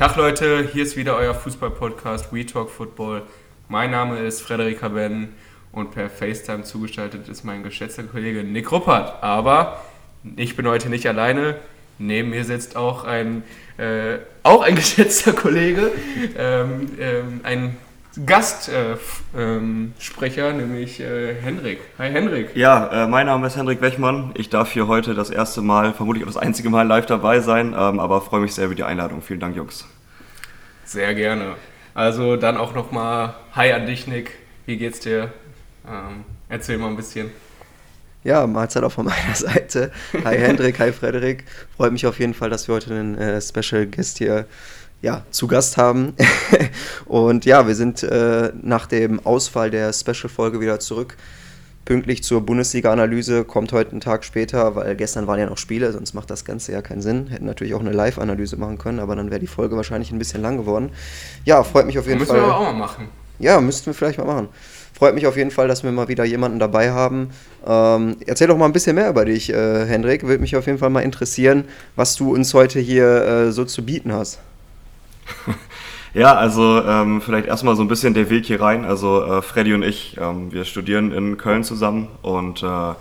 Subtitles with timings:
[0.00, 3.20] Tag Leute, hier ist wieder euer Fußball-Podcast We Talk Football.
[3.68, 5.34] Mein Name ist Frederik Ben
[5.72, 9.22] und per FaceTime zugeschaltet ist mein geschätzter Kollege Nick Ruppert.
[9.22, 9.84] Aber
[10.36, 11.56] ich bin heute nicht alleine.
[11.98, 13.42] Neben mir sitzt auch ein,
[13.76, 15.92] äh, auch ein geschätzter Kollege,
[16.34, 17.76] ähm, ähm, ein
[18.26, 18.98] Gastsprecher,
[19.34, 21.78] äh, ähm, nämlich äh, Henrik.
[21.96, 22.56] Hi Henrik.
[22.56, 24.32] Ja, äh, mein Name ist Henrik Wechmann.
[24.34, 27.68] Ich darf hier heute das erste Mal, vermutlich auch das einzige Mal live dabei sein,
[27.68, 29.22] ähm, aber freue mich sehr über die Einladung.
[29.22, 29.86] Vielen Dank, Jungs.
[30.84, 31.54] Sehr gerne.
[31.94, 34.32] Also dann auch nochmal Hi an dich, Nick.
[34.66, 35.32] Wie geht's dir?
[35.88, 37.30] Ähm, erzähl mal ein bisschen.
[38.24, 39.92] Ja, Mahlzeit auch von meiner Seite.
[40.24, 41.44] Hi Hendrik, hi Frederik.
[41.76, 44.46] Freut mich auf jeden Fall, dass wir heute einen äh, Special Guest hier
[45.02, 46.14] ja, zu Gast haben.
[47.06, 51.16] und ja, wir sind äh, nach dem Ausfall der Special-Folge wieder zurück.
[51.86, 56.14] Pünktlich zur Bundesliga-Analyse kommt heute einen Tag später, weil gestern waren ja noch Spiele, sonst
[56.14, 57.28] macht das Ganze ja keinen Sinn.
[57.28, 60.42] Hätten natürlich auch eine Live-Analyse machen können, aber dann wäre die Folge wahrscheinlich ein bisschen
[60.42, 60.90] lang geworden.
[61.44, 62.40] Ja, freut mich auf jeden müssen Fall.
[62.40, 63.08] Müssen wir aber auch mal machen.
[63.38, 64.48] Ja, müssten wir vielleicht mal machen.
[64.92, 67.30] Freut mich auf jeden Fall, dass wir mal wieder jemanden dabei haben.
[67.66, 70.26] Ähm, erzähl doch mal ein bisschen mehr über dich, äh, Hendrik.
[70.26, 71.64] Würde mich auf jeden Fall mal interessieren,
[71.96, 74.38] was du uns heute hier äh, so zu bieten hast.
[76.12, 78.84] Ja, also ähm, vielleicht erstmal so ein bisschen der Weg hier rein.
[78.84, 82.94] Also äh, Freddy und ich, ähm, wir studieren in Köln zusammen und äh,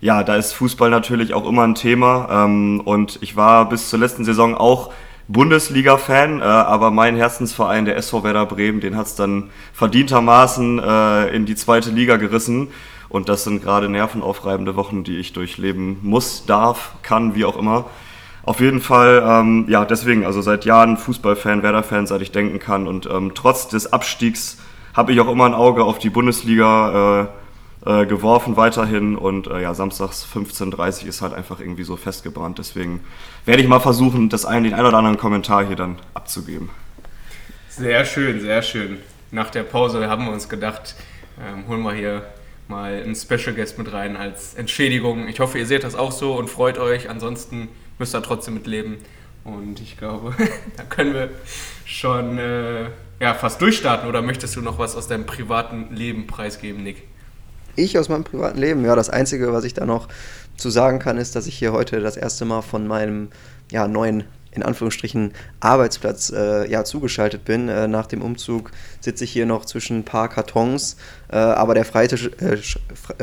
[0.00, 2.44] ja, da ist Fußball natürlich auch immer ein Thema.
[2.44, 4.92] Ähm, und ich war bis zur letzten Saison auch
[5.28, 11.28] Bundesliga-Fan, äh, aber mein Herzensverein, der SV Werder Bremen, den hat es dann verdientermaßen äh,
[11.28, 12.68] in die zweite Liga gerissen.
[13.08, 17.86] Und das sind gerade nervenaufreibende Wochen, die ich durchleben muss, darf, kann, wie auch immer.
[18.46, 22.86] Auf jeden Fall, ähm, ja, deswegen, also seit Jahren Fußballfan, Werder-Fan, seit ich denken kann.
[22.86, 24.58] Und ähm, trotz des Abstiegs
[24.92, 27.30] habe ich auch immer ein Auge auf die Bundesliga
[27.86, 29.16] äh, äh, geworfen weiterhin.
[29.16, 32.58] Und äh, ja, samstags 15.30 Uhr ist halt einfach irgendwie so festgebrannt.
[32.58, 33.00] Deswegen
[33.46, 36.68] werde ich mal versuchen, das ein, den einen oder anderen Kommentar hier dann abzugeben.
[37.70, 38.98] Sehr schön, sehr schön.
[39.30, 40.96] Nach der Pause haben wir uns gedacht,
[41.40, 42.22] ähm, holen wir hier
[42.68, 45.28] mal einen Special Guest mit rein als Entschädigung.
[45.28, 47.08] Ich hoffe, ihr seht das auch so und freut euch.
[47.08, 47.68] Ansonsten
[47.98, 48.98] müsst ihr trotzdem mit leben.
[49.44, 50.34] Und ich glaube,
[50.76, 51.30] da können wir
[51.84, 52.84] schon äh,
[53.20, 54.08] ja, fast durchstarten.
[54.08, 57.02] Oder möchtest du noch was aus deinem privaten Leben preisgeben, Nick?
[57.76, 58.84] Ich aus meinem privaten Leben?
[58.84, 60.08] Ja, das Einzige, was ich da noch
[60.56, 63.28] zu sagen kann, ist, dass ich hier heute das erste Mal von meinem
[63.70, 64.24] ja, neuen
[64.54, 67.68] in Anführungsstrichen Arbeitsplatz äh, ja, zugeschaltet bin.
[67.68, 68.70] Äh, nach dem Umzug
[69.00, 70.96] sitze ich hier noch zwischen ein paar Kartons,
[71.30, 72.58] äh, aber der Freitisch, äh,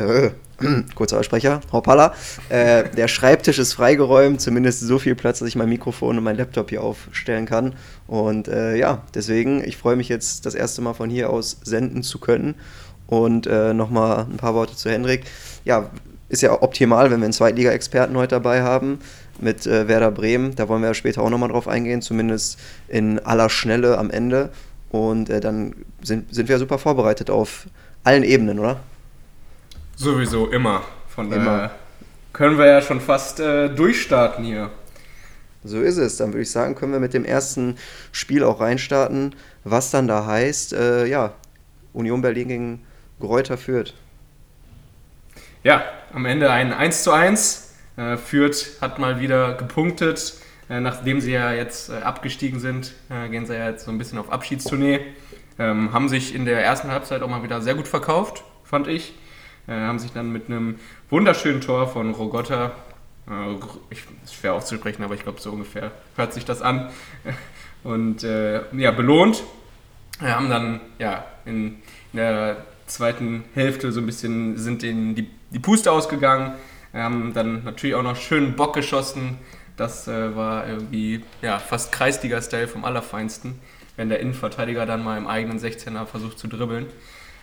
[0.00, 0.30] äh,
[0.94, 2.14] kurzer Aussprecher, hoppala,
[2.48, 6.36] äh, der Schreibtisch ist freigeräumt, zumindest so viel Platz, dass ich mein Mikrofon und mein
[6.36, 7.74] Laptop hier aufstellen kann.
[8.06, 12.18] Und ja, deswegen, ich freue mich jetzt das erste Mal von hier aus senden zu
[12.18, 12.56] können.
[13.06, 15.24] Und äh, nochmal ein paar Worte zu Hendrik.
[15.64, 15.90] Ja,
[16.32, 19.00] ist ja optimal, wenn wir einen Zweitliga-Experten heute dabei haben
[19.42, 20.54] mit äh, Werder Bremen.
[20.54, 22.58] Da wollen wir ja später auch nochmal drauf eingehen, zumindest
[22.88, 24.50] in aller Schnelle am Ende.
[24.90, 27.66] Und äh, dann sind, sind wir super vorbereitet auf
[28.04, 28.80] allen Ebenen, oder?
[29.96, 30.82] Sowieso immer.
[31.08, 31.70] Von daher immer.
[32.32, 34.70] können wir ja schon fast äh, durchstarten hier.
[35.64, 36.16] So ist es.
[36.16, 37.76] Dann würde ich sagen, können wir mit dem ersten
[38.10, 41.32] Spiel auch reinstarten, was dann da heißt, äh, ja,
[41.92, 42.86] Union Berlin gegen
[43.20, 43.94] Gräuter führt.
[45.62, 50.34] Ja, am Ende ein 1 zu 1 äh, Fürth hat mal wieder gepunktet.
[50.72, 53.98] Äh, nachdem sie ja jetzt äh, abgestiegen sind, äh, gehen sie ja jetzt so ein
[53.98, 55.00] bisschen auf Abschiedstournee.
[55.58, 59.12] Ähm, haben sich in der ersten Halbzeit auch mal wieder sehr gut verkauft, fand ich.
[59.66, 60.76] Äh, haben sich dann mit einem
[61.10, 62.72] wunderschönen Tor von Rogotta,
[63.28, 63.54] äh,
[63.90, 66.90] ich, schwer auszusprechen, aber ich glaube so ungefähr hört sich das an,
[67.84, 69.42] und ja, belohnt.
[70.20, 71.82] Wir haben dann ja in,
[72.12, 76.54] in der zweiten Hälfte so ein bisschen sind in die, die Puste ausgegangen.
[76.92, 79.38] Wir haben dann natürlich auch noch schön Bock geschossen.
[79.76, 83.58] Das äh, war irgendwie ja, fast Kreisliga-Style vom Allerfeinsten,
[83.96, 86.86] wenn der Innenverteidiger dann mal im eigenen 16er versucht zu dribbeln.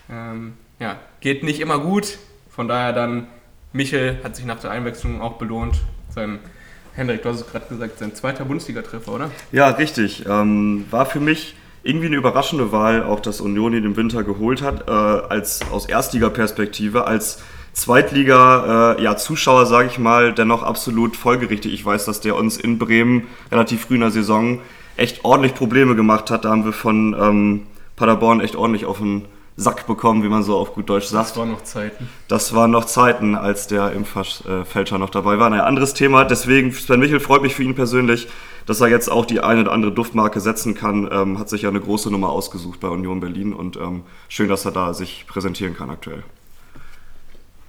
[0.10, 2.20] Ähm, ja, geht nicht immer gut.
[2.50, 3.28] Von daher dann,
[3.74, 5.82] Michel hat sich nach der Einwechslung auch belohnt.
[6.10, 6.40] Sein,
[6.94, 9.32] Hendrik, du hast es gerade gesagt, sein zweiter Bundesliga-Treffer, oder?
[9.52, 10.26] Ja, richtig.
[10.28, 14.62] Ähm, war für mich irgendwie eine überraschende Wahl, auch dass Union ihn im Winter geholt
[14.62, 17.42] hat, äh, als aus Erstliga-Perspektive, als
[17.80, 21.74] Zweitliga, äh, ja, Zuschauer, sage ich mal, dennoch absolut folgerichtig.
[21.74, 24.60] Ich weiß, dass der uns in Bremen relativ früh in der Saison
[24.98, 26.44] echt ordentlich Probleme gemacht hat.
[26.44, 29.24] Da haben wir von ähm, Paderborn echt ordentlich auf den
[29.56, 31.30] Sack bekommen, wie man so auf gut Deutsch sagt.
[31.30, 32.10] Das waren noch Zeiten.
[32.28, 35.50] Das waren noch Zeiten, als der Impffälscher noch dabei war.
[35.50, 36.26] Ein anderes Thema.
[36.26, 38.28] Deswegen, Sven Michel freut mich für ihn persönlich,
[38.66, 41.08] dass er jetzt auch die eine oder andere Duftmarke setzen kann.
[41.14, 44.66] Ähm, hat sich ja eine große Nummer ausgesucht bei Union Berlin und ähm, schön, dass
[44.66, 46.24] er da sich präsentieren kann aktuell.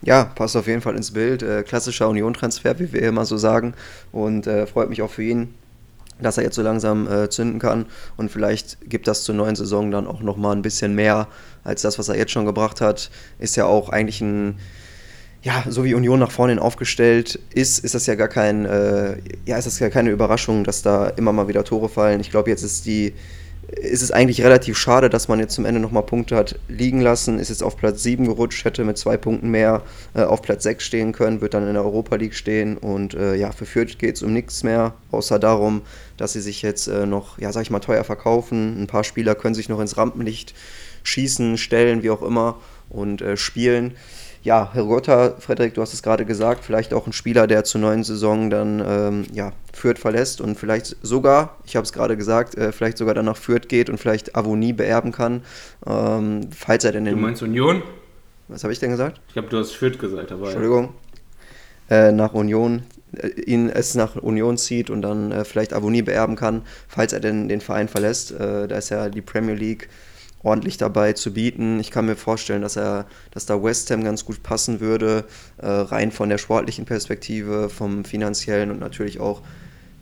[0.03, 1.43] Ja, passt auf jeden Fall ins Bild.
[1.43, 3.75] Äh, klassischer Union-Transfer, wie wir immer so sagen.
[4.13, 5.55] Und äh, freut mich auch für ihn.
[6.21, 7.87] dass er jetzt so langsam äh, zünden kann
[8.17, 11.29] und vielleicht gibt das zur neuen Saison dann auch nochmal ein bisschen mehr
[11.65, 13.11] als das, was er jetzt schon gebracht hat.
[13.39, 14.59] Ist ja auch eigentlich ein,
[15.43, 19.17] ja, so wie Union nach vorne aufgestellt ist, ist das ja gar kein, äh,
[19.47, 22.21] ja, ist das ja keine Überraschung, dass da immer mal wieder Tore fallen.
[22.21, 23.15] Ich glaube, jetzt ist die
[23.77, 27.39] ist es eigentlich relativ schade, dass man jetzt zum Ende nochmal Punkte hat liegen lassen.
[27.39, 29.83] Ist jetzt auf Platz 7 gerutscht, hätte mit zwei Punkten mehr
[30.15, 32.77] äh, auf Platz 6 stehen können, wird dann in der Europa League stehen.
[32.77, 35.83] Und äh, ja, für Fürth geht es um nichts mehr, außer darum,
[36.17, 38.83] dass sie sich jetzt äh, noch, ja, sag ich mal, teuer verkaufen.
[38.83, 40.55] Ein paar Spieler können sich noch ins Rampenlicht
[41.03, 42.59] schießen, stellen, wie auch immer
[42.89, 43.95] und äh, spielen
[44.43, 48.05] ja, Hergotta, Frederik, du hast es gerade gesagt, vielleicht auch ein Spieler, der zur neuen
[48.05, 52.73] Saison dann ähm, ja, Fürth verlässt und vielleicht sogar, ich habe es gerade gesagt, äh,
[52.73, 55.43] vielleicht sogar dann nach Fürth geht und vielleicht Avonie beerben kann,
[55.87, 57.05] ähm, falls er denn.
[57.05, 57.83] Du meinst Union?
[58.49, 59.21] Was habe ich denn gesagt?
[59.29, 60.47] Ich glaube, du hast Fürth gesagt, aber...
[60.47, 60.95] Entschuldigung.
[61.91, 66.37] Äh, nach Union, äh, ihn es nach Union zieht und dann äh, vielleicht Avonie beerben
[66.37, 68.33] kann, falls er denn den Verein verlässt.
[68.33, 69.89] Äh, da ist ja die Premier League
[70.43, 71.81] ordentlich dabei zu bieten.
[71.81, 75.25] Ich kann mir vorstellen, dass er, dass da West Ham ganz gut passen würde,
[75.59, 79.43] äh, rein von der sportlichen Perspektive, vom finanziellen und natürlich auch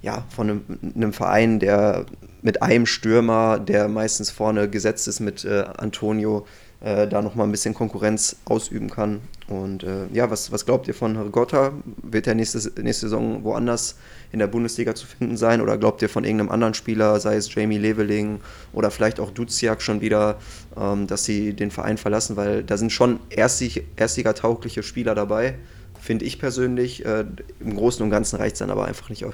[0.01, 0.63] ja, von einem,
[0.95, 2.07] einem Verein, der
[2.41, 6.47] mit einem Stürmer, der meistens vorne gesetzt ist mit äh, Antonio,
[6.81, 9.21] äh, da nochmal ein bisschen Konkurrenz ausüben kann.
[9.49, 11.73] Und äh, ja, was, was glaubt ihr von Hergotta?
[12.03, 13.97] Wird er nächste, nächste Saison woanders
[14.31, 15.61] in der Bundesliga zu finden sein?
[15.61, 18.41] Oder glaubt ihr von irgendeinem anderen Spieler, sei es Jamie Leveling
[18.73, 20.39] oder vielleicht auch Duziak schon wieder,
[20.77, 22.37] ähm, dass sie den Verein verlassen?
[22.37, 25.57] Weil da sind schon Erstliga-taugliche Spieler dabei,
[26.01, 27.05] finde ich persönlich.
[27.05, 27.25] Äh,
[27.61, 29.25] Im Großen und Ganzen reicht es dann aber einfach nicht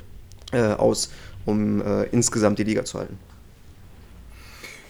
[0.52, 1.10] äh, aus,
[1.44, 3.18] um äh, insgesamt die Liga zu halten.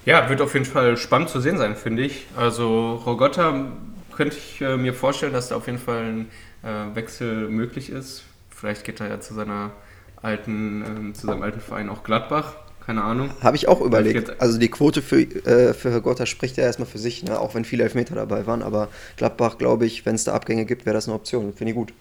[0.04, 2.26] Ja, wird auf jeden Fall spannend zu sehen sein, finde ich.
[2.36, 3.72] Also Rogotta
[4.14, 6.28] könnte ich äh, mir vorstellen, dass da auf jeden Fall ein
[6.62, 8.24] äh, Wechsel möglich ist.
[8.50, 9.70] Vielleicht geht er ja zu seiner
[10.20, 12.54] alten, äh, zu seinem alten Verein auch Gladbach.
[12.84, 13.30] Keine Ahnung.
[13.40, 14.42] Habe ich auch überlegt.
[14.42, 17.40] Also die Quote für, äh, für Herr spricht ja erstmal für sich, ne?
[17.40, 18.62] auch wenn viele Elfmeter dabei waren.
[18.62, 21.54] Aber Gladbach, glaube ich, wenn es da Abgänge gibt, wäre das eine Option.
[21.54, 21.94] Finde ich gut.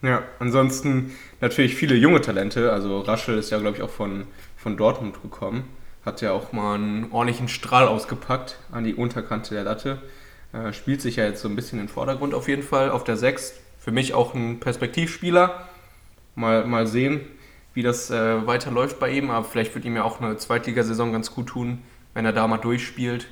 [0.00, 1.12] Ja, ansonsten
[1.42, 2.72] natürlich viele junge Talente.
[2.72, 4.24] Also Raschel ist ja, glaube ich, auch von,
[4.56, 5.64] von Dortmund gekommen
[6.04, 10.02] hat ja auch mal einen ordentlichen Strahl ausgepackt an die Unterkante der Latte.
[10.52, 12.90] Äh, spielt sich ja jetzt so ein bisschen den Vordergrund auf jeden Fall.
[12.90, 15.68] Auf der 6 für mich auch ein Perspektivspieler.
[16.34, 17.20] Mal, mal sehen,
[17.74, 19.30] wie das äh, weiterläuft bei ihm.
[19.30, 21.82] Aber vielleicht wird ihm ja auch eine Zweitligasaison ganz gut tun,
[22.14, 23.28] wenn er da mal durchspielt.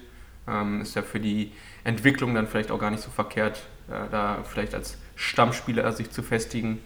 [0.47, 1.53] Ähm, ist ja für die
[1.85, 6.23] Entwicklung dann vielleicht auch gar nicht so verkehrt, äh, da vielleicht als Stammspieler sich zu
[6.23, 6.81] festigen.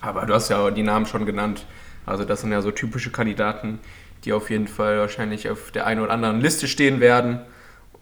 [0.00, 1.64] Aber du hast ja die Namen schon genannt.
[2.04, 3.78] Also das sind ja so typische Kandidaten,
[4.24, 7.40] die auf jeden Fall wahrscheinlich auf der einen oder anderen Liste stehen werden.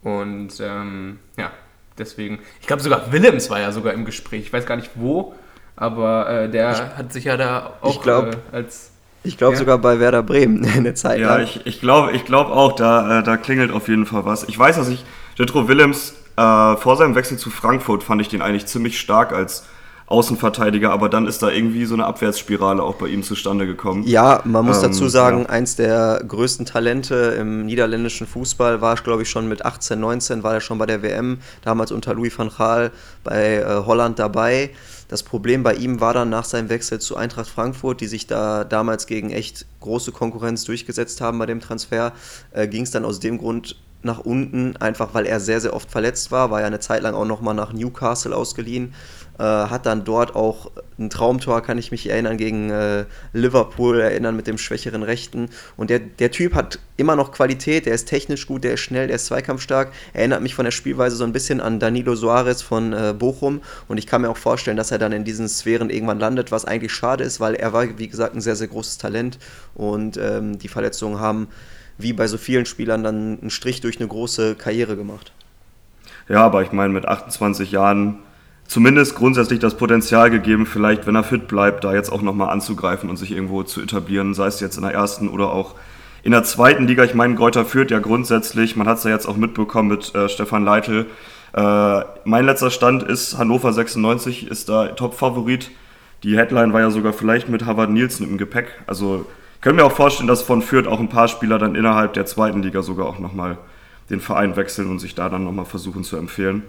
[0.02, 1.50] Und ähm, ja,
[1.98, 4.42] deswegen, ich glaube sogar Willems war ja sogar im Gespräch.
[4.42, 5.34] Ich weiß gar nicht wo,
[5.76, 8.92] aber äh, der ich, hat sich ja da auch ich glaub, äh, als.
[9.22, 9.58] Ich glaube ja.
[9.58, 11.38] sogar bei Werder Bremen eine Zeit lang.
[11.38, 14.44] Ja, ich, ich glaube ich glaub auch, da, äh, da klingelt auf jeden Fall was.
[14.44, 15.04] Ich weiß, dass ich
[15.36, 19.66] Jetro Willems äh, vor seinem Wechsel zu Frankfurt fand ich den eigentlich ziemlich stark als
[20.10, 24.02] Außenverteidiger, aber dann ist da irgendwie so eine Abwärtsspirale auch bei ihm zustande gekommen.
[24.08, 25.48] Ja, man muss ähm, dazu sagen, ja.
[25.50, 30.54] eins der größten Talente im niederländischen Fußball war, glaube ich, schon mit 18, 19, war
[30.54, 32.90] er schon bei der WM, damals unter Louis van Gaal
[33.22, 34.70] bei äh, Holland dabei.
[35.06, 38.64] Das Problem bei ihm war dann nach seinem Wechsel zu Eintracht Frankfurt, die sich da
[38.64, 42.12] damals gegen echt große Konkurrenz durchgesetzt haben bei dem Transfer,
[42.50, 45.90] äh, ging es dann aus dem Grund nach unten, einfach weil er sehr, sehr oft
[45.90, 48.94] verletzt war, war ja eine Zeit lang auch nochmal nach Newcastle ausgeliehen
[49.40, 54.36] äh, hat dann dort auch ein Traumtor, kann ich mich erinnern, gegen äh, Liverpool erinnern
[54.36, 55.48] mit dem schwächeren Rechten.
[55.78, 59.06] Und der, der Typ hat immer noch Qualität, der ist technisch gut, der ist schnell,
[59.06, 59.92] der ist zweikampfstark.
[60.12, 63.62] Erinnert mich von der Spielweise so ein bisschen an Danilo Soares von äh, Bochum.
[63.88, 66.66] Und ich kann mir auch vorstellen, dass er dann in diesen Sphären irgendwann landet, was
[66.66, 69.38] eigentlich schade ist, weil er war, wie gesagt, ein sehr, sehr großes Talent.
[69.74, 71.48] Und ähm, die Verletzungen haben,
[71.96, 75.32] wie bei so vielen Spielern, dann einen Strich durch eine große Karriere gemacht.
[76.28, 78.18] Ja, aber ich meine, mit 28 Jahren
[78.70, 83.10] zumindest grundsätzlich das Potenzial gegeben, vielleicht, wenn er fit bleibt, da jetzt auch nochmal anzugreifen
[83.10, 85.74] und sich irgendwo zu etablieren, sei es jetzt in der ersten oder auch
[86.22, 87.02] in der zweiten Liga.
[87.02, 90.28] Ich meine, Geuter führt ja grundsätzlich, man hat es ja jetzt auch mitbekommen mit äh,
[90.28, 91.06] Stefan Leitl.
[91.52, 95.72] Äh, mein letzter Stand ist, Hannover 96 ist da Top-Favorit.
[96.22, 98.68] Die Headline war ja sogar vielleicht mit Harvard Nielsen im Gepäck.
[98.86, 99.26] Also
[99.60, 102.62] können wir auch vorstellen, dass von Fürth auch ein paar Spieler dann innerhalb der zweiten
[102.62, 103.58] Liga sogar auch nochmal
[104.10, 106.62] den Verein wechseln und sich da dann nochmal versuchen zu empfehlen.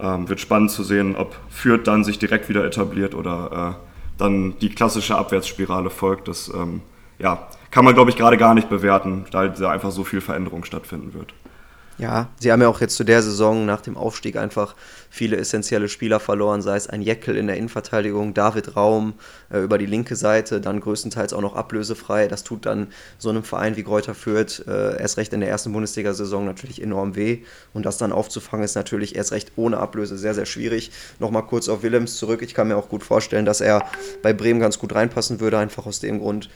[0.00, 3.84] Ähm, wird spannend zu sehen, ob Fürth dann sich direkt wieder etabliert oder äh,
[4.18, 6.28] dann die klassische Abwärtsspirale folgt.
[6.28, 6.82] Das ähm,
[7.18, 10.64] ja, kann man, glaube ich, gerade gar nicht bewerten, da da einfach so viel Veränderung
[10.64, 11.34] stattfinden wird.
[11.98, 14.76] Ja, sie haben ja auch jetzt zu der Saison nach dem Aufstieg einfach
[15.10, 19.14] viele essentielle Spieler verloren, sei es ein Jeckel in der Innenverteidigung, David Raum
[19.50, 22.28] äh, über die linke Seite, dann größtenteils auch noch ablösefrei.
[22.28, 22.86] Das tut dann
[23.18, 27.16] so einem Verein wie Greuther Fürth äh, erst recht in der ersten Bundesliga-Saison natürlich enorm
[27.16, 27.40] weh.
[27.74, 30.92] Und das dann aufzufangen ist natürlich erst recht ohne Ablöse sehr, sehr schwierig.
[31.18, 32.42] Nochmal kurz auf Willems zurück.
[32.42, 33.84] Ich kann mir auch gut vorstellen, dass er
[34.22, 36.48] bei Bremen ganz gut reinpassen würde, einfach aus dem Grund,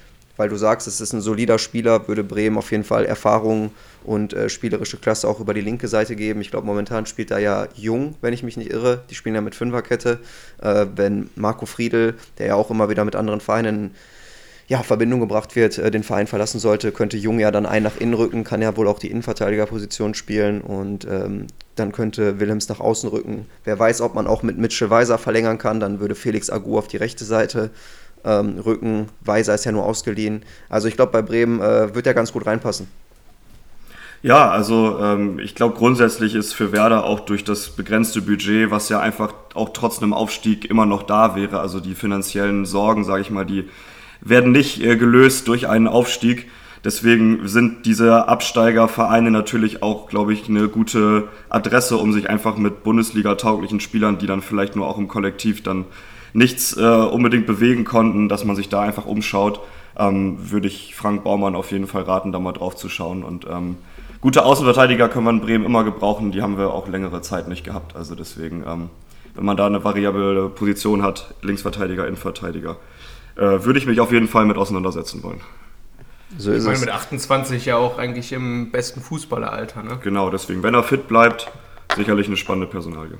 [0.42, 3.70] weil du sagst, es ist ein solider Spieler, würde Bremen auf jeden Fall Erfahrungen
[4.02, 6.40] und äh, spielerische Klasse auch über die linke Seite geben.
[6.40, 9.04] Ich glaube, momentan spielt da ja Jung, wenn ich mich nicht irre.
[9.08, 10.18] Die spielen ja mit Fünferkette.
[10.60, 13.94] Äh, wenn Marco Friedl, der ja auch immer wieder mit anderen Vereinen
[14.66, 17.98] ja, Verbindung gebracht wird, äh, den Verein verlassen sollte, könnte Jung ja dann ein nach
[17.98, 21.46] innen rücken, kann ja wohl auch die Innenverteidigerposition spielen und ähm,
[21.76, 23.46] dann könnte Willems nach außen rücken.
[23.62, 26.88] Wer weiß, ob man auch mit Mitchell Weiser verlängern kann, dann würde Felix Agu auf
[26.88, 27.70] die rechte Seite
[28.24, 29.08] ähm, rücken.
[29.20, 30.42] Weiser ist ja nur ausgeliehen.
[30.68, 32.88] Also ich glaube, bei Bremen äh, wird er ganz gut reinpassen.
[34.22, 38.88] Ja, also ähm, ich glaube grundsätzlich ist für Werder auch durch das begrenzte Budget, was
[38.88, 43.22] ja einfach auch trotz einem Aufstieg immer noch da wäre, also die finanziellen Sorgen, sage
[43.22, 43.68] ich mal, die
[44.20, 46.48] werden nicht äh, gelöst durch einen Aufstieg.
[46.84, 52.82] Deswegen sind diese Absteigervereine natürlich auch, glaube ich, eine gute Adresse, um sich einfach mit
[52.82, 55.84] Bundesliga-tauglichen Spielern, die dann vielleicht nur auch im Kollektiv dann
[56.32, 59.60] nichts äh, unbedingt bewegen konnten, dass man sich da einfach umschaut,
[59.98, 63.22] ähm, würde ich Frank Baumann auf jeden Fall raten, da mal drauf zu schauen.
[63.22, 63.76] Und ähm,
[64.20, 67.64] gute Außenverteidiger können wir in Bremen immer gebrauchen, die haben wir auch längere Zeit nicht
[67.64, 67.96] gehabt.
[67.96, 68.90] Also deswegen, ähm,
[69.34, 72.76] wenn man da eine variable Position hat, Linksverteidiger, Innenverteidiger,
[73.36, 75.40] äh, würde ich mich auf jeden Fall mit auseinandersetzen wollen.
[76.38, 76.80] So ist ich meine, es.
[76.80, 79.98] mit 28 ja auch eigentlich im besten Fußballeralter, ne?
[80.02, 81.50] Genau, deswegen, wenn er fit bleibt,
[81.94, 83.18] sicherlich eine spannende Personalie.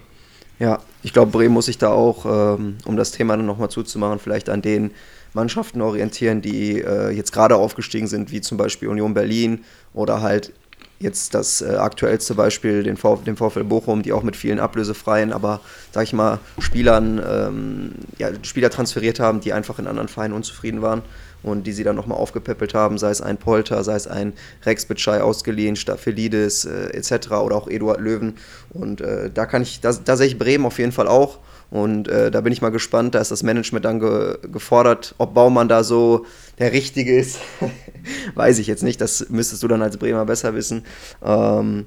[0.58, 4.18] Ja, ich glaube, Bremen muss sich da auch, ähm, um das Thema dann nochmal zuzumachen,
[4.18, 4.92] vielleicht an den
[5.34, 10.52] Mannschaften orientieren, die äh, jetzt gerade aufgestiegen sind, wie zum Beispiel Union Berlin oder halt
[11.00, 15.32] jetzt das äh, aktuellste Beispiel, den, v den VfL Bochum, die auch mit vielen ablösefreien,
[15.32, 20.34] aber sag ich mal, Spielern, ähm, ja, Spieler transferiert haben, die einfach in anderen Vereinen
[20.34, 21.02] unzufrieden waren
[21.42, 24.32] und die sie dann nochmal aufgepäppelt haben, sei es ein Polter, sei es ein
[24.64, 27.32] Rex Bitschei ausgeliehen, Staphelidis äh, etc.
[27.32, 28.34] oder auch Eduard Löwen.
[28.70, 31.38] Und äh, da kann ich, da, da sehe ich Bremen auf jeden Fall auch.
[31.70, 35.32] Und äh, da bin ich mal gespannt, da ist das Management dann ge gefordert, ob
[35.32, 36.26] Baumann da so
[36.58, 37.38] der Richtige ist.
[38.34, 40.84] Weiß ich jetzt nicht, das müsstest du dann als Bremer besser wissen.
[41.24, 41.86] Ähm,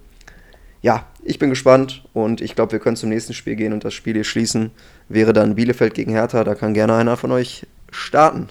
[0.82, 3.94] ja, ich bin gespannt und ich glaube, wir können zum nächsten Spiel gehen und das
[3.94, 4.72] Spiel hier schließen.
[5.08, 8.50] Wäre dann Bielefeld gegen Hertha, da kann gerne einer von euch starten.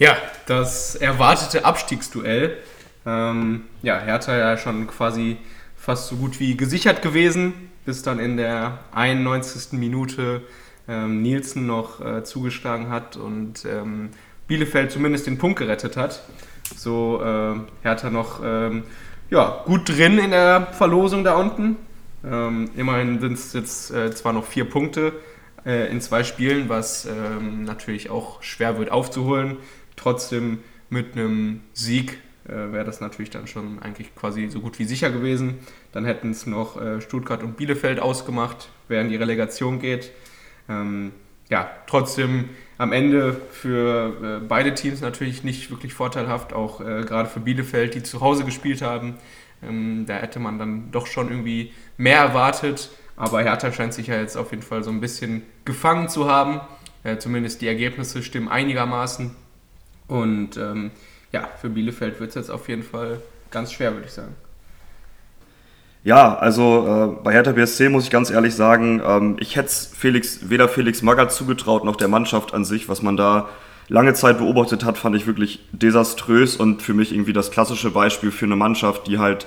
[0.00, 0.16] Ja,
[0.46, 2.56] das erwartete Abstiegsduell.
[3.04, 5.36] Ähm, ja, Hertha ja schon quasi
[5.76, 7.52] fast so gut wie gesichert gewesen,
[7.84, 9.78] bis dann in der 91.
[9.78, 10.40] Minute
[10.88, 14.08] ähm, Nielsen noch äh, zugeschlagen hat und ähm,
[14.48, 16.22] Bielefeld zumindest den Punkt gerettet hat.
[16.74, 18.84] So äh, Hertha noch ähm,
[19.28, 21.76] ja, gut drin in der Verlosung da unten.
[22.24, 25.12] Ähm, immerhin sind es jetzt äh, zwar noch vier Punkte
[25.66, 29.58] äh, in zwei Spielen, was ähm, natürlich auch schwer wird aufzuholen.
[30.00, 34.84] Trotzdem mit einem Sieg äh, wäre das natürlich dann schon eigentlich quasi so gut wie
[34.84, 35.58] sicher gewesen.
[35.92, 40.10] Dann hätten es noch äh, Stuttgart und Bielefeld ausgemacht, während die Relegation geht.
[40.70, 41.12] Ähm,
[41.50, 47.28] ja, trotzdem am Ende für äh, beide Teams natürlich nicht wirklich vorteilhaft, auch äh, gerade
[47.28, 49.16] für Bielefeld, die zu Hause gespielt haben.
[49.62, 52.88] Ähm, da hätte man dann doch schon irgendwie mehr erwartet.
[53.16, 56.62] Aber Hertha scheint sich ja jetzt auf jeden Fall so ein bisschen gefangen zu haben.
[57.02, 59.36] Äh, zumindest die Ergebnisse stimmen einigermaßen.
[60.10, 60.90] Und ähm,
[61.30, 64.34] ja, für Bielefeld wird es jetzt auf jeden Fall ganz schwer, würde ich sagen.
[66.02, 70.50] Ja, also äh, bei Hertha BSC muss ich ganz ehrlich sagen, ähm, ich hätte Felix,
[70.50, 72.88] weder Felix Magath zugetraut noch der Mannschaft an sich.
[72.88, 73.48] Was man da
[73.88, 78.32] lange Zeit beobachtet hat, fand ich wirklich desaströs und für mich irgendwie das klassische Beispiel
[78.32, 79.46] für eine Mannschaft, die halt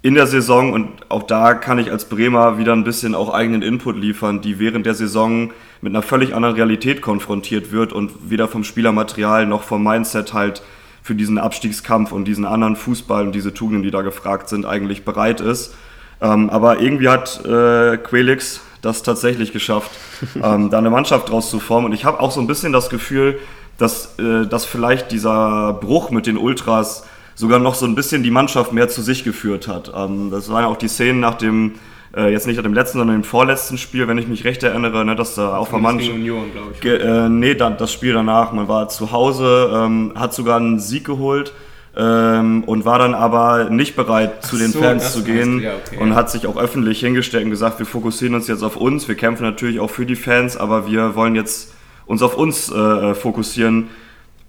[0.00, 3.60] in der Saison, und auch da kann ich als Bremer wieder ein bisschen auch eigenen
[3.60, 5.52] Input liefern, die während der Saison
[5.82, 10.62] mit einer völlig anderen Realität konfrontiert wird und weder vom Spielermaterial noch vom Mindset halt
[11.02, 15.04] für diesen Abstiegskampf und diesen anderen Fußball und diese Tugenden, die da gefragt sind, eigentlich
[15.04, 15.74] bereit ist.
[16.20, 19.90] Ähm, aber irgendwie hat äh, Quelix das tatsächlich geschafft,
[20.42, 21.86] ähm, da eine Mannschaft draus zu formen.
[21.86, 23.38] Und ich habe auch so ein bisschen das Gefühl,
[23.78, 28.30] dass, äh, dass vielleicht dieser Bruch mit den Ultras sogar noch so ein bisschen die
[28.30, 29.90] Mannschaft mehr zu sich geführt hat.
[29.94, 31.76] Ähm, das waren ja auch die Szenen nach dem,
[32.16, 35.04] äh, jetzt nicht nach dem letzten, sondern dem vorletzten Spiel, wenn ich mich recht erinnere,
[35.04, 36.12] ne, dass da der Mannschaft.
[36.12, 36.84] Union, glaube ich.
[36.84, 38.52] Äh, nee, da, das Spiel danach.
[38.52, 41.52] Man war zu Hause, ähm, hat sogar einen Sieg geholt.
[41.96, 46.00] Ähm, und war dann aber nicht bereit, zu den so, Fans zu gehen ja, okay,
[46.00, 46.14] und ja.
[46.14, 49.42] hat sich auch öffentlich hingestellt und gesagt, wir fokussieren uns jetzt auf uns, wir kämpfen
[49.42, 51.74] natürlich auch für die Fans, aber wir wollen jetzt
[52.06, 53.88] uns auf uns äh, fokussieren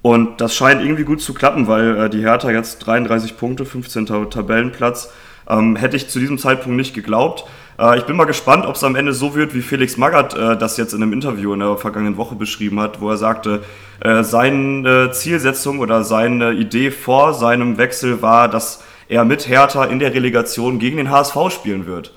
[0.04, 4.06] Und das scheint irgendwie gut zu klappen, weil äh, die Hertha jetzt 33 Punkte, 15.
[4.06, 5.12] Tabellenplatz,
[5.52, 7.46] ähm, hätte ich zu diesem Zeitpunkt nicht geglaubt.
[7.78, 10.58] Äh, ich bin mal gespannt, ob es am Ende so wird, wie Felix Magath äh,
[10.58, 13.64] das jetzt in einem Interview in der vergangenen Woche beschrieben hat, wo er sagte,
[14.00, 20.00] äh, seine Zielsetzung oder seine Idee vor seinem Wechsel war, dass er mit Hertha in
[20.00, 22.14] der Relegation gegen den HSV spielen wird.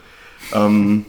[0.52, 1.06] Ähm,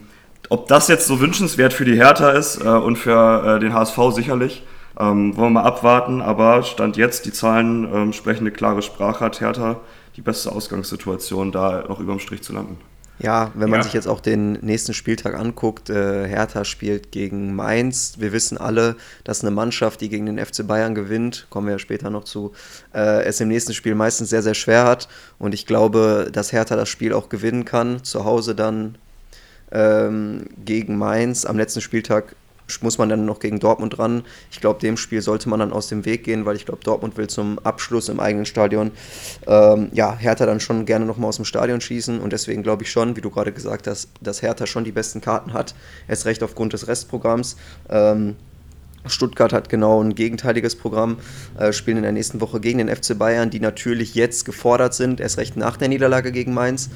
[0.49, 3.97] ob das jetzt so wünschenswert für die Hertha ist äh, und für äh, den HSV
[4.11, 4.63] sicherlich,
[4.99, 6.21] ähm, wollen wir mal abwarten.
[6.21, 9.77] Aber Stand jetzt, die Zahlen ähm, sprechen eine klare Sprache, hat Hertha
[10.15, 12.77] die beste Ausgangssituation, da noch überm Strich zu landen.
[13.17, 13.83] Ja, wenn man ja.
[13.83, 18.15] sich jetzt auch den nächsten Spieltag anguckt, äh, Hertha spielt gegen Mainz.
[18.19, 21.79] Wir wissen alle, dass eine Mannschaft, die gegen den FC Bayern gewinnt, kommen wir ja
[21.79, 22.51] später noch zu,
[22.93, 25.07] äh, es im nächsten Spiel meistens sehr, sehr schwer hat.
[25.39, 28.03] Und ich glaube, dass Hertha das Spiel auch gewinnen kann.
[28.03, 28.97] Zu Hause dann
[29.71, 31.45] ähm, gegen Mainz.
[31.45, 32.35] Am letzten Spieltag
[32.81, 34.23] muss man dann noch gegen Dortmund ran.
[34.51, 37.17] Ich glaube, dem Spiel sollte man dann aus dem Weg gehen, weil ich glaube, Dortmund
[37.17, 38.91] will zum Abschluss im eigenen Stadion
[39.47, 42.91] ähm, ja, Hertha dann schon gerne nochmal aus dem Stadion schießen und deswegen glaube ich
[42.91, 45.75] schon, wie du gerade gesagt hast, dass Hertha schon die besten Karten hat.
[46.07, 47.55] Erst recht aufgrund des Restprogramms.
[47.89, 48.35] Ähm,
[49.07, 51.17] Stuttgart hat genau ein gegenteiliges Programm,
[51.57, 55.19] äh, spielen in der nächsten Woche gegen den FC Bayern, die natürlich jetzt gefordert sind,
[55.19, 56.89] erst recht nach der Niederlage gegen Mainz.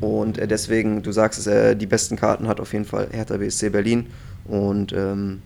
[0.00, 3.36] Und äh, deswegen, du sagst es, äh, die besten Karten hat auf jeden Fall Hertha
[3.36, 4.06] BSC Berlin.
[4.44, 5.42] Und ähm,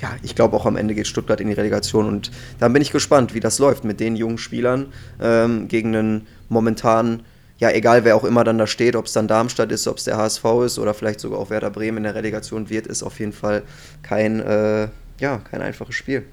[0.00, 2.90] ja, ich glaube auch am Ende geht Stuttgart in die Relegation und dann bin ich
[2.90, 7.22] gespannt, wie das läuft mit den jungen Spielern ähm, gegen einen momentan,
[7.58, 10.04] ja, egal wer auch immer dann da steht, ob es dann Darmstadt ist, ob es
[10.04, 13.20] der HSV ist oder vielleicht sogar auch Werder Bremen in der Relegation wird, ist auf
[13.20, 13.62] jeden Fall
[14.02, 16.24] kein, äh, ja, kein einfaches Spiel.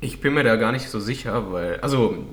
[0.00, 2.24] Ich bin mir da gar nicht so sicher, weil, also,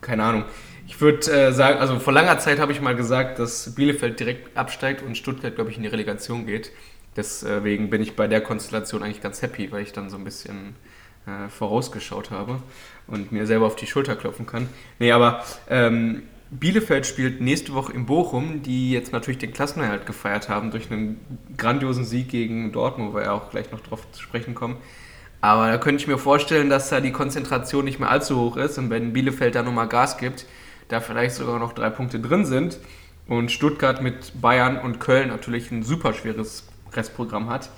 [0.00, 0.44] keine Ahnung.
[0.86, 4.56] Ich würde äh, sagen, also vor langer Zeit habe ich mal gesagt, dass Bielefeld direkt
[4.56, 6.70] absteigt und Stuttgart, glaube ich, in die Relegation geht.
[7.16, 10.76] Deswegen bin ich bei der Konstellation eigentlich ganz happy, weil ich dann so ein bisschen
[11.26, 12.62] äh, vorausgeschaut habe
[13.06, 14.68] und mir selber auf die Schulter klopfen kann.
[14.98, 20.48] Nee, aber ähm, Bielefeld spielt nächste Woche in Bochum, die jetzt natürlich den Klassenerhalt gefeiert
[20.48, 21.18] haben durch einen
[21.56, 24.76] grandiosen Sieg gegen Dortmund, wo wir auch gleich noch drauf zu sprechen kommen.
[25.40, 28.78] Aber da könnte ich mir vorstellen, dass da die Konzentration nicht mehr allzu hoch ist
[28.78, 30.46] und wenn Bielefeld da nochmal Gas gibt,
[30.88, 32.78] da vielleicht sogar noch drei Punkte drin sind
[33.26, 37.70] und Stuttgart mit Bayern und Köln natürlich ein super schweres Restprogramm hat.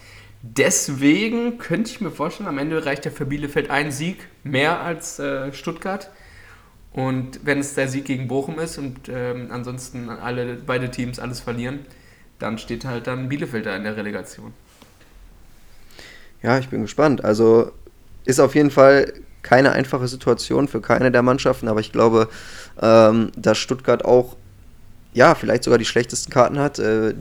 [0.42, 5.18] Deswegen könnte ich mir vorstellen, am Ende reicht ja für Bielefeld ein Sieg mehr als
[5.18, 6.10] äh, Stuttgart.
[6.92, 11.40] Und wenn es der Sieg gegen Bochum ist und ähm, ansonsten alle, beide Teams alles
[11.40, 11.80] verlieren,
[12.38, 14.52] dann steht halt dann Bielefeld da in der Relegation.
[16.42, 17.24] Ja, ich bin gespannt.
[17.24, 17.72] Also
[18.24, 22.28] ist auf jeden Fall keine einfache Situation für keine der Mannschaften, aber ich glaube,
[22.80, 24.36] ähm, dass Stuttgart auch
[25.14, 26.78] ja, vielleicht sogar die schlechtesten Karten hat.
[26.78, 27.14] Äh,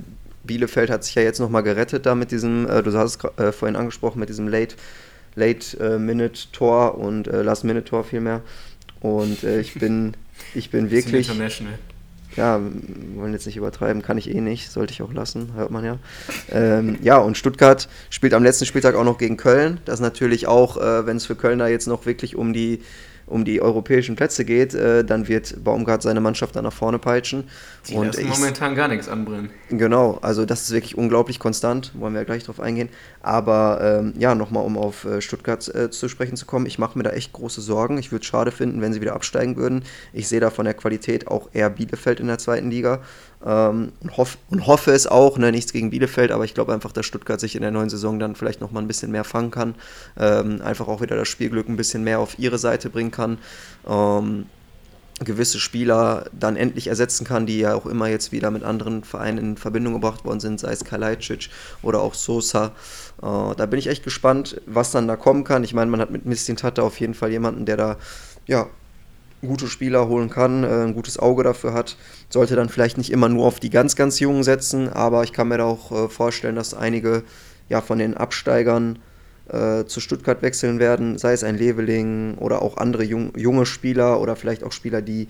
[0.44, 3.52] Bielefeld hat sich ja jetzt nochmal gerettet da mit diesem, äh, du hast es äh,
[3.52, 4.76] vorhin angesprochen, mit diesem Late,
[5.36, 8.42] Late äh, Minute Tor und äh, Last Minute Tor vielmehr.
[9.02, 10.14] Und ich bin,
[10.56, 11.28] ich bin wirklich.
[11.28, 11.74] International.
[12.36, 12.62] Ja,
[13.16, 15.98] wollen jetzt nicht übertreiben, kann ich eh nicht, sollte ich auch lassen, hört man ja.
[16.52, 19.80] Ähm, ja, und Stuttgart spielt am letzten Spieltag auch noch gegen Köln.
[19.86, 22.82] Das ist natürlich auch, äh, wenn es für Köln da jetzt noch wirklich um die
[23.28, 27.44] um die europäischen Plätze geht, äh, dann wird Baumgart seine Mannschaft dann nach vorne peitschen.
[27.88, 29.50] Die und lassen ich, momentan gar nichts anbrennen.
[29.70, 32.90] Genau, also das ist wirklich unglaublich konstant, wollen wir ja gleich drauf eingehen.
[33.22, 36.98] Aber ähm, ja, nochmal, um auf äh, Stuttgart äh, zu sprechen zu kommen, ich mache
[36.98, 37.98] mir da echt große Sorgen.
[37.98, 39.84] Ich würde es schade finden, wenn sie wieder absteigen würden.
[40.14, 43.02] Ich sehe da von der Qualität auch eher Bielefeld in der zweiten Liga.
[43.46, 46.92] Ähm, und, hoff, und, hoffe es auch, ne, nichts gegen Bielefeld, aber ich glaube einfach,
[46.92, 49.76] dass Stuttgart sich in der neuen Saison dann vielleicht nochmal ein bisschen mehr fangen kann.
[50.18, 53.38] Ähm, einfach auch wieder das Spielglück ein bisschen mehr auf ihre Seite bringen kann.
[53.88, 54.48] Ähm,
[55.20, 59.38] gewisse Spieler dann endlich ersetzen kann, die ja auch immer jetzt wieder mit anderen Vereinen
[59.38, 61.50] in Verbindung gebracht worden sind, sei es Kalajdzic
[61.82, 62.68] oder auch Sosa.
[63.22, 65.64] Äh, da bin ich echt gespannt, was dann da kommen kann.
[65.64, 67.98] Ich meine, man hat mit Mistin Tata auf jeden Fall jemanden, der da
[68.48, 68.68] ja,
[69.42, 71.98] gute Spieler holen kann, äh, ein gutes Auge dafür hat.
[72.30, 75.48] Sollte dann vielleicht nicht immer nur auf die ganz, ganz Jungen setzen, aber ich kann
[75.48, 77.24] mir da auch äh, vorstellen, dass einige
[77.70, 79.00] ja, von den Absteigern
[79.50, 84.20] äh, zu Stuttgart wechseln werden, sei es ein Leveling oder auch andere jung, junge Spieler
[84.20, 85.28] oder vielleicht auch Spieler, die,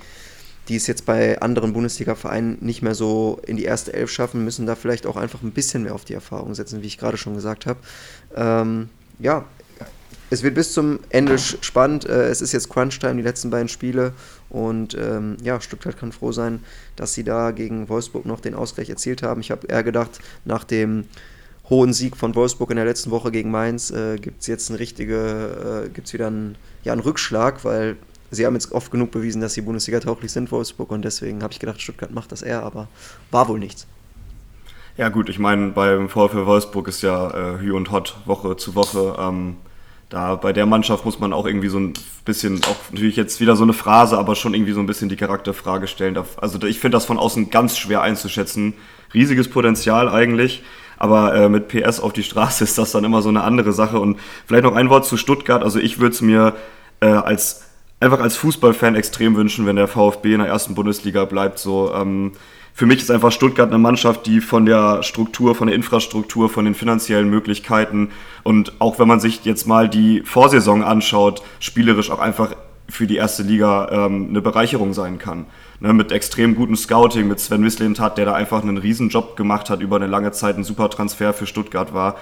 [0.67, 4.65] die es jetzt bei anderen Bundesliga-Vereinen nicht mehr so in die erste Elf schaffen, müssen
[4.65, 7.36] da vielleicht auch einfach ein bisschen mehr auf die Erfahrung setzen, wie ich gerade schon
[7.36, 7.80] gesagt habe.
[8.36, 8.89] Ähm,
[9.20, 9.46] ja,
[10.29, 12.05] es wird bis zum Ende spannend.
[12.05, 14.13] Äh, es ist jetzt Crunch-Time, die letzten beiden Spiele.
[14.49, 16.63] Und ähm, ja, Stuttgart kann froh sein,
[16.95, 19.41] dass sie da gegen Wolfsburg noch den Ausgleich erzielt haben.
[19.41, 21.05] Ich habe eher gedacht, nach dem
[21.69, 24.79] hohen Sieg von Wolfsburg in der letzten Woche gegen Mainz äh, gibt es jetzt eine
[24.79, 27.97] richtige, äh, gibt es wieder einen, ja, einen Rückschlag, weil
[28.31, 30.91] sie haben jetzt oft genug bewiesen, dass sie Bundesliga tauglich sind, Wolfsburg.
[30.91, 32.87] Und deswegen habe ich gedacht, Stuttgart macht das eher, aber
[33.31, 33.87] war wohl nichts.
[34.97, 38.73] Ja gut, ich meine, beim VfL Wolfsburg ist ja äh, Hü und Hot Woche zu
[38.73, 39.15] Woche.
[39.19, 39.57] Ähm,
[40.10, 41.93] da bei der Mannschaft muss man auch irgendwie so ein
[42.24, 45.17] bisschen, auch natürlich jetzt wieder so eine Phrase, aber schon irgendwie so ein bisschen die
[45.17, 46.17] Charakterfrage stellen.
[46.39, 48.74] Also ich finde das von außen ganz schwer einzuschätzen.
[49.13, 50.63] Riesiges Potenzial eigentlich,
[50.98, 54.00] aber äh, mit PS auf die Straße ist das dann immer so eine andere Sache.
[54.00, 55.62] Und vielleicht noch ein Wort zu Stuttgart.
[55.62, 56.56] Also ich würde es mir
[57.02, 57.65] äh, als
[58.00, 61.60] einfach als Fußballfan extrem wünschen, wenn der VfB in der ersten Bundesliga bleibt.
[61.60, 62.34] So ähm,
[62.77, 66.63] für mich ist einfach Stuttgart eine Mannschaft, die von der Struktur, von der Infrastruktur, von
[66.63, 68.09] den finanziellen Möglichkeiten
[68.43, 72.55] und auch wenn man sich jetzt mal die Vorsaison anschaut, spielerisch auch einfach
[72.87, 75.47] für die erste Liga ähm, eine Bereicherung sein kann.
[75.79, 79.81] Ne, mit extrem gutem Scouting, mit Sven Wislintat, der da einfach einen Riesenjob gemacht hat,
[79.81, 82.15] über eine lange Zeit ein super Transfer für Stuttgart war.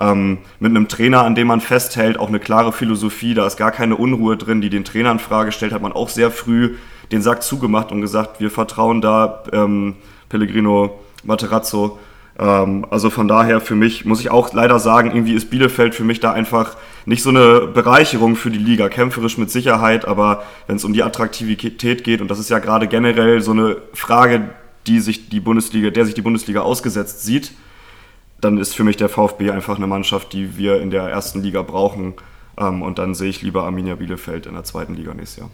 [0.00, 3.72] Ähm, mit einem Trainer, an dem man festhält, auch eine klare Philosophie, da ist gar
[3.72, 6.76] keine Unruhe drin, die den Trainer in Frage stellt, hat man auch sehr früh
[7.12, 9.96] den Sack zugemacht und gesagt, wir vertrauen da ähm,
[10.28, 11.98] Pellegrino Materazzo.
[12.38, 16.04] Ähm, also von daher für mich, muss ich auch leider sagen, irgendwie ist Bielefeld für
[16.04, 18.88] mich da einfach nicht so eine Bereicherung für die Liga.
[18.88, 22.86] Kämpferisch mit Sicherheit, aber wenn es um die Attraktivität geht, und das ist ja gerade
[22.86, 24.50] generell so eine Frage,
[24.86, 27.52] die sich die Bundesliga, der sich die Bundesliga ausgesetzt sieht,
[28.40, 31.62] dann ist für mich der VfB einfach eine Mannschaft, die wir in der ersten Liga
[31.62, 32.14] brauchen.
[32.56, 35.50] Ähm, und dann sehe ich lieber Arminia Bielefeld in der zweiten Liga nächstes Jahr.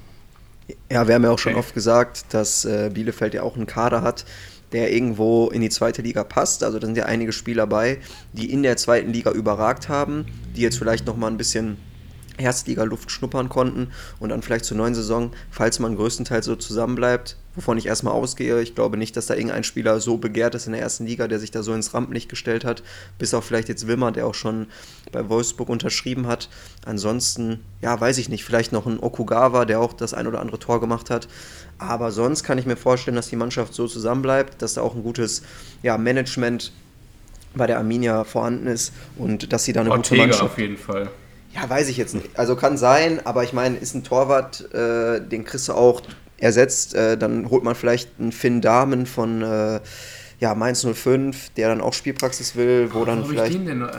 [0.91, 4.03] Ja, wir haben ja auch schon oft gesagt, dass äh, Bielefeld ja auch einen Kader
[4.03, 4.25] hat,
[4.73, 6.65] der irgendwo in die zweite Liga passt.
[6.65, 7.99] Also da sind ja einige Spieler bei,
[8.33, 11.77] die in der zweiten Liga überragt haben, die jetzt vielleicht nochmal ein bisschen
[12.39, 17.79] Erstliga-Luft schnuppern konnten und dann vielleicht zur neuen Saison, falls man größtenteils so zusammenbleibt, wovon
[17.79, 18.61] ich erstmal ausgehe.
[18.61, 21.39] Ich glaube nicht, dass da irgendein Spieler so begehrt ist in der ersten Liga, der
[21.39, 22.83] sich da so ins Rampenlicht gestellt hat,
[23.19, 24.67] bis auf vielleicht jetzt Wimmer, der auch schon
[25.13, 26.49] bei Wolfsburg unterschrieben hat.
[26.85, 30.59] Ansonsten, ja, weiß ich nicht, vielleicht noch ein Okugawa, der auch das ein oder andere
[30.59, 31.29] Tor gemacht hat.
[31.79, 35.03] Aber sonst kann ich mir vorstellen, dass die Mannschaft so zusammenbleibt, dass da auch ein
[35.03, 35.43] gutes
[35.83, 36.73] ja, Management
[37.55, 40.77] bei der Arminia vorhanden ist und dass sie da eine Ortega gute Mannschaft auf jeden
[40.77, 41.11] Fall.
[41.55, 42.37] Ja, weiß ich jetzt nicht.
[42.37, 46.03] Also kann sein, aber ich meine, ist ein Torwart, äh, den kriegst du auch
[46.39, 46.95] ersetzt.
[46.95, 49.81] Äh, dann holt man vielleicht einen Finn Dahmen von äh,
[50.41, 53.53] ja, Mainz 05, der dann auch Spielpraxis will, wo Oh, dann wo vielleicht.
[53.53, 53.93] Ich den denn, äh,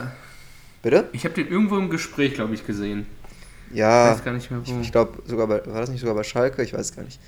[0.82, 1.08] Bitte?
[1.12, 3.06] ich habe den irgendwo im Gespräch, glaube ich, gesehen.
[3.72, 4.70] Ja, Ich weiß gar nicht mehr, wo.
[4.70, 6.62] ich, ich glaube, sogar bei, war das nicht sogar bei Schalke?
[6.62, 7.18] Ich weiß gar nicht.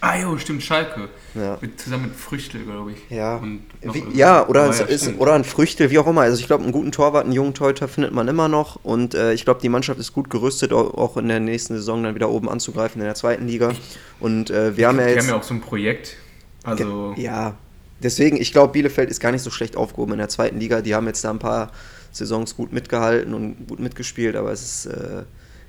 [0.00, 1.08] Ah, jo, stimmt, Schalke.
[1.34, 1.58] Ja.
[1.60, 2.98] Mit, zusammen mit Früchtel, glaube ich.
[3.10, 3.42] Ja,
[3.82, 6.20] wie, ja oder, Aber es ist, oder ein Früchtel, wie auch immer.
[6.20, 8.78] Also ich glaube, einen guten Torwart, einen jungen Torhüter findet man immer noch.
[8.84, 12.02] Und äh, ich glaube, die Mannschaft ist gut gerüstet, au- auch in der nächsten Saison
[12.04, 13.72] dann wieder oben anzugreifen in der zweiten Liga.
[14.20, 15.22] Und äh, wir haben ja Die jetzt...
[15.24, 16.16] haben ja auch so ein Projekt.
[16.62, 17.54] Also, Ja,
[18.00, 20.80] deswegen, ich glaube, Bielefeld ist gar nicht so schlecht aufgehoben in der zweiten Liga.
[20.80, 21.72] Die haben jetzt da ein paar
[22.12, 25.22] Saisons gut mitgehalten und gut mitgespielt, aber es ist äh,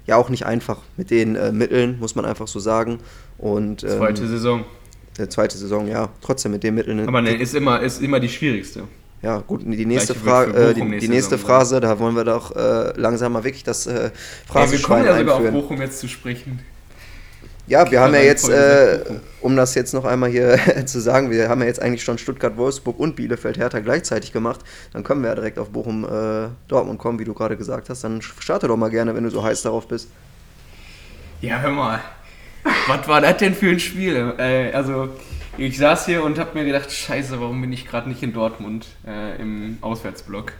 [0.09, 2.99] ja auch nicht einfach mit den äh, Mitteln, muss man einfach so sagen.
[3.37, 4.65] Und ähm, zweite Saison.
[5.17, 7.07] äh, zweite Saison, ja, trotzdem mit den Mitteln.
[7.07, 8.83] Aber ne, ist immer, ist immer die schwierigste.
[9.21, 12.93] Ja, gut, die nächste für äh, die, die nächste Phrase, da wollen wir doch äh,
[12.95, 14.11] langsam mal wirklich das äh, Ja, wir
[14.47, 15.51] Phrasenschwein kommen ja sogar auf.
[15.51, 16.59] Bochum jetzt zu sprechen.
[17.69, 18.99] Ja, wir haben ja jetzt, äh,
[19.41, 22.57] um das jetzt noch einmal hier zu sagen, wir haben ja jetzt eigentlich schon Stuttgart,
[22.57, 24.61] Wolfsburg und Bielefeld Hertha gleichzeitig gemacht.
[24.91, 28.03] Dann können wir ja direkt auf Bochum äh, Dortmund kommen, wie du gerade gesagt hast.
[28.03, 30.09] Dann starte doch mal gerne, wenn du so heiß darauf bist.
[31.41, 31.99] Ja, hör mal.
[32.87, 34.33] Was war das denn für ein Spiel?
[34.39, 35.09] Äh, also,
[35.55, 38.87] ich saß hier und habe mir gedacht, scheiße, warum bin ich gerade nicht in Dortmund
[39.05, 40.53] äh, im Auswärtsblock?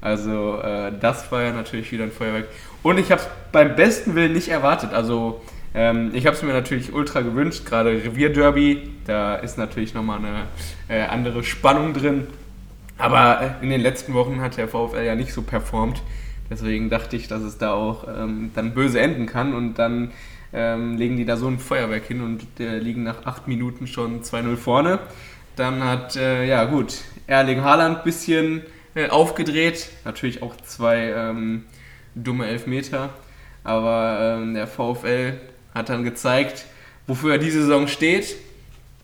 [0.00, 2.48] Also, äh, das war ja natürlich wieder ein Feuerwerk.
[2.82, 4.92] Und ich habe es beim besten Willen nicht erwartet.
[4.92, 5.42] Also,
[5.76, 10.46] ähm, ich habe es mir natürlich ultra gewünscht, gerade Revierderby, da ist natürlich nochmal eine
[10.88, 12.26] äh, andere Spannung drin.
[12.96, 16.02] Aber äh, in den letzten Wochen hat der VfL ja nicht so performt.
[16.48, 19.54] Deswegen dachte ich, dass es da auch ähm, dann böse enden kann.
[19.54, 20.12] Und dann
[20.54, 24.22] ähm, legen die da so ein Feuerwerk hin und äh, liegen nach acht Minuten schon
[24.22, 24.98] 2-0 vorne.
[25.56, 28.62] Dann hat, äh, ja gut, Erling Haaland ein bisschen
[28.94, 29.90] äh, aufgedreht.
[30.06, 31.64] Natürlich auch zwei ähm,
[32.14, 33.10] dumme Elfmeter.
[33.62, 35.34] Aber ähm, der VfL
[35.76, 36.64] hat dann gezeigt,
[37.06, 38.36] wofür er diese Saison steht.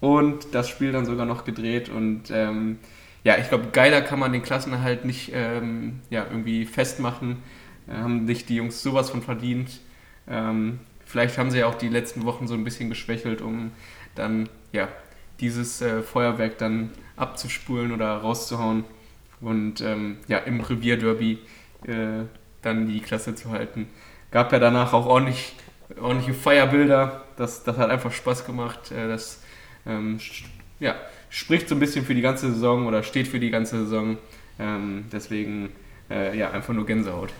[0.00, 1.88] Und das Spiel dann sogar noch gedreht.
[1.88, 2.78] Und ähm,
[3.22, 7.36] ja, ich glaube, geiler kann man den Klassenerhalt nicht ähm, ja, irgendwie festmachen.
[7.86, 9.80] Äh, haben sich die Jungs sowas von verdient.
[10.28, 13.70] Ähm, vielleicht haben sie ja auch die letzten Wochen so ein bisschen geschwächelt, um
[14.14, 14.88] dann ja
[15.40, 18.84] dieses äh, Feuerwerk dann abzuspulen oder rauszuhauen
[19.40, 21.38] und ähm, ja im Revierderby
[21.86, 22.24] äh,
[22.62, 23.88] dann die Klasse zu halten.
[24.30, 25.54] Gab ja danach auch ordentlich,
[26.00, 27.22] ordentliche Feierbilder.
[27.36, 28.90] Das, das hat einfach Spaß gemacht.
[28.92, 29.40] Äh, das
[29.86, 30.18] ähm,
[30.80, 30.94] ja,
[31.30, 34.18] spricht so ein bisschen für die ganze Saison oder steht für die ganze Saison.
[34.58, 35.70] Ähm, deswegen
[36.10, 37.30] äh, ja, einfach nur Gänsehaut.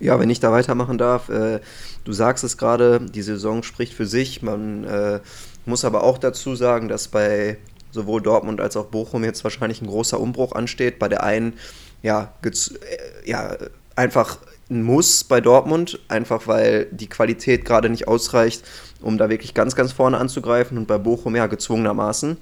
[0.00, 1.60] Ja, wenn ich da weitermachen darf, äh,
[2.04, 4.42] du sagst es gerade, die Saison spricht für sich.
[4.42, 5.20] Man äh,
[5.66, 7.58] muss aber auch dazu sagen, dass bei
[7.90, 11.00] sowohl Dortmund als auch Bochum jetzt wahrscheinlich ein großer Umbruch ansteht.
[11.00, 11.54] Bei der einen,
[12.02, 13.56] ja, äh, ja
[13.96, 14.38] einfach
[14.70, 18.64] ein Muss bei Dortmund, einfach weil die Qualität gerade nicht ausreicht,
[19.00, 22.36] um da wirklich ganz, ganz vorne anzugreifen und bei Bochum ja gezwungenermaßen.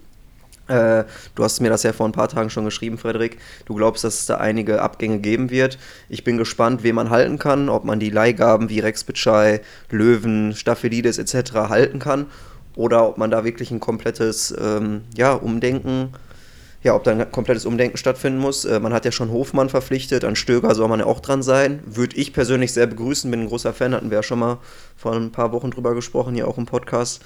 [0.69, 1.05] Äh,
[1.37, 3.39] du hast mir das ja vor ein paar Tagen schon geschrieben, Frederik.
[3.67, 5.79] Du glaubst, dass es da einige Abgänge geben wird.
[6.09, 9.61] Ich bin gespannt, wen man halten kann, ob man die Leihgaben wie Rex Bitschei,
[9.91, 11.53] Löwen, Staphylides etc.
[11.69, 12.27] halten kann
[12.75, 16.13] oder ob man da wirklich ein komplettes ähm, ja, Umdenken
[16.87, 18.65] ja, ob da ein komplettes Umdenken stattfinden muss.
[18.65, 21.81] Äh, man hat ja schon Hofmann verpflichtet, an Stöger soll man ja auch dran sein.
[21.85, 24.59] Würde ich persönlich sehr begrüßen, bin ein großer Fan, hatten wir ja schon mal
[24.97, 27.23] vor ein paar Wochen drüber gesprochen, hier auch im Podcast.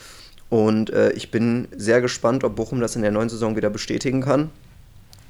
[0.48, 4.22] Und äh, ich bin sehr gespannt, ob Bochum das in der neuen Saison wieder bestätigen
[4.22, 4.50] kann.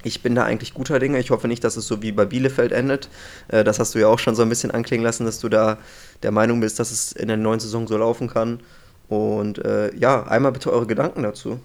[0.03, 1.19] Ich bin da eigentlich guter Dinge.
[1.19, 3.09] Ich hoffe nicht, dass es so wie bei Bielefeld endet.
[3.49, 5.77] Äh, das hast du ja auch schon so ein bisschen anklingen lassen, dass du da
[6.23, 8.61] der Meinung bist, dass es in der neuen Saison so laufen kann.
[9.09, 11.59] Und äh, ja, einmal bitte eure Gedanken dazu.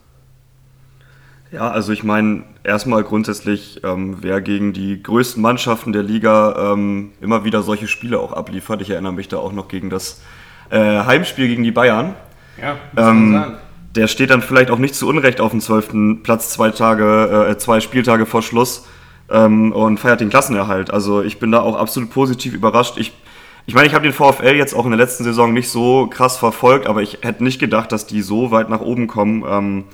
[1.56, 7.12] Ja, also ich meine, erstmal grundsätzlich, ähm, wer gegen die größten Mannschaften der Liga ähm,
[7.22, 8.82] immer wieder solche Spiele auch abliefert.
[8.82, 10.20] Ich erinnere mich da auch noch gegen das
[10.68, 12.14] äh, Heimspiel gegen die Bayern.
[12.60, 13.54] Ja, ähm.
[13.94, 16.22] Der steht dann vielleicht auch nicht zu Unrecht auf dem 12.
[16.22, 18.86] Platz zwei Tage, äh, zwei Spieltage vor Schluss
[19.30, 20.90] ähm, und feiert den Klassenerhalt.
[20.90, 22.98] Also ich bin da auch absolut positiv überrascht.
[22.98, 23.14] Ich
[23.64, 26.36] ich meine, ich habe den VfL jetzt auch in der letzten Saison nicht so krass
[26.36, 29.44] verfolgt, aber ich hätte nicht gedacht, dass die so weit nach oben kommen.
[29.48, 29.84] Ähm,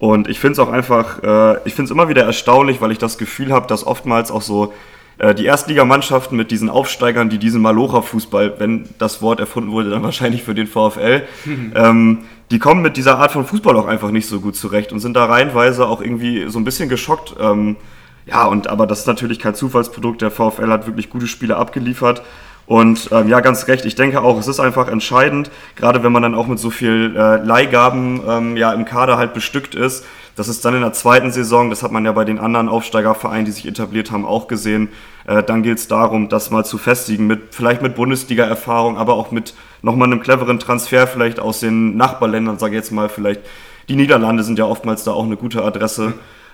[0.00, 2.96] und ich finde es auch einfach, äh, ich finde es immer wieder erstaunlich, weil ich
[2.96, 4.72] das Gefühl habe, dass oftmals auch so
[5.18, 10.02] äh, die Erstligamannschaften mit diesen Aufsteigern, die diesen Malocha-Fußball, wenn das Wort erfunden wurde, dann
[10.10, 11.22] wahrscheinlich für den VfL,
[11.74, 15.00] ähm, die kommen mit dieser Art von Fußball auch einfach nicht so gut zurecht und
[15.00, 17.36] sind da reihenweise auch irgendwie so ein bisschen geschockt.
[17.38, 17.76] Ähm,
[18.24, 20.22] ja, und aber das ist natürlich kein Zufallsprodukt.
[20.22, 22.22] Der VfL hat wirklich gute Spiele abgeliefert.
[22.70, 23.84] Und ähm, ja, ganz recht.
[23.84, 27.16] Ich denke auch, es ist einfach entscheidend, gerade wenn man dann auch mit so viel
[27.16, 30.06] äh, Leihgaben ähm, ja im Kader halt bestückt ist,
[30.36, 33.44] dass es dann in der zweiten Saison, das hat man ja bei den anderen Aufsteigervereinen,
[33.44, 34.90] die sich etabliert haben, auch gesehen,
[35.26, 39.32] äh, dann geht es darum, das mal zu festigen, mit vielleicht mit Bundesliga-Erfahrung, aber auch
[39.32, 43.40] mit nochmal einem cleveren Transfer vielleicht aus den Nachbarländern, sage ich jetzt mal, vielleicht
[43.88, 46.12] die Niederlande sind ja oftmals da auch eine gute Adresse.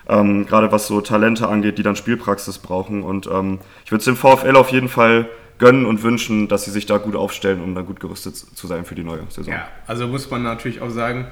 [0.09, 3.03] Ähm, gerade was so Talente angeht, die dann Spielpraxis brauchen.
[3.03, 5.27] Und ähm, ich würde es dem VfL auf jeden Fall
[5.59, 8.85] gönnen und wünschen, dass sie sich da gut aufstellen, um dann gut gerüstet zu sein
[8.85, 9.53] für die neue Saison.
[9.53, 11.27] Ja, also muss man natürlich auch sagen,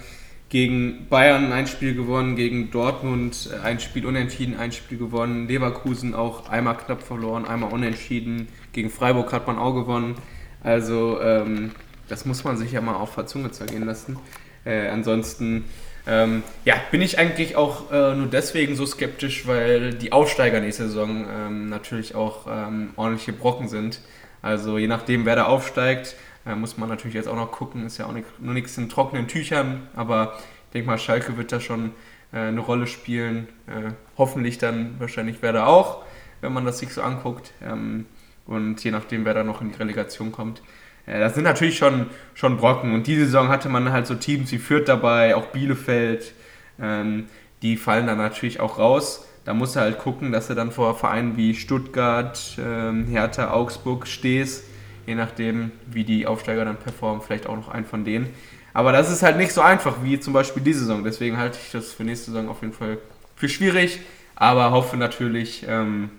[0.49, 6.49] gegen Bayern ein Spiel gewonnen, gegen Dortmund ein Spiel unentschieden, ein Spiel gewonnen, Leverkusen auch
[6.49, 10.15] einmal knapp verloren, einmal unentschieden, gegen Freiburg hat man auch gewonnen.
[10.63, 11.71] Also ähm,
[12.07, 14.17] das muss man sich ja mal auf der Zunge zergehen lassen.
[14.65, 15.65] Äh, ansonsten
[16.07, 20.87] ähm, ja, bin ich eigentlich auch äh, nur deswegen so skeptisch, weil die Aufsteiger nächste
[20.87, 24.01] Saison ähm, natürlich auch ähm, ordentliche Brocken sind.
[24.41, 26.15] Also je nachdem, wer da aufsteigt,
[26.45, 27.85] äh, muss man natürlich jetzt auch noch gucken.
[27.87, 30.35] Ist ja auch nicht, nur nichts in trockenen Tüchern, aber
[30.67, 31.91] ich denke mal, Schalke wird da schon
[32.31, 33.47] äh, eine Rolle spielen.
[33.67, 36.03] Äh, hoffentlich dann wahrscheinlich Werder auch,
[36.41, 37.51] wenn man das sich so anguckt.
[37.63, 38.05] Ähm,
[38.45, 40.61] und je nachdem, wer da noch in die Relegation kommt.
[41.05, 42.93] Das sind natürlich schon, schon Brocken.
[42.93, 46.33] Und diese Saison hatte man halt so Teams wie Fürth dabei, auch Bielefeld.
[46.81, 47.25] Ähm,
[47.61, 49.27] die fallen dann natürlich auch raus.
[49.45, 54.07] Da musst du halt gucken, dass du dann vor Vereinen wie Stuttgart, ähm, Hertha, Augsburg
[54.07, 54.63] stehst.
[55.05, 58.29] Je nachdem, wie die Aufsteiger dann performen, vielleicht auch noch einen von denen.
[58.73, 61.03] Aber das ist halt nicht so einfach wie zum Beispiel diese Saison.
[61.03, 62.97] Deswegen halte ich das für nächste Saison auf jeden Fall
[63.35, 63.99] für schwierig.
[64.35, 66.09] Aber hoffe natürlich, ähm,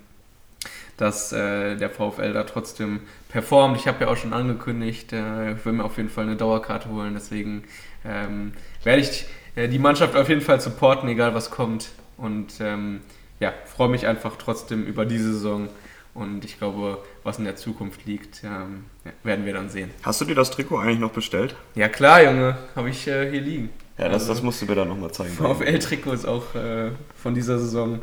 [0.96, 3.76] dass äh, der VfL da trotzdem performt.
[3.76, 6.88] Ich habe ja auch schon angekündigt, äh, ich will mir auf jeden Fall eine Dauerkarte
[6.88, 7.14] holen.
[7.14, 7.64] Deswegen
[8.04, 11.90] ähm, werde ich äh, die Mannschaft auf jeden Fall supporten, egal was kommt.
[12.16, 13.00] Und ähm,
[13.40, 15.68] ja, freue mich einfach trotzdem über diese Saison.
[16.14, 19.90] Und ich glaube, was in der Zukunft liegt, ähm, ja, werden wir dann sehen.
[20.02, 21.54] Hast du dir das Trikot eigentlich noch bestellt?
[21.74, 23.68] Ja klar, Junge, habe ich äh, hier liegen.
[23.98, 25.35] Ja, das, also, das musst du mir dann nochmal zeigen.
[25.35, 28.00] VfL-Trikot ist auch äh, von dieser Saison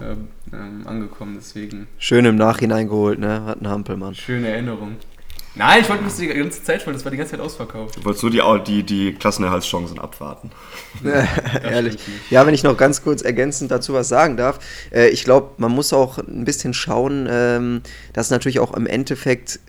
[0.00, 1.86] ähm, ähm, angekommen, deswegen.
[1.98, 3.44] Schön im Nachhinein geholt, ne?
[3.44, 4.14] Hat ein Hampelmann.
[4.14, 4.96] Schöne Erinnerung.
[5.56, 7.96] Nein, ich wollte das die ganze Zeit holen, das war die ganze Zeit ausverkauft.
[7.96, 10.50] Du wolltest nur die, die, die Klassenerhaltschancen abwarten.
[11.62, 11.96] Ehrlich.
[12.28, 14.58] Ja, wenn ich noch ganz kurz ergänzend dazu was sagen darf.
[14.92, 19.60] Äh, ich glaube, man muss auch ein bisschen schauen, ähm, dass natürlich auch im Endeffekt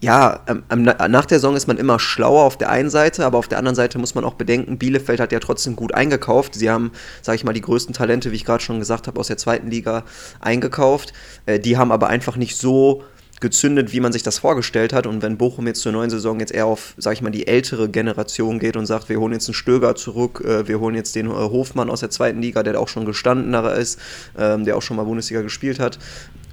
[0.00, 3.48] ja, ähm, nach der Saison ist man immer schlauer auf der einen Seite, aber auf
[3.48, 6.54] der anderen Seite muss man auch bedenken, Bielefeld hat ja trotzdem gut eingekauft.
[6.54, 9.26] Sie haben, sage ich mal, die größten Talente, wie ich gerade schon gesagt habe, aus
[9.26, 10.04] der zweiten Liga
[10.40, 11.12] eingekauft.
[11.46, 13.02] Äh, die haben aber einfach nicht so
[13.40, 15.06] gezündet, wie man sich das vorgestellt hat.
[15.06, 17.88] Und wenn Bochum jetzt zur neuen Saison jetzt eher auf, sag ich mal, die ältere
[17.88, 21.26] Generation geht und sagt, wir holen jetzt einen Stöger zurück, äh, wir holen jetzt den
[21.26, 23.98] äh, Hofmann aus der zweiten Liga, der auch schon gestandener ist,
[24.36, 25.98] ähm, der auch schon mal Bundesliga gespielt hat,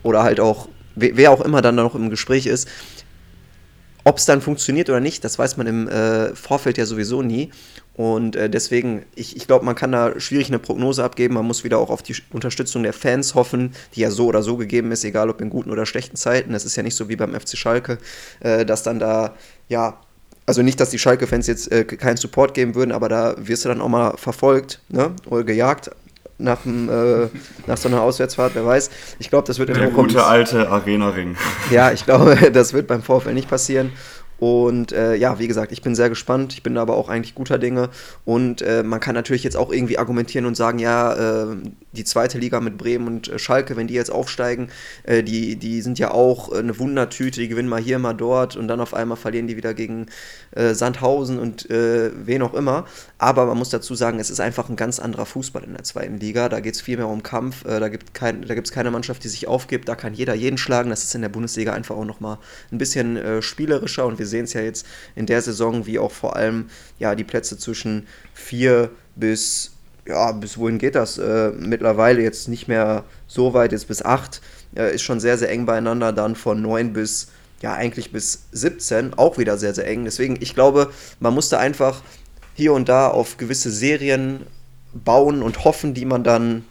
[0.04, 2.68] oder halt auch, wer auch immer dann noch im Gespräch ist,
[4.08, 7.50] Ob es dann funktioniert oder nicht, das weiß man im äh, Vorfeld ja sowieso nie.
[7.96, 11.34] Und äh, deswegen, ich, ich glaube, man kann da schwierig eine Prognose abgeben.
[11.34, 14.58] Man muss wieder auch auf die Unterstützung der Fans hoffen, die ja so oder so
[14.58, 16.54] gegeben ist, egal ob in guten oder schlechten Zeiten.
[16.54, 17.98] Es ist ja nicht so wie beim FC Schalke,
[18.41, 19.34] äh, dass dann da,
[19.70, 20.00] ja,
[20.46, 23.70] also nicht, dass die Schalke-Fans jetzt äh, keinen Support geben würden, aber da wirst du
[23.70, 25.15] dann auch mal verfolgt ne?
[25.26, 25.89] oder gejagt
[26.38, 27.28] nach, dem, äh,
[27.67, 28.89] nach so einer Auswärtsfahrt, wer weiß.
[29.19, 31.36] Ich glaube, das wird Der gute alte Arena-Ring.
[31.71, 33.91] Ja, ich glaube, das wird beim VfL nicht passieren.
[34.39, 36.54] Und äh, ja, wie gesagt, ich bin sehr gespannt.
[36.54, 37.89] Ich bin aber auch eigentlich guter Dinge.
[38.26, 41.56] Und äh, man kann natürlich jetzt auch irgendwie argumentieren und sagen, ja, äh,
[41.93, 44.69] die zweite Liga mit Bremen und äh, Schalke, wenn die jetzt aufsteigen,
[45.04, 48.67] äh, die, die sind ja auch eine Wundertüte, die gewinnen mal hier, mal dort und
[48.67, 50.08] dann auf einmal verlieren die wieder gegen
[50.52, 52.86] äh, Sandhausen und wen auch immer.
[53.17, 56.17] Aber man muss dazu sagen, es ist einfach ein ganz anderer Fußball in der zweiten
[56.19, 56.50] Liga.
[56.50, 57.63] Da geht es viel mehr um Kampf.
[57.63, 59.88] da gibt kein, es keine Mannschaft, die sich aufgibt.
[59.88, 60.89] Da kann jeder jeden schlagen.
[60.89, 62.38] Das ist in der Bundesliga einfach auch nochmal
[62.71, 66.12] ein bisschen spielerischer und wir wir sehen es ja jetzt in der Saison, wie auch
[66.12, 66.66] vor allem
[66.98, 69.72] ja die Plätze zwischen vier bis
[70.08, 71.18] ja, bis wohin geht das?
[71.18, 74.42] Äh, mittlerweile jetzt nicht mehr so weit, jetzt bis acht,
[74.76, 77.30] äh, ist schon sehr, sehr eng beieinander, dann von neun bis,
[77.62, 80.06] ja, eigentlich bis 17, auch wieder sehr, sehr eng.
[80.06, 82.04] Deswegen, ich glaube, man musste einfach
[82.54, 84.46] hier und da auf gewisse Serien
[84.94, 86.66] bauen und hoffen, die man dann,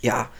[0.00, 0.30] ja,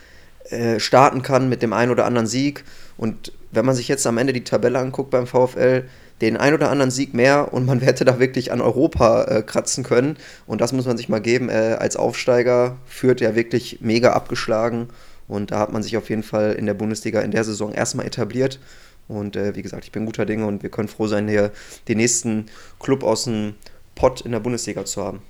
[0.49, 2.65] äh, starten kann mit dem einen oder anderen Sieg.
[2.97, 5.85] Und wenn man sich jetzt am Ende die Tabelle anguckt beim VfL,
[6.21, 9.85] den ein oder anderen Sieg mehr und man hätte da wirklich an Europa äh, kratzen
[9.85, 10.17] können.
[10.47, 11.49] Und das muss man sich mal geben.
[11.49, 14.89] Äh, als Aufsteiger führt er wirklich mega abgeschlagen.
[15.29, 18.07] Und da hat man sich auf jeden Fall in der Bundesliga in der Saison erstmal
[18.07, 18.61] etabliert.
[19.09, 21.53] Und äh, wie gesagt, ich bin guter Dinge und wir können froh sein, hier
[21.89, 22.47] den nächsten
[22.81, 23.55] Club aus dem
[23.95, 25.21] Pott in der Bundesliga zu haben.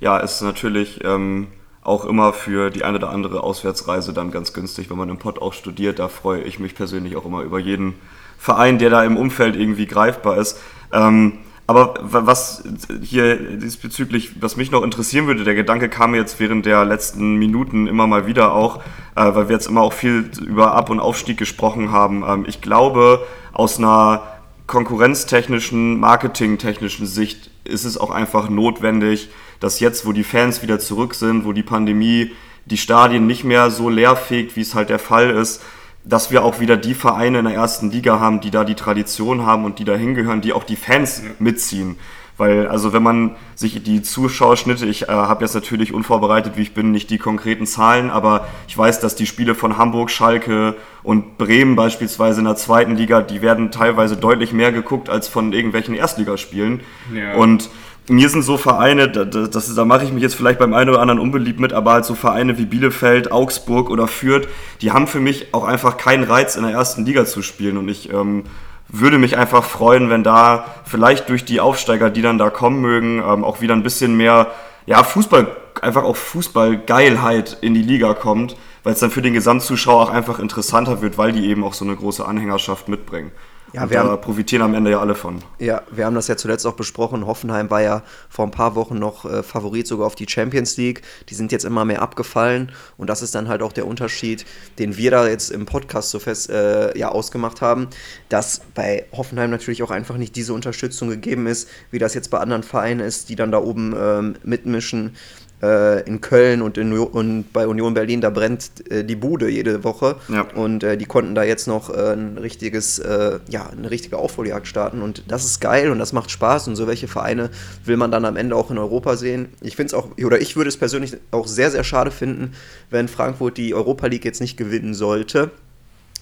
[0.00, 1.48] Ja, ist natürlich ähm,
[1.82, 5.40] auch immer für die eine oder andere Auswärtsreise dann ganz günstig, wenn man im Pott
[5.40, 5.98] auch studiert.
[5.98, 7.94] Da freue ich mich persönlich auch immer über jeden
[8.42, 10.58] Verein, der da im Umfeld irgendwie greifbar ist.
[10.92, 11.34] Ähm,
[11.68, 12.64] aber was
[13.00, 17.86] hier diesbezüglich, was mich noch interessieren würde, der Gedanke kam jetzt während der letzten Minuten
[17.86, 18.78] immer mal wieder auch,
[19.14, 22.24] äh, weil wir jetzt immer auch viel über Ab- und Aufstieg gesprochen haben.
[22.26, 24.22] Ähm, ich glaube, aus einer
[24.66, 29.28] konkurrenztechnischen, marketingtechnischen Sicht ist es auch einfach notwendig,
[29.60, 32.32] dass jetzt, wo die Fans wieder zurück sind, wo die Pandemie
[32.64, 35.62] die Stadien nicht mehr so leer fegt, wie es halt der Fall ist,
[36.04, 39.46] dass wir auch wieder die Vereine in der ersten Liga haben, die da die Tradition
[39.46, 41.96] haben und die da hingehören, die auch die Fans mitziehen.
[42.38, 46.74] Weil, also wenn man sich die Zuschauerschnitte, ich äh, habe jetzt natürlich unvorbereitet, wie ich
[46.74, 51.36] bin, nicht die konkreten Zahlen, aber ich weiß, dass die Spiele von Hamburg, Schalke und
[51.36, 55.94] Bremen beispielsweise in der zweiten Liga, die werden teilweise deutlich mehr geguckt als von irgendwelchen
[55.94, 56.80] Erstligaspielen.
[57.14, 57.34] Ja.
[57.34, 57.68] Und
[58.08, 61.00] mir sind so Vereine, das, das, da mache ich mich jetzt vielleicht beim einen oder
[61.00, 64.48] anderen unbeliebt mit, aber halt so Vereine wie Bielefeld, Augsburg oder Fürth,
[64.80, 67.88] die haben für mich auch einfach keinen Reiz in der ersten Liga zu spielen und
[67.88, 68.44] ich ähm,
[68.88, 73.18] würde mich einfach freuen, wenn da vielleicht durch die Aufsteiger, die dann da kommen mögen,
[73.18, 74.48] ähm, auch wieder ein bisschen mehr,
[74.86, 75.46] ja, Fußball,
[75.80, 80.40] einfach auch Fußballgeilheit in die Liga kommt, weil es dann für den Gesamtzuschauer auch einfach
[80.40, 83.30] interessanter wird, weil die eben auch so eine große Anhängerschaft mitbringen.
[83.72, 85.42] Ja, wir da haben, profitieren am Ende ja alle von.
[85.58, 87.26] Ja, wir haben das ja zuletzt auch besprochen.
[87.26, 91.02] Hoffenheim war ja vor ein paar Wochen noch äh, Favorit sogar auf die Champions League.
[91.30, 94.44] Die sind jetzt immer mehr abgefallen und das ist dann halt auch der Unterschied,
[94.78, 97.88] den wir da jetzt im Podcast so fest äh, ja, ausgemacht haben,
[98.28, 102.38] dass bei Hoffenheim natürlich auch einfach nicht diese Unterstützung gegeben ist, wie das jetzt bei
[102.38, 105.16] anderen Vereinen ist, die dann da oben ähm, mitmischen
[105.62, 109.84] äh, in Köln und, in, und bei Union Berlin, da brennt äh, die Bude jede
[109.84, 110.16] Woche.
[110.28, 110.42] Ja.
[110.54, 114.66] Und äh, die konnten da jetzt noch äh, ein richtiges, äh, ja, eine richtige Aufholjagd
[114.66, 115.02] starten.
[115.02, 116.68] Und das ist geil und das macht Spaß.
[116.68, 117.50] Und so welche Vereine
[117.84, 119.48] will man dann am Ende auch in Europa sehen.
[119.60, 122.52] Ich finde es auch, oder ich würde es persönlich auch sehr, sehr schade finden,
[122.90, 125.50] wenn Frankfurt die Europa League jetzt nicht gewinnen sollte.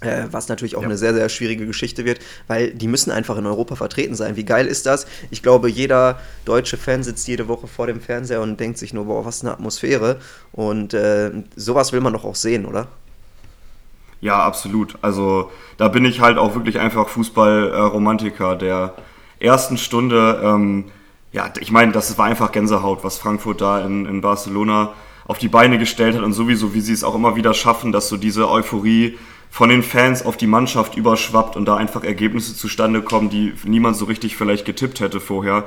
[0.01, 0.87] Äh, was natürlich auch ja.
[0.87, 4.35] eine sehr, sehr schwierige Geschichte wird, weil die müssen einfach in Europa vertreten sein.
[4.37, 5.07] Wie geil ist das?
[5.31, 9.05] Ich glaube, jeder deutsche Fan sitzt jede Woche vor dem Fernseher und denkt sich nur,
[9.05, 10.19] boah, was eine Atmosphäre.
[10.53, 12.89] Und äh, sowas will man doch auch sehen, oder?
[14.23, 14.97] Ja, absolut.
[15.03, 18.95] Also da bin ich halt auch wirklich einfach Fußballromantiker der
[19.39, 20.41] ersten Stunde.
[20.43, 20.87] Ähm,
[21.33, 24.93] ja, ich meine, das war einfach Gänsehaut, was Frankfurt da in, in Barcelona
[25.27, 28.09] auf die Beine gestellt hat und sowieso, wie sie es auch immer wieder schaffen, dass
[28.09, 29.19] so diese Euphorie
[29.51, 33.97] von den Fans auf die Mannschaft überschwappt und da einfach Ergebnisse zustande kommen, die niemand
[33.97, 35.67] so richtig vielleicht getippt hätte vorher.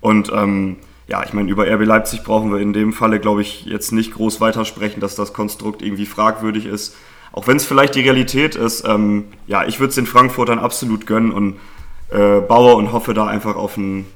[0.00, 0.76] Und ähm,
[1.08, 4.14] ja, ich meine, über RB Leipzig brauchen wir in dem Falle, glaube ich, jetzt nicht
[4.14, 6.94] groß weitersprechen, dass das Konstrukt irgendwie fragwürdig ist.
[7.32, 11.06] Auch wenn es vielleicht die Realität ist, ähm, ja, ich würde es den Frankfurtern absolut
[11.06, 11.58] gönnen und
[12.10, 14.06] äh, baue und hoffe da einfach auf ein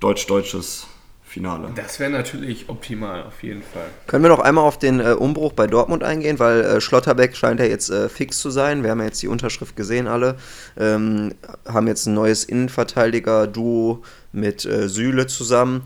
[0.00, 0.88] deutsch-deutsches
[1.32, 1.70] Finale.
[1.74, 3.86] Das wäre natürlich optimal, auf jeden Fall.
[4.06, 7.58] Können wir noch einmal auf den äh, Umbruch bei Dortmund eingehen, weil äh, Schlotterbeck scheint
[7.58, 8.82] ja jetzt äh, fix zu sein.
[8.82, 10.36] Wir haben ja jetzt die Unterschrift gesehen, alle.
[10.78, 11.34] Ähm,
[11.66, 14.02] haben jetzt ein neues Innenverteidiger-Duo
[14.32, 15.84] mit äh, Süle zusammen.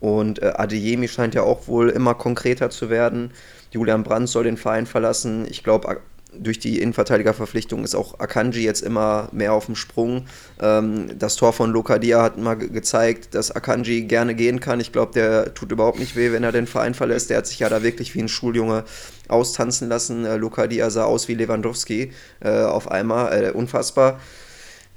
[0.00, 3.32] Und äh, Adeyemi scheint ja auch wohl immer konkreter zu werden.
[3.70, 5.46] Julian Brandt soll den Verein verlassen.
[5.50, 6.00] Ich glaube,
[6.32, 10.26] durch die Innenverteidigerverpflichtung ist auch Akanji jetzt immer mehr auf dem Sprung.
[10.60, 14.80] Ähm, das Tor von Lokadia hat mal gezeigt, dass Akanji gerne gehen kann.
[14.80, 17.30] Ich glaube, der tut überhaupt nicht weh, wenn er den Verein verlässt.
[17.30, 18.84] Der hat sich ja da wirklich wie ein Schuljunge
[19.28, 20.24] austanzen lassen.
[20.24, 23.44] Äh, Lokadia sah aus wie Lewandowski äh, auf einmal.
[23.44, 24.20] Äh, unfassbar.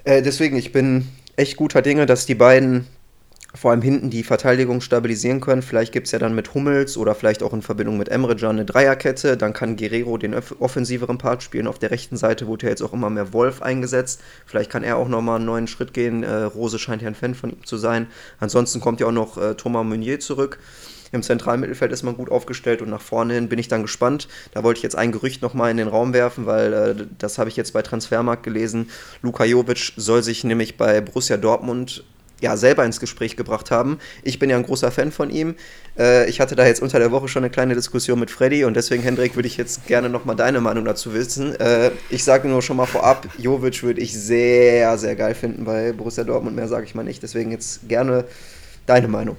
[0.03, 2.87] Äh, deswegen, ich bin echt guter Dinge, dass die beiden
[3.53, 5.61] vor allem hinten die Verteidigung stabilisieren können.
[5.61, 8.51] Vielleicht gibt es ja dann mit Hummels oder vielleicht auch in Verbindung mit Emre Can
[8.51, 9.37] eine Dreierkette.
[9.37, 11.67] Dann kann Guerrero den offensiveren Part spielen.
[11.67, 14.21] Auf der rechten Seite wurde ja jetzt auch immer mehr Wolf eingesetzt.
[14.45, 16.23] Vielleicht kann er auch nochmal einen neuen Schritt gehen.
[16.23, 18.07] Äh, Rose scheint ja ein Fan von ihm zu sein.
[18.39, 20.59] Ansonsten kommt ja auch noch äh, Thomas Meunier zurück.
[21.11, 24.29] Im zentralen Mittelfeld ist man gut aufgestellt und nach vorne hin bin ich dann gespannt.
[24.53, 27.49] Da wollte ich jetzt ein Gerücht nochmal in den Raum werfen, weil äh, das habe
[27.49, 28.89] ich jetzt bei Transfermarkt gelesen.
[29.21, 32.05] Luka Jovic soll sich nämlich bei Borussia Dortmund
[32.41, 33.99] ja, selber ins Gespräch gebracht haben.
[34.23, 35.55] Ich bin ja ein großer Fan von ihm.
[35.97, 38.75] Äh, ich hatte da jetzt unter der Woche schon eine kleine Diskussion mit Freddy und
[38.75, 41.55] deswegen, Hendrik, würde ich jetzt gerne nochmal deine Meinung dazu wissen.
[41.59, 45.93] Äh, ich sage nur schon mal vorab, Jovic würde ich sehr, sehr geil finden bei
[45.93, 46.55] Borussia Dortmund.
[46.55, 47.23] Mehr sage ich mal nicht.
[47.23, 48.25] Deswegen jetzt gerne
[48.85, 49.37] deine Meinung.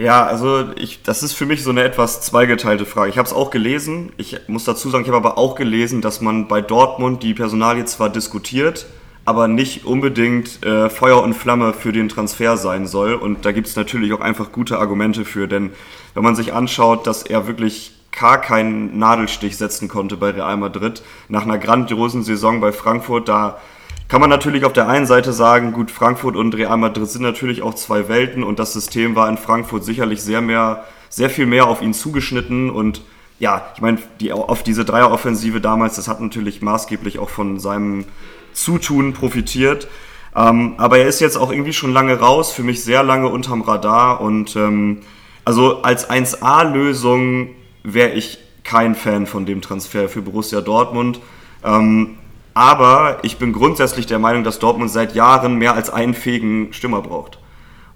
[0.00, 3.10] Ja, also ich, das ist für mich so eine etwas zweigeteilte Frage.
[3.10, 4.12] Ich habe es auch gelesen.
[4.16, 7.84] Ich muss dazu sagen, ich habe aber auch gelesen, dass man bei Dortmund die Personalie
[7.84, 8.86] zwar diskutiert,
[9.30, 13.14] aber nicht unbedingt äh, Feuer und Flamme für den Transfer sein soll.
[13.14, 15.70] Und da gibt es natürlich auch einfach gute Argumente für, denn
[16.14, 21.04] wenn man sich anschaut, dass er wirklich gar keinen Nadelstich setzen konnte bei Real Madrid,
[21.28, 23.60] nach einer grandiosen Saison bei Frankfurt, da
[24.08, 27.62] kann man natürlich auf der einen Seite sagen, gut, Frankfurt und Real Madrid sind natürlich
[27.62, 31.68] auch zwei Welten und das System war in Frankfurt sicherlich sehr mehr, sehr viel mehr
[31.68, 33.02] auf ihn zugeschnitten und
[33.38, 38.04] ja, ich meine, die, auf diese Dreieroffensive damals, das hat natürlich maßgeblich auch von seinem
[38.52, 39.88] Zutun profitiert.
[40.34, 43.62] Ähm, aber er ist jetzt auch irgendwie schon lange raus, für mich sehr lange unterm
[43.62, 44.20] Radar.
[44.20, 45.00] Und ähm,
[45.44, 47.50] also als 1A-Lösung
[47.82, 51.20] wäre ich kein Fan von dem Transfer für Borussia Dortmund.
[51.64, 52.18] Ähm,
[52.54, 57.00] aber ich bin grundsätzlich der Meinung, dass Dortmund seit Jahren mehr als einen fähigen Stürmer
[57.00, 57.38] braucht.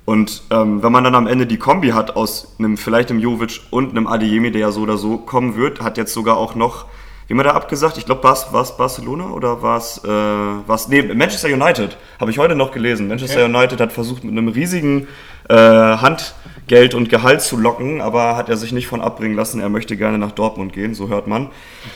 [0.04, 3.60] Und ähm, wenn man dann am Ende die Kombi hat aus einem vielleicht einem Jovic
[3.70, 6.86] und einem Adeyemi, der ja so oder so kommen wird, hat jetzt sogar auch noch
[7.26, 7.96] wie man da abgesagt?
[7.98, 12.54] Ich glaube, war es Barcelona oder war es, äh, nee, Manchester United, habe ich heute
[12.54, 13.08] noch gelesen.
[13.08, 13.56] Manchester okay.
[13.56, 15.08] United hat versucht, mit einem riesigen
[15.48, 19.60] äh, Handgeld und Gehalt zu locken, aber hat er sich nicht von abbringen lassen.
[19.60, 21.46] Er möchte gerne nach Dortmund gehen, so hört man.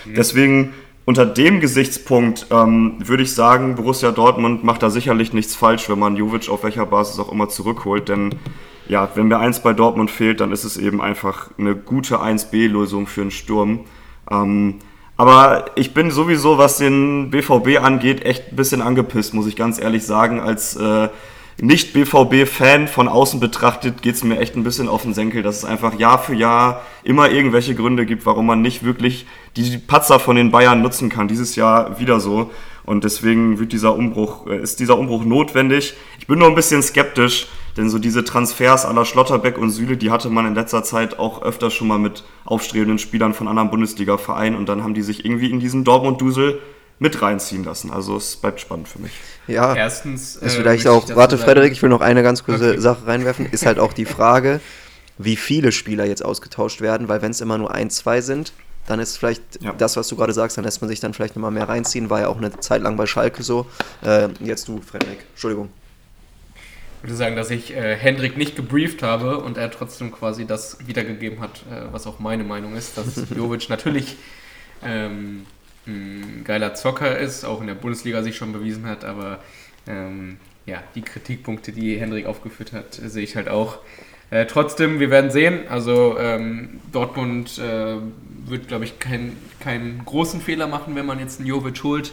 [0.04, 0.14] Okay.
[0.16, 0.74] Deswegen
[1.04, 5.98] unter dem Gesichtspunkt ähm, würde ich sagen, Borussia Dortmund macht da sicherlich nichts falsch, wenn
[5.98, 8.34] man Jovic auf welcher Basis auch immer zurückholt, denn
[8.88, 13.06] ja, wenn mir eins bei Dortmund fehlt, dann ist es eben einfach eine gute 1B-Lösung
[13.06, 13.80] für einen Sturm.
[14.30, 14.76] Ähm,
[15.18, 19.80] aber ich bin sowieso, was den BVB angeht, echt ein bisschen angepisst, muss ich ganz
[19.80, 20.38] ehrlich sagen.
[20.38, 21.08] Als äh,
[21.60, 25.64] Nicht-BVB-Fan von außen betrachtet geht es mir echt ein bisschen auf den Senkel, dass es
[25.64, 30.36] einfach Jahr für Jahr immer irgendwelche Gründe gibt, warum man nicht wirklich die Patzer von
[30.36, 31.26] den Bayern nutzen kann.
[31.26, 32.52] Dieses Jahr wieder so.
[32.84, 35.94] Und deswegen wird dieser Umbruch, äh, ist dieser Umbruch notwendig.
[36.20, 37.48] Ich bin nur ein bisschen skeptisch,
[37.78, 41.42] denn so diese Transfers aller Schlotterbeck und Süle, die hatte man in letzter Zeit auch
[41.42, 45.50] öfter schon mal mit aufstrebenden Spielern von anderen Bundesliga-Vereinen und dann haben die sich irgendwie
[45.50, 46.58] in diesen Dortmund-Dusel
[46.98, 47.92] mit reinziehen lassen.
[47.92, 49.12] Also es bleibt spannend für mich.
[49.46, 50.34] Ja, erstens.
[50.34, 52.80] Ist äh, vielleicht auch, warte Frederik, ich will noch eine ganz kurze okay.
[52.80, 54.60] Sache reinwerfen, ist halt auch die Frage,
[55.16, 58.52] wie viele Spieler jetzt ausgetauscht werden, weil wenn es immer nur ein, zwei sind,
[58.88, 59.72] dann ist vielleicht ja.
[59.72, 62.20] das, was du gerade sagst, dann lässt man sich dann vielleicht nochmal mehr reinziehen, war
[62.20, 63.66] ja auch eine Zeit lang bei Schalke so.
[64.04, 65.68] Äh, jetzt du, Frederik, Entschuldigung.
[66.98, 70.86] Ich würde sagen, dass ich äh, Hendrik nicht gebrieft habe und er trotzdem quasi das
[70.88, 74.16] wiedergegeben hat, äh, was auch meine Meinung ist, dass Jovic natürlich
[74.84, 75.46] ähm,
[75.86, 79.38] ein geiler Zocker ist, auch in der Bundesliga sich schon bewiesen hat, aber
[79.86, 83.78] ähm, ja, die Kritikpunkte, die Hendrik aufgeführt hat, sehe ich halt auch.
[84.30, 85.68] Äh, trotzdem, wir werden sehen.
[85.68, 87.96] Also ähm, Dortmund äh,
[88.44, 92.12] wird, glaube ich, keinen kein großen Fehler machen, wenn man jetzt einen Jovic holt.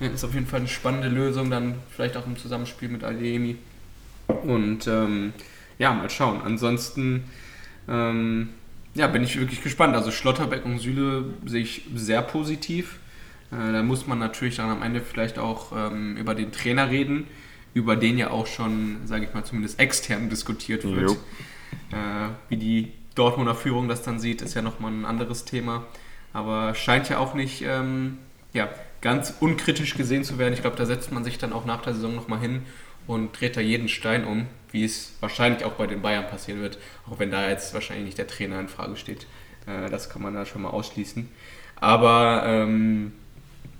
[0.00, 3.56] Ist auf jeden Fall eine spannende Lösung, dann vielleicht auch im Zusammenspiel mit Adeyemi.
[4.32, 5.32] Und ähm,
[5.78, 6.40] ja, mal schauen.
[6.42, 7.24] Ansonsten
[7.88, 8.50] ähm,
[8.94, 9.94] ja, bin ich wirklich gespannt.
[9.94, 12.98] Also Schlotterbeck und Süle sehe ich sehr positiv.
[13.50, 17.26] Äh, da muss man natürlich dann am Ende vielleicht auch ähm, über den Trainer reden,
[17.74, 21.12] über den ja auch schon, sage ich mal, zumindest extern diskutiert wird.
[21.90, 25.84] Äh, wie die Dortmunder Führung das dann sieht, ist ja nochmal ein anderes Thema.
[26.32, 28.18] Aber scheint ja auch nicht ähm,
[28.52, 28.68] ja,
[29.00, 30.54] ganz unkritisch gesehen zu werden.
[30.54, 32.62] Ich glaube, da setzt man sich dann auch nach der Saison nochmal hin
[33.06, 34.46] und dreht da jeden Stein um.
[34.70, 38.18] wie es wahrscheinlich auch bei den Bayern passieren wird, auch wenn da jetzt wahrscheinlich nicht
[38.18, 39.26] der Trainer in Frage steht.
[39.66, 41.28] Äh, das kann man da schon mal ausschließen.
[41.76, 43.12] Aber ähm,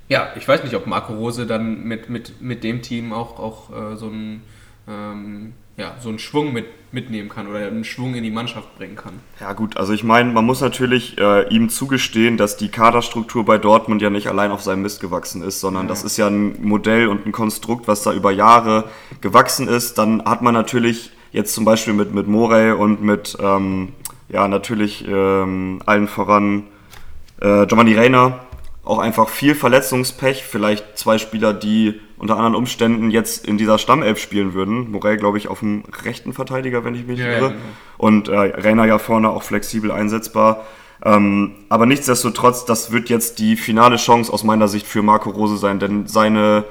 [0.09, 3.93] ja, ich weiß nicht, ob Marco Rose dann mit, mit, mit dem Team auch, auch
[3.93, 4.43] äh, so ein
[4.87, 8.97] ähm, ja, so einen Schwung mit, mitnehmen kann oder einen Schwung in die Mannschaft bringen
[8.97, 9.21] kann.
[9.41, 13.59] Ja gut, also ich meine, man muss natürlich äh, ihm zugestehen, dass die Kaderstruktur bei
[13.59, 15.89] Dortmund ja nicht allein auf seinem Mist gewachsen ist, sondern ja.
[15.89, 18.85] das ist ja ein Modell und ein Konstrukt, was da über Jahre
[19.21, 19.97] gewachsen ist.
[19.97, 23.95] Dann hat man natürlich jetzt zum Beispiel mit, mit Morey und mit, ähm,
[24.29, 26.65] ja, natürlich ähm, allen voran
[27.41, 28.41] äh, Giovanni Reina
[28.85, 30.45] auch einfach viel Verletzungspech.
[30.45, 34.91] Vielleicht zwei Spieler, die unter anderen Umständen jetzt in dieser Stammelf spielen würden.
[34.91, 37.41] Morell, glaube ich, auf dem rechten Verteidiger, wenn ich mich ja, irre.
[37.41, 37.61] Ja, genau.
[37.99, 40.65] Und äh, Rainer ja vorne auch flexibel einsetzbar.
[41.05, 45.57] Ähm, aber nichtsdestotrotz, das wird jetzt die finale Chance aus meiner Sicht für Marco Rose
[45.57, 46.65] sein, denn seine,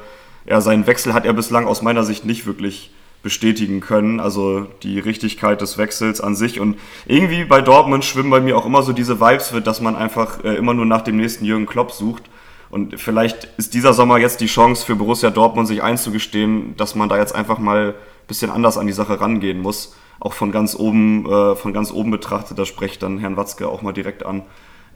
[0.45, 2.91] ja, seinen Wechsel hat er bislang aus meiner Sicht nicht wirklich
[3.23, 6.59] bestätigen können, also die Richtigkeit des Wechsels an sich.
[6.59, 10.43] Und irgendwie bei Dortmund schwimmen bei mir auch immer so diese Vibes, dass man einfach
[10.43, 12.23] äh, immer nur nach dem nächsten Jürgen Klopp sucht.
[12.69, 17.09] Und vielleicht ist dieser Sommer jetzt die Chance für Borussia Dortmund, sich einzugestehen, dass man
[17.09, 19.95] da jetzt einfach mal ein bisschen anders an die Sache rangehen muss.
[20.19, 23.81] Auch von ganz oben, äh, von ganz oben betrachtet, da spricht dann Herrn Watzke auch
[23.81, 24.43] mal direkt an.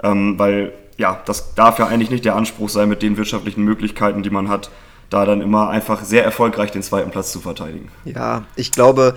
[0.02, 4.24] Ähm, weil ja, das darf ja eigentlich nicht der Anspruch sein mit den wirtschaftlichen Möglichkeiten,
[4.24, 4.72] die man hat,
[5.10, 7.90] da dann immer einfach sehr erfolgreich den zweiten Platz zu verteidigen.
[8.06, 9.16] Ja, ich glaube,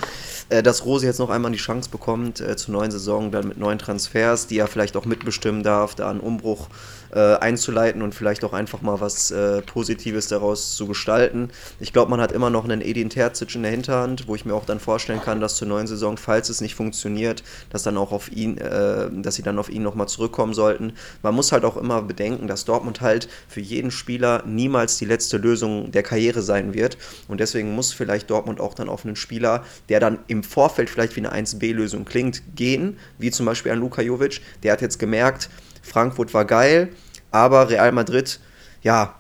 [0.49, 3.79] dass Rose jetzt noch einmal die Chance bekommt äh, zur neuen Saison, dann mit neuen
[3.79, 6.69] Transfers, die er vielleicht auch mitbestimmen darf, da einen Umbruch
[7.11, 11.51] äh, einzuleiten und vielleicht auch einfach mal was äh, Positives daraus zu gestalten.
[11.81, 14.55] Ich glaube, man hat immer noch einen Edin Terzic in der Hinterhand, wo ich mir
[14.55, 18.13] auch dann vorstellen kann, dass zur neuen Saison, falls es nicht funktioniert, dass dann auch
[18.13, 20.93] auf ihn, äh, dass sie dann auf ihn nochmal zurückkommen sollten.
[21.23, 25.39] Man muss halt auch immer bedenken, dass Dortmund halt für jeden Spieler niemals die letzte
[25.39, 26.99] Lösung der Karriere sein wird.
[27.27, 31.17] Und deswegen muss vielleicht Dortmund auch dann auf einen Spieler, der dann im Vorfeld vielleicht
[31.17, 34.41] wie eine 1B-Lösung klingt, gehen, wie zum Beispiel an Luka Jovic.
[34.63, 35.49] Der hat jetzt gemerkt,
[35.83, 36.89] Frankfurt war geil,
[37.31, 38.41] aber Real Madrid,
[38.83, 39.15] ja,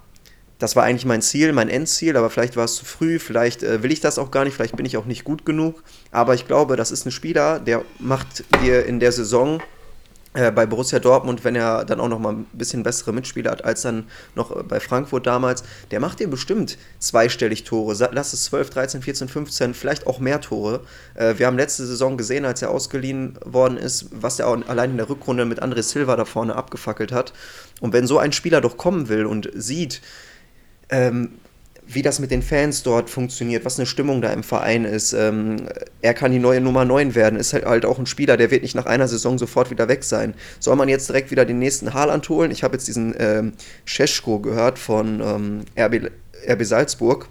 [0.59, 3.83] das war eigentlich mein Ziel, mein Endziel, aber vielleicht war es zu früh, vielleicht äh,
[3.83, 5.83] will ich das auch gar nicht, vielleicht bin ich auch nicht gut genug.
[6.11, 9.62] Aber ich glaube, das ist ein Spieler, der macht dir in der Saison
[10.53, 13.82] bei Borussia Dortmund, wenn er dann auch noch mal ein bisschen bessere Mitspieler hat als
[13.82, 18.09] dann noch äh, bei Frankfurt damals, der macht dir bestimmt zweistellig Tore.
[18.12, 20.80] Lass es 12, 13, 14, 15, vielleicht auch mehr Tore.
[21.14, 24.93] Äh, wir haben letzte Saison gesehen, als er ausgeliehen worden ist, was er auch allein
[24.93, 27.32] in der Rückrunde mit André Silva da vorne abgefackelt hat.
[27.80, 30.01] Und wenn so ein Spieler doch kommen will und sieht,
[30.91, 31.32] ähm,
[31.89, 35.14] wie das mit den Fans dort funktioniert, was eine Stimmung da im Verein ist.
[35.14, 35.68] Ähm,
[36.03, 38.62] er kann die neue Nummer 9 werden, ist halt, halt auch ein Spieler, der wird
[38.62, 40.34] nicht nach einer Saison sofort wieder weg sein.
[40.61, 42.51] Soll man jetzt direkt wieder den nächsten Haaland holen?
[42.51, 43.55] Ich habe jetzt diesen ähm,
[43.86, 46.11] Scheschko gehört von ähm, RB,
[46.47, 47.28] RB Salzburg.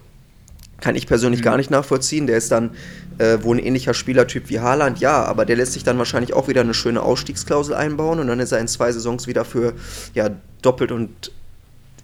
[0.80, 1.44] Kann ich persönlich mhm.
[1.44, 2.26] gar nicht nachvollziehen.
[2.26, 2.70] Der ist dann
[3.18, 6.48] äh, wohl ein ähnlicher Spielertyp wie Haaland, ja, aber der lässt sich dann wahrscheinlich auch
[6.48, 9.74] wieder eine schöne Ausstiegsklausel einbauen und dann ist er in zwei Saisons wieder für
[10.14, 10.30] ja,
[10.62, 11.32] doppelt und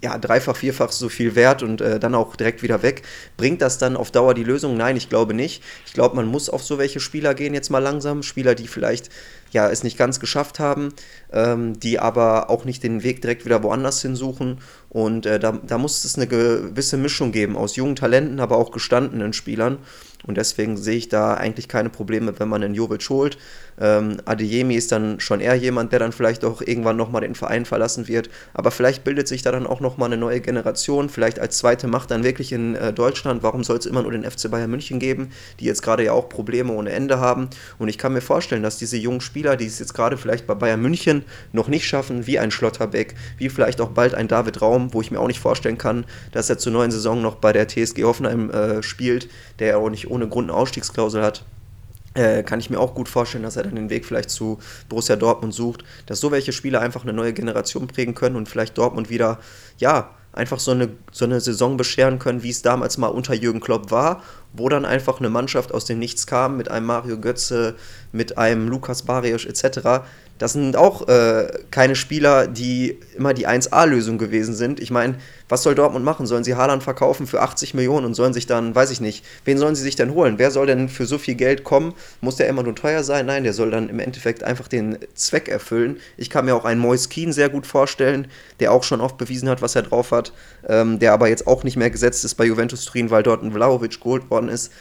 [0.05, 3.03] ja, dreifach, vierfach so viel wert und äh, dann auch direkt wieder weg.
[3.39, 4.77] Bringt das dann auf Dauer die Lösung?
[4.77, 5.63] Nein, ich glaube nicht.
[5.87, 8.23] Ich glaube, man muss auf so welche Spieler gehen jetzt mal langsam.
[8.23, 9.09] Spieler, die vielleicht
[9.51, 10.93] ja, es nicht ganz geschafft haben,
[11.33, 14.59] ähm, die aber auch nicht den Weg direkt wieder woanders hinsuchen.
[14.91, 18.73] Und äh, da, da muss es eine gewisse Mischung geben aus jungen Talenten, aber auch
[18.73, 19.79] gestandenen Spielern.
[20.27, 23.39] Und deswegen sehe ich da eigentlich keine Probleme, wenn man einen Jovic holt.
[23.81, 27.65] Ähm, Adeyemi ist dann schon eher jemand, der dann vielleicht auch irgendwann nochmal den Verein
[27.65, 28.31] verlassen wird.
[28.53, 32.11] Aber vielleicht bildet sich da dann auch nochmal eine neue Generation, vielleicht als zweite Macht
[32.11, 33.43] dann wirklich in äh, Deutschland.
[33.43, 36.29] Warum soll es immer nur den FC Bayern München geben, die jetzt gerade ja auch
[36.29, 37.49] Probleme ohne Ende haben?
[37.79, 40.55] Und ich kann mir vorstellen, dass diese jungen Spieler, die es jetzt gerade vielleicht bei
[40.55, 44.93] Bayern München noch nicht schaffen, wie ein Schlotterbeck, wie vielleicht auch bald ein David Raum,
[44.93, 47.69] wo ich mir auch nicht vorstellen kann, dass er zur neuen Saison noch bei der
[47.69, 51.45] TSG Hoffenheim äh, spielt, der ja auch nicht ohne Grund eine Ausstiegsklausel hat
[52.15, 54.59] äh, kann ich mir auch gut vorstellen, dass er dann den Weg vielleicht zu
[54.89, 58.79] Borussia Dortmund sucht, dass so welche Spieler einfach eine neue Generation prägen können und vielleicht
[58.79, 59.39] Dortmund wieder,
[59.79, 63.61] ja, einfach so eine, so eine Saison bescheren können, wie es damals mal unter Jürgen
[63.61, 67.77] Klopp war, wo dann einfach eine Mannschaft aus dem Nichts kam, mit einem Mario Götze,
[68.13, 70.05] mit einem Lukas Barrios etc.,
[70.39, 74.81] das sind auch äh, keine Spieler, die immer die 1A-Lösung gewesen sind.
[74.81, 75.15] Ich meine,
[75.49, 76.27] was soll Dortmund machen?
[76.27, 79.59] Sollen sie Haaland verkaufen für 80 Millionen und sollen sich dann, weiß ich nicht, wen
[79.59, 80.35] sollen sie sich denn holen?
[80.39, 81.95] Wer soll denn für so viel Geld kommen?
[82.21, 83.27] Muss der immer nur teuer sein?
[83.27, 85.99] Nein, der soll dann im Endeffekt einfach den Zweck erfüllen.
[86.17, 88.27] Ich kann mir auch einen Mois Keen sehr gut vorstellen,
[88.59, 90.33] der auch schon oft bewiesen hat, was er drauf hat,
[90.67, 93.53] ähm, der aber jetzt auch nicht mehr gesetzt ist bei Juventus Turin, weil dort ein
[93.53, 94.73] Vlaovic geholt worden ist.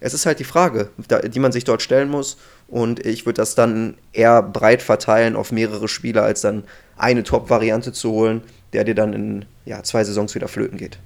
[0.00, 0.90] Es ist halt die Frage,
[1.24, 2.36] die man sich dort stellen muss.
[2.68, 6.64] Und ich würde das dann eher breit verteilen auf mehrere Spieler, als dann
[6.96, 8.42] eine Top-Variante zu holen,
[8.74, 10.98] der dir dann in ja, zwei Saisons wieder flöten geht.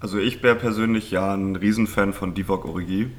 [0.00, 3.10] Also ich wäre persönlich ja ein Riesenfan von Divock Origi.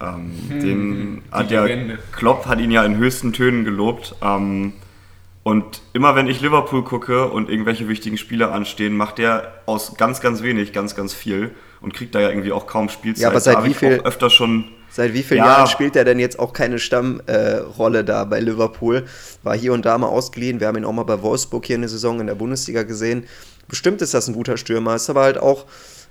[0.00, 1.64] Ähm, hm, den hat ja,
[2.10, 4.16] Klopp hat ihn ja in höchsten Tönen gelobt.
[4.20, 4.72] Ähm,
[5.44, 10.20] und immer wenn ich Liverpool gucke und irgendwelche wichtigen Spieler anstehen, macht er aus ganz,
[10.20, 13.22] ganz wenig ganz, ganz viel und kriegt da ja irgendwie auch kaum Spielzeit.
[13.22, 15.46] Ja, aber seit wie viel, öfter schon Seit wie vielen ja.
[15.46, 19.04] Jahren spielt er denn jetzt auch keine Stammrolle äh, da bei Liverpool?
[19.42, 20.60] War hier und da mal ausgeliehen.
[20.60, 23.24] Wir haben ihn auch mal bei Wolfsburg hier in der Saison in der Bundesliga gesehen.
[23.68, 25.64] Bestimmt ist das ein guter Stürmer, ist aber halt auch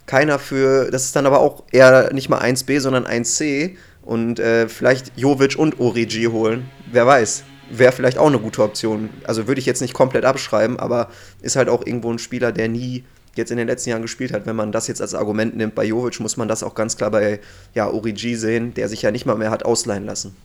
[0.08, 0.90] keiner für.
[0.90, 3.76] Das ist dann aber auch eher nicht mal 1B, sondern 1C.
[4.02, 6.70] Und äh, vielleicht Jovic und Origi holen.
[6.92, 9.10] Wer weiß wäre vielleicht auch eine gute Option.
[9.24, 11.10] Also würde ich jetzt nicht komplett abschreiben, aber
[11.42, 13.06] ist halt auch irgendwo ein Spieler, der nie
[13.36, 14.46] jetzt in den letzten Jahren gespielt hat.
[14.46, 17.12] Wenn man das jetzt als Argument nimmt bei Jovic, muss man das auch ganz klar
[17.12, 17.40] bei
[17.74, 20.36] ja, Origi sehen, der sich ja nicht mal mehr hat ausleihen lassen.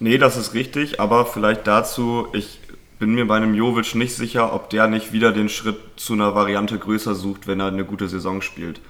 [0.00, 2.58] Nee, das ist richtig, aber vielleicht dazu, ich
[2.98, 6.34] bin mir bei einem Jovic nicht sicher, ob der nicht wieder den Schritt zu einer
[6.34, 8.80] Variante größer sucht, wenn er eine gute Saison spielt.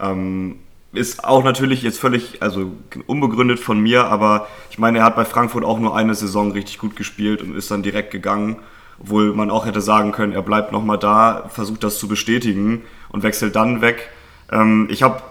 [0.00, 0.58] Ähm,
[0.92, 2.72] ist auch natürlich jetzt völlig, also
[3.06, 6.78] unbegründet von mir, aber ich meine, er hat bei Frankfurt auch nur eine Saison richtig
[6.78, 8.56] gut gespielt und ist dann direkt gegangen,
[8.98, 13.22] obwohl man auch hätte sagen können, er bleibt nochmal da, versucht das zu bestätigen und
[13.22, 14.08] wechselt dann weg.
[14.50, 15.22] Ähm, ich habe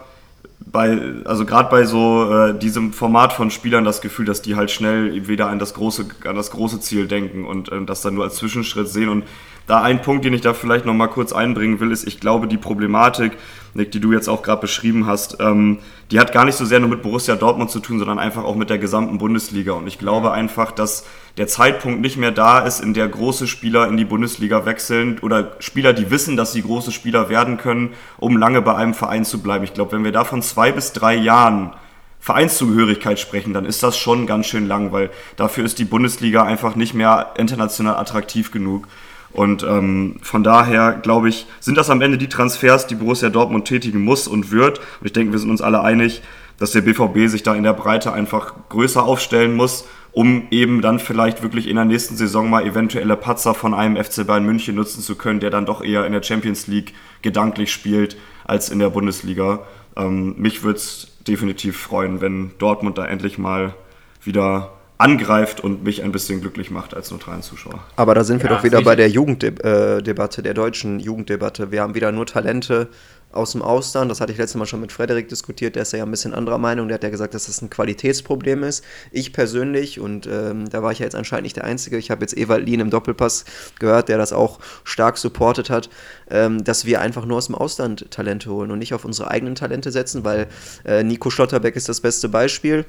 [0.60, 4.70] bei, also gerade bei so äh, diesem Format von Spielern das Gefühl, dass die halt
[4.70, 8.24] schnell wieder an das große, an das große Ziel denken und äh, das dann nur
[8.24, 9.24] als Zwischenschritt sehen und
[9.66, 12.46] da ein Punkt, den ich da vielleicht noch mal kurz einbringen will, ist, ich glaube,
[12.46, 13.32] die Problematik,
[13.74, 15.78] Nick, die du jetzt auch gerade beschrieben hast, ähm,
[16.10, 18.54] die hat gar nicht so sehr nur mit Borussia Dortmund zu tun, sondern einfach auch
[18.54, 19.72] mit der gesamten Bundesliga.
[19.72, 21.04] Und ich glaube einfach, dass
[21.36, 25.56] der Zeitpunkt nicht mehr da ist, in der große Spieler in die Bundesliga wechseln oder
[25.58, 29.42] Spieler, die wissen, dass sie große Spieler werden können, um lange bei einem Verein zu
[29.42, 29.64] bleiben.
[29.64, 31.72] Ich glaube, wenn wir da von zwei bis drei Jahren
[32.20, 36.74] Vereinszugehörigkeit sprechen, dann ist das schon ganz schön lang, weil dafür ist die Bundesliga einfach
[36.74, 38.88] nicht mehr international attraktiv genug.
[39.36, 43.66] Und ähm, von daher, glaube ich, sind das am Ende die Transfers, die Borussia Dortmund
[43.66, 44.78] tätigen muss und wird.
[44.78, 46.22] Und ich denke, wir sind uns alle einig,
[46.58, 50.98] dass der BVB sich da in der Breite einfach größer aufstellen muss, um eben dann
[50.98, 55.02] vielleicht wirklich in der nächsten Saison mal eventuelle Patzer von einem FC Bayern München nutzen
[55.02, 58.16] zu können, der dann doch eher in der Champions League gedanklich spielt
[58.46, 59.66] als in der Bundesliga.
[59.98, 63.74] Ähm, mich würde es definitiv freuen, wenn Dortmund da endlich mal
[64.22, 67.84] wieder angreift und mich ein bisschen glücklich macht als neutralen Zuschauer.
[67.96, 71.70] Aber da sind wir ja, doch wieder bei der Jugenddebatte, der deutschen Jugenddebatte.
[71.70, 72.88] Wir haben wieder nur Talente
[73.30, 74.10] aus dem Ausland.
[74.10, 75.76] Das hatte ich letztes Mal schon mit Frederik diskutiert.
[75.76, 76.88] Der ist ja ein bisschen anderer Meinung.
[76.88, 78.84] Der hat ja gesagt, dass das ein Qualitätsproblem ist.
[79.12, 82.22] Ich persönlich, und ähm, da war ich ja jetzt anscheinend nicht der Einzige, ich habe
[82.22, 83.44] jetzt Ewald Lien im Doppelpass
[83.78, 85.90] gehört, der das auch stark supportet hat,
[86.30, 89.54] ähm, dass wir einfach nur aus dem Ausland Talente holen und nicht auf unsere eigenen
[89.54, 90.46] Talente setzen, weil
[90.84, 92.86] äh, Nico Schlotterbeck ist das beste Beispiel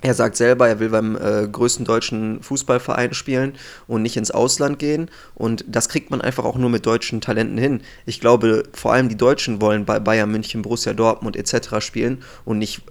[0.00, 3.54] er sagt selber, er will beim äh, größten deutschen Fußballverein spielen
[3.88, 5.10] und nicht ins Ausland gehen.
[5.34, 7.80] Und das kriegt man einfach auch nur mit deutschen Talenten hin.
[8.06, 11.80] Ich glaube, vor allem die Deutschen wollen bei Bayern München, Borussia Dortmund etc.
[11.80, 12.82] spielen und nicht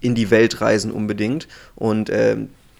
[0.00, 1.46] in die Welt reisen unbedingt.
[1.76, 2.36] Und äh,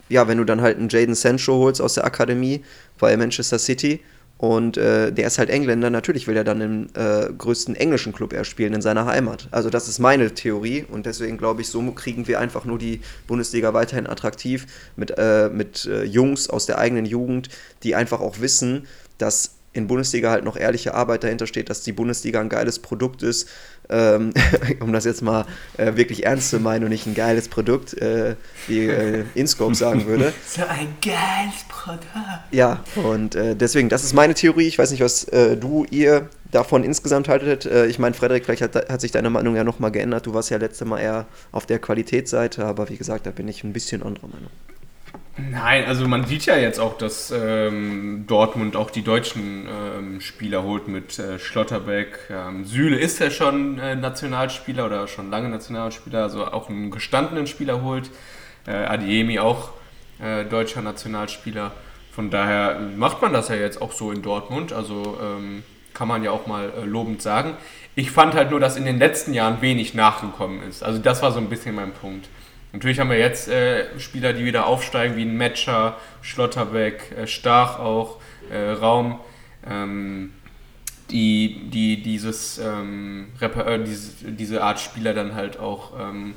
[0.09, 2.65] ja, wenn du dann halt einen Jaden Sancho holst aus der Akademie
[2.99, 4.01] bei Manchester City,
[4.39, 8.35] und äh, der ist halt Engländer, natürlich will er dann im äh, größten englischen Club
[8.35, 9.49] er spielen, in seiner Heimat.
[9.51, 13.01] Also das ist meine Theorie und deswegen glaube ich, so kriegen wir einfach nur die
[13.27, 17.49] Bundesliga weiterhin attraktiv mit, äh, mit äh, Jungs aus der eigenen Jugend,
[17.83, 21.93] die einfach auch wissen, dass in Bundesliga halt noch ehrliche Arbeit dahinter steht, dass die
[21.93, 23.49] Bundesliga ein geiles Produkt ist,
[23.89, 24.33] ähm,
[24.81, 25.47] um das jetzt mal
[25.77, 30.07] äh, wirklich ernst zu meinen und nicht ein geiles Produkt, äh, wie äh, Inscope sagen
[30.07, 30.33] würde.
[30.47, 32.07] So ein geiles Produkt.
[32.51, 34.67] Ja, und äh, deswegen, das ist meine Theorie.
[34.67, 37.67] Ich weiß nicht, was äh, du, ihr davon insgesamt haltet.
[37.67, 40.27] Äh, ich meine, Frederik, vielleicht hat, hat, sich deine Meinung ja nochmal geändert.
[40.27, 43.65] Du warst ja letztes Mal eher auf der Qualitätsseite, aber wie gesagt, da bin ich
[43.65, 44.51] ein bisschen anderer Meinung.
[45.39, 50.63] Nein, also man sieht ja jetzt auch, dass ähm, Dortmund auch die deutschen ähm, Spieler
[50.63, 52.19] holt mit äh, Schlotterbeck.
[52.31, 57.47] Ähm, Süle ist ja schon äh, Nationalspieler oder schon lange Nationalspieler, also auch einen gestandenen
[57.47, 58.11] Spieler holt.
[58.67, 59.73] Äh, Adiemi auch
[60.23, 61.73] äh, deutscher Nationalspieler.
[62.13, 64.73] Von daher macht man das ja jetzt auch so in Dortmund.
[64.73, 65.63] Also ähm,
[65.93, 67.59] kann man ja auch mal äh, lobend sagen.
[67.95, 70.83] Ich fand halt nur, dass in den letzten Jahren wenig nachgekommen ist.
[70.83, 72.29] Also das war so ein bisschen mein Punkt.
[72.77, 77.79] Natürlich haben wir jetzt äh, Spieler, die wieder aufsteigen, wie ein Matcher, Schlotterbeck, äh, Stach
[77.79, 78.21] auch,
[78.51, 79.19] äh, Raum,
[79.67, 80.35] ähm,
[81.09, 86.35] die, die dieses, ähm, äh, diese, diese Art Spieler dann halt auch ähm,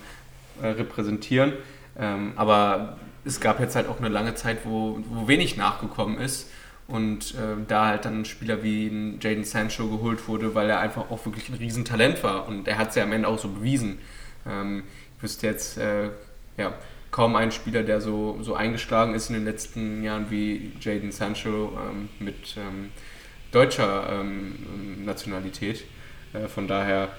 [0.62, 1.52] äh, repräsentieren.
[2.00, 6.50] Ähm, aber es gab jetzt halt auch eine lange Zeit, wo, wo wenig nachgekommen ist
[6.88, 11.12] und äh, da halt dann ein Spieler wie Jaden Sancho geholt wurde, weil er einfach
[11.12, 14.00] auch wirklich ein Riesentalent war und er hat es ja am Ende auch so bewiesen.
[14.48, 14.84] Ähm,
[15.18, 16.12] ich wüsste jetzt äh,
[16.60, 16.74] ja,
[17.12, 21.72] kaum einen Spieler, der so, so eingeschlagen ist in den letzten Jahren wie Jaden Sancho
[21.76, 22.92] ähm, mit ähm,
[23.52, 25.86] deutscher ähm, Nationalität.
[26.34, 27.10] Äh, von daher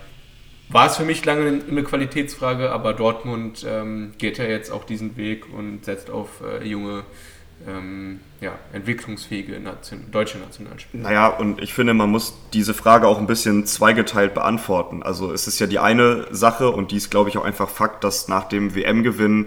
[0.69, 5.17] war es für mich lange eine Qualitätsfrage, aber Dortmund ähm, geht ja jetzt auch diesen
[5.17, 7.03] Weg und setzt auf äh, junge,
[7.67, 11.03] ähm, ja, entwicklungsfähige Nation deutsche Nationalspieler.
[11.03, 15.03] Naja, und ich finde, man muss diese Frage auch ein bisschen zweigeteilt beantworten.
[15.03, 18.05] Also es ist ja die eine Sache und die ist, glaube ich, auch einfach Fakt,
[18.05, 19.47] dass nach dem WM-Gewinn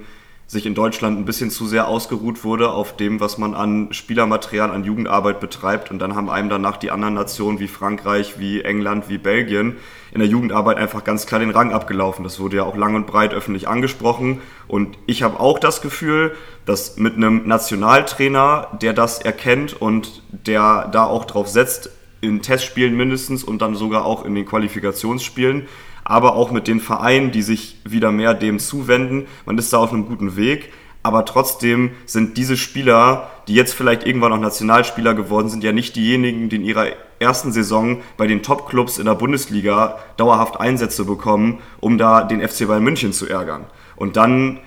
[0.54, 4.72] sich in Deutschland ein bisschen zu sehr ausgeruht wurde auf dem, was man an Spielermaterial,
[4.72, 5.91] an Jugendarbeit betreibt.
[5.91, 9.76] Und dann haben einem danach die anderen Nationen wie Frankreich, wie England, wie Belgien
[10.14, 12.24] in der Jugendarbeit einfach ganz klar den Rang abgelaufen.
[12.24, 14.41] Das wurde ja auch lang und breit öffentlich angesprochen.
[14.68, 16.36] Und ich habe auch das Gefühl,
[16.66, 21.89] dass mit einem Nationaltrainer, der das erkennt und der da auch drauf setzt,
[22.22, 25.68] in Testspielen mindestens und dann sogar auch in den Qualifikationsspielen,
[26.04, 29.28] aber auch mit den Vereinen, die sich wieder mehr dem zuwenden.
[29.45, 30.72] Man ist da auf einem guten Weg.
[31.06, 35.97] Aber trotzdem sind diese Spieler, die jetzt vielleicht irgendwann noch Nationalspieler geworden sind, ja nicht
[35.97, 36.88] diejenigen, die in ihrer
[37.20, 42.68] ersten Saison bei den Top-Clubs in der Bundesliga dauerhaft Einsätze bekommen, um da den FC
[42.68, 43.66] Bayern München zu ärgern.
[43.97, 44.60] Und dann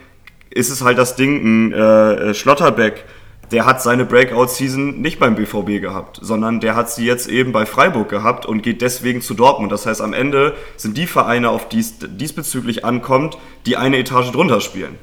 [0.51, 3.05] ist es halt das Ding, ein äh, Schlotterbeck,
[3.51, 7.67] der hat seine Breakout-Season nicht beim BVB gehabt, sondern der hat sie jetzt eben bei
[7.67, 9.71] Freiburg gehabt und geht deswegen zu Dortmund.
[9.71, 14.33] Das heißt, am Ende sind die Vereine, auf die es diesbezüglich ankommt, die eine Etage
[14.33, 14.99] drunter spielen.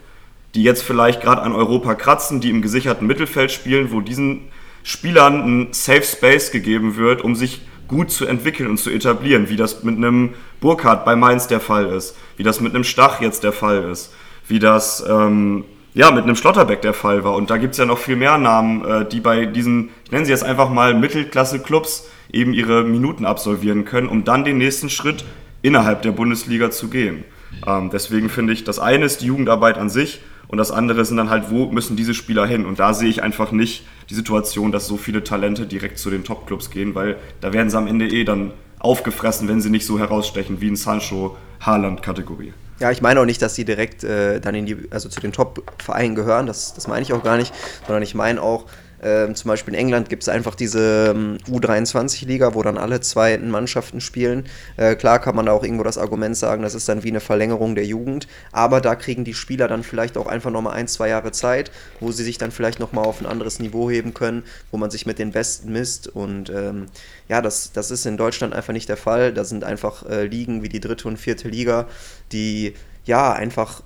[0.56, 4.50] Die jetzt vielleicht gerade an Europa kratzen, die im gesicherten Mittelfeld spielen, wo diesen
[4.84, 9.56] Spielern ein Safe Space gegeben wird, um sich gut zu entwickeln und zu etablieren, wie
[9.56, 13.44] das mit einem Burkhardt bei Mainz der Fall ist, wie das mit einem Stach jetzt
[13.44, 14.14] der Fall ist,
[14.48, 15.64] wie das ähm,
[15.94, 17.36] ja, mit einem Schlotterbeck der Fall war.
[17.36, 20.26] Und da gibt es ja noch viel mehr Namen, äh, die bei diesen, ich nenne
[20.26, 25.24] sie jetzt einfach mal Mittelklasse-Clubs, eben ihre Minuten absolvieren können, um dann den nächsten Schritt
[25.62, 27.24] innerhalb der Bundesliga zu gehen.
[27.68, 31.18] Ähm, deswegen finde ich, das eine ist die Jugendarbeit an sich und das andere sind
[31.18, 32.66] dann halt, wo müssen diese Spieler hin?
[32.66, 36.24] Und da sehe ich einfach nicht die Situation, dass so viele Talente direkt zu den
[36.24, 39.98] Top-Clubs gehen, weil da werden sie am Ende eh dann aufgefressen, wenn sie nicht so
[40.00, 42.54] herausstechen wie in Sancho-Haaland-Kategorie.
[42.80, 45.32] Ja, ich meine auch nicht, dass sie direkt äh, dann in die, also zu den
[45.32, 47.54] Top-Vereinen gehören, das, das meine ich auch gar nicht,
[47.86, 48.66] sondern ich meine auch,
[49.04, 53.50] ähm, zum Beispiel in England gibt es einfach diese ähm, U23-Liga, wo dann alle zweiten
[53.50, 54.46] Mannschaften spielen.
[54.78, 57.20] Äh, klar kann man da auch irgendwo das Argument sagen, das ist dann wie eine
[57.20, 61.10] Verlängerung der Jugend, aber da kriegen die Spieler dann vielleicht auch einfach nochmal ein, zwei
[61.10, 64.78] Jahre Zeit, wo sie sich dann vielleicht nochmal auf ein anderes Niveau heben können, wo
[64.78, 66.88] man sich mit den Besten misst und ähm,
[67.28, 69.34] ja, das, das ist in Deutschland einfach nicht der Fall.
[69.34, 71.88] Da sind einfach äh, Ligen wie die dritte und vierte Liga,
[72.32, 72.74] die
[73.06, 73.82] ja einfach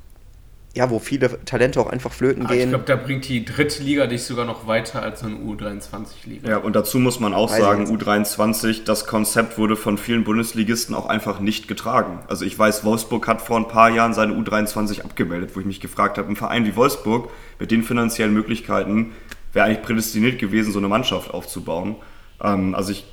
[0.77, 2.63] ja, wo viele Talente auch einfach flöten ah, gehen.
[2.63, 6.49] Ich glaube, da bringt die dritte Liga dich sogar noch weiter als eine U23-Liga.
[6.49, 10.95] Ja, und dazu muss man auch Weiß sagen, U23, das Konzept wurde von vielen Bundesligisten
[10.95, 12.19] auch einfach nicht getragen.
[12.27, 15.79] Also ich weiß, Wolfsburg hat vor ein paar Jahren seine U23 abgemeldet, wo ich mich
[15.79, 19.13] gefragt habe, ein Verein wie Wolfsburg mit den finanziellen Möglichkeiten
[19.53, 21.95] wäre eigentlich prädestiniert gewesen, so eine Mannschaft aufzubauen.
[22.41, 23.05] Ähm, also ich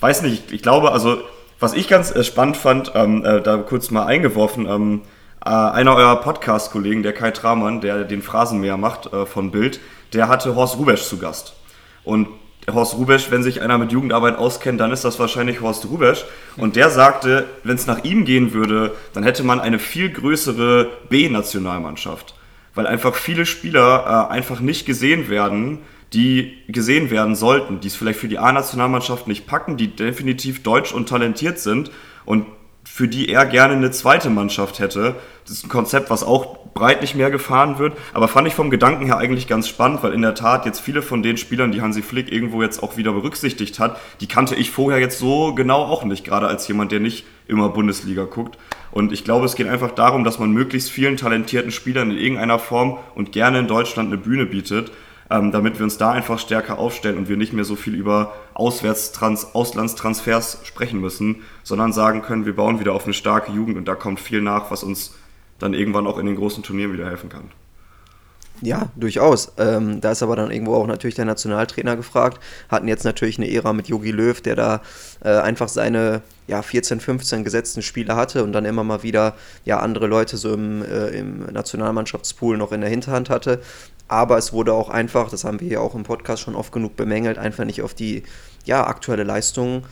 [0.00, 1.18] weiß nicht, ich, glaube, also
[1.58, 5.02] was ich ganz äh, spannend fand, ähm, äh, da kurz mal eingeworfen, ähm,
[5.46, 9.78] äh, einer eurer Podcast-Kollegen, der Kai Tramann, der den Phrasenmäher macht äh, von Bild,
[10.12, 11.54] der hatte Horst Rubesch zu Gast.
[12.02, 12.28] Und
[12.68, 16.24] Horst Rubesch, wenn sich einer mit Jugendarbeit auskennt, dann ist das wahrscheinlich Horst Rubesch.
[16.56, 20.90] Und der sagte, wenn es nach ihm gehen würde, dann hätte man eine viel größere
[21.10, 22.34] B-Nationalmannschaft.
[22.74, 25.78] Weil einfach viele Spieler äh, einfach nicht gesehen werden,
[26.12, 30.92] die gesehen werden sollten, die es vielleicht für die A-Nationalmannschaft nicht packen, die definitiv deutsch
[30.92, 31.92] und talentiert sind
[32.24, 32.46] und
[32.86, 35.16] für die er gerne eine zweite Mannschaft hätte.
[35.44, 38.70] Das ist ein Konzept, was auch breit nicht mehr gefahren wird, aber fand ich vom
[38.70, 41.80] Gedanken her eigentlich ganz spannend, weil in der Tat jetzt viele von den Spielern, die
[41.82, 45.84] Hansi Flick irgendwo jetzt auch wieder berücksichtigt hat, die kannte ich vorher jetzt so genau
[45.84, 48.58] auch nicht, gerade als jemand, der nicht immer Bundesliga guckt.
[48.92, 52.58] Und ich glaube, es geht einfach darum, dass man möglichst vielen talentierten Spielern in irgendeiner
[52.58, 54.90] Form und gerne in Deutschland eine Bühne bietet
[55.30, 58.34] ähm, damit wir uns da einfach stärker aufstellen und wir nicht mehr so viel über
[58.54, 63.86] Auswärtstrans Auslandstransfers sprechen müssen, sondern sagen können, wir bauen wieder auf eine starke Jugend und
[63.86, 65.14] da kommt viel nach, was uns
[65.58, 67.50] dann irgendwann auch in den großen Turnieren wieder helfen kann.
[68.62, 69.52] Ja, durchaus.
[69.58, 72.42] Ähm, da ist aber dann irgendwo auch natürlich der Nationaltrainer gefragt.
[72.70, 74.80] Hatten jetzt natürlich eine Ära mit Jogi Löw, der da
[75.22, 79.80] äh, einfach seine ja, 14, 15 gesetzten Spiele hatte und dann immer mal wieder ja,
[79.80, 83.60] andere Leute so im, äh, im Nationalmannschaftspool noch in der Hinterhand hatte.
[84.08, 86.96] Aber es wurde auch einfach, das haben wir hier auch im Podcast schon oft genug
[86.96, 88.22] bemängelt, einfach nicht auf die
[88.64, 89.84] ja, aktuelle Leistung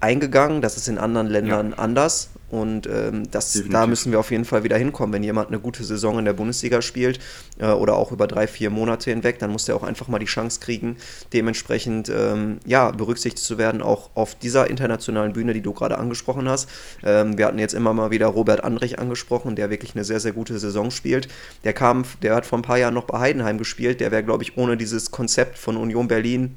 [0.00, 0.62] eingegangen.
[0.62, 1.78] Das ist in anderen Ländern ja.
[1.78, 2.30] anders.
[2.50, 5.12] Und ähm, das, da müssen wir auf jeden Fall wieder hinkommen.
[5.12, 7.20] Wenn jemand eine gute Saison in der Bundesliga spielt
[7.58, 10.26] äh, oder auch über drei, vier Monate hinweg, dann muss der auch einfach mal die
[10.26, 10.96] Chance kriegen,
[11.34, 16.48] dementsprechend ähm, ja, berücksichtigt zu werden, auch auf dieser internationalen Bühne, die du gerade angesprochen
[16.48, 16.70] hast.
[17.04, 20.32] Ähm, wir hatten jetzt immer mal wieder Robert Andrich angesprochen, der wirklich eine sehr, sehr
[20.32, 21.28] gute Saison spielt.
[21.64, 24.00] Der kam, der hat vor ein paar Jahren noch bei Heidenheim gespielt.
[24.00, 26.56] Der wäre, glaube ich, ohne dieses Konzept von Union Berlin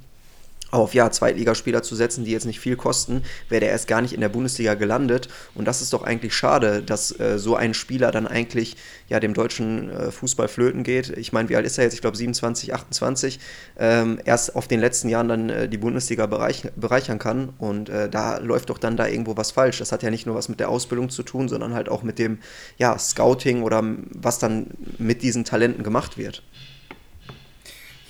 [0.71, 4.13] auf ja, Zweitligaspieler zu setzen, die jetzt nicht viel kosten, wäre der erst gar nicht
[4.13, 5.27] in der Bundesliga gelandet.
[5.53, 8.77] Und das ist doch eigentlich schade, dass äh, so ein Spieler dann eigentlich
[9.09, 11.09] ja dem deutschen äh, Fußball flöten geht.
[11.17, 11.93] Ich meine, wie alt ist er jetzt?
[11.93, 13.39] Ich glaube 27, 28.
[13.77, 17.49] Ähm, erst auf den letzten Jahren dann äh, die Bundesliga bereich bereichern kann.
[17.57, 19.79] Und äh, da läuft doch dann da irgendwo was falsch.
[19.79, 22.17] Das hat ja nicht nur was mit der Ausbildung zu tun, sondern halt auch mit
[22.17, 22.39] dem
[22.77, 24.67] ja, Scouting oder was dann
[24.97, 26.43] mit diesen Talenten gemacht wird.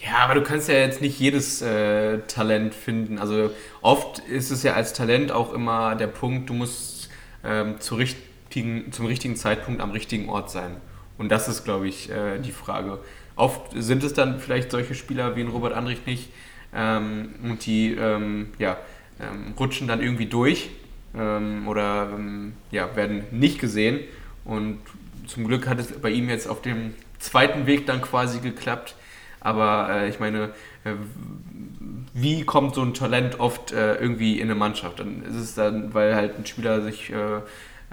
[0.03, 3.19] Ja, aber du kannst ja jetzt nicht jedes äh, Talent finden.
[3.19, 7.09] Also oft ist es ja als Talent auch immer der Punkt, du musst
[7.43, 10.77] ähm, zu richtigen, zum richtigen Zeitpunkt am richtigen Ort sein.
[11.19, 12.99] Und das ist, glaube ich, äh, die Frage.
[13.35, 16.29] Oft sind es dann vielleicht solche Spieler wie ein Robert Andrich nicht
[16.73, 18.77] ähm, und die ähm, ja,
[19.19, 20.71] ähm, rutschen dann irgendwie durch
[21.15, 23.99] ähm, oder ähm, ja, werden nicht gesehen.
[24.45, 24.79] Und
[25.27, 28.95] zum Glück hat es bei ihm jetzt auf dem zweiten Weg dann quasi geklappt
[29.41, 30.51] aber äh, ich meine,
[30.83, 30.93] äh,
[32.13, 34.99] wie kommt so ein Talent oft äh, irgendwie in eine Mannschaft?
[34.99, 37.41] Dann ist es dann, weil halt ein Spieler sich äh,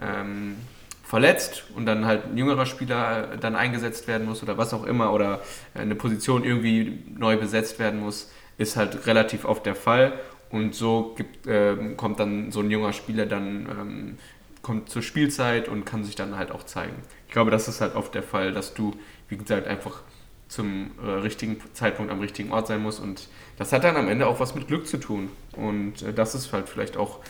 [0.01, 0.57] ähm,
[1.03, 4.85] verletzt und dann halt ein jüngerer Spieler äh, dann eingesetzt werden muss oder was auch
[4.85, 5.41] immer oder
[5.75, 10.13] eine Position irgendwie neu besetzt werden muss, ist halt relativ oft der Fall.
[10.51, 14.19] Und so gibt, ähm, kommt dann so ein junger Spieler dann ähm,
[14.63, 16.97] kommt zur Spielzeit und kann sich dann halt auch zeigen.
[17.27, 18.95] Ich glaube, das ist halt oft der Fall, dass du,
[19.29, 20.03] wie gesagt, einfach
[20.49, 22.99] zum äh, richtigen Zeitpunkt am richtigen Ort sein muss.
[22.99, 23.29] Und
[23.59, 25.31] das hat dann am Ende auch was mit Glück zu tun.
[25.53, 27.21] Und äh, das ist halt vielleicht auch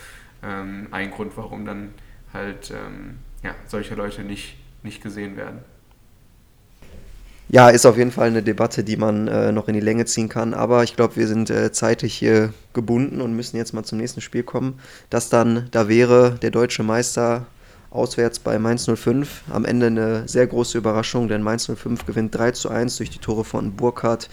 [0.43, 1.93] ähm, ein Grund, warum dann
[2.33, 5.59] halt ähm, ja, solche Leute nicht, nicht gesehen werden.
[7.51, 10.29] Ja, ist auf jeden Fall eine Debatte, die man äh, noch in die Länge ziehen
[10.29, 10.53] kann.
[10.53, 14.21] Aber ich glaube, wir sind äh, zeitlich hier gebunden und müssen jetzt mal zum nächsten
[14.21, 14.79] Spiel kommen.
[15.09, 17.47] Das dann, da wäre der deutsche Meister
[17.91, 19.43] auswärts bei Mainz 05.
[19.49, 23.19] Am Ende eine sehr große Überraschung, denn Mainz 05 gewinnt 3 zu 1 durch die
[23.19, 24.29] Tore von Burkhardt,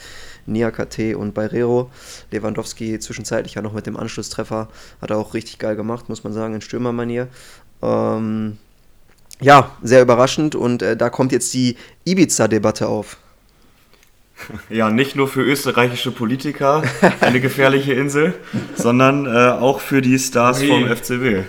[0.47, 1.91] Niakate und Barrero.
[2.31, 4.69] Lewandowski zwischenzeitlich ja noch mit dem Anschlusstreffer.
[5.01, 7.29] Hat er auch richtig geil gemacht, muss man sagen, in Stürmermanier.
[7.83, 8.59] Ähm,
[9.41, 13.19] ja, sehr überraschend und äh, da kommt jetzt die Ibiza-Debatte auf.
[14.69, 16.83] Ja, nicht nur für österreichische Politiker
[17.21, 18.35] eine gefährliche Insel,
[18.75, 21.45] sondern äh, auch für die Stars vom FCB.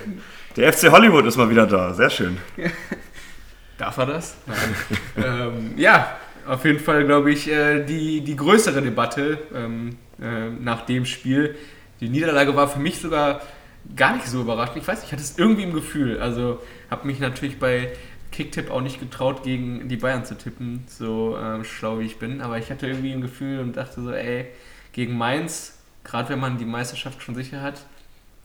[0.57, 1.93] Der FC Hollywood ist mal wieder da.
[1.93, 2.39] Sehr schön.
[3.77, 4.35] Darf er das?
[4.47, 4.75] Nein.
[5.23, 10.81] ähm, ja, auf jeden Fall, glaube ich, äh, die, die größere Debatte ähm, äh, nach
[10.87, 11.55] dem Spiel.
[11.99, 13.41] Die Niederlage war für mich sogar
[13.95, 14.77] gar nicht so überraschend.
[14.77, 16.19] Ich weiß ich hatte es irgendwie im Gefühl.
[16.19, 17.91] Also habe mich natürlich bei
[18.31, 22.41] Kicktipp auch nicht getraut, gegen die Bayern zu tippen, so äh, schlau wie ich bin.
[22.41, 24.47] Aber ich hatte irgendwie ein Gefühl und dachte so, ey,
[24.91, 27.85] gegen Mainz, gerade wenn man die Meisterschaft schon sicher hat,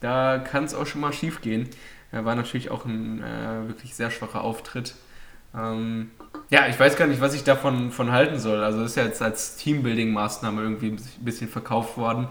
[0.03, 1.71] da kann es auch schon mal schief gehen.
[2.13, 4.95] War natürlich auch ein äh, wirklich sehr schwacher Auftritt.
[5.55, 6.11] Ähm,
[6.51, 8.63] ja, ich weiß gar nicht, was ich davon von halten soll.
[8.63, 12.29] Also ist ja jetzt als Teambuilding-Maßnahme irgendwie ein bisschen verkauft worden.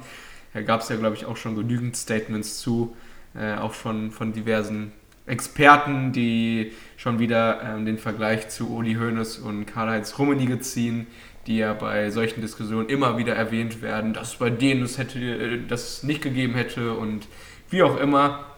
[0.54, 2.96] Da gab es ja, glaube ich, auch schon genügend Statements zu,
[3.36, 4.92] äh, auch schon von diversen
[5.26, 11.08] Experten, die schon wieder ähm, den Vergleich zu Uli Hoeneß und Karl-Heinz Rummenigge ziehen,
[11.48, 15.20] die ja bei solchen Diskussionen immer wieder erwähnt werden, dass es bei denen es hätte,
[15.20, 17.28] äh, das nicht gegeben hätte und
[17.70, 18.51] wie auch immer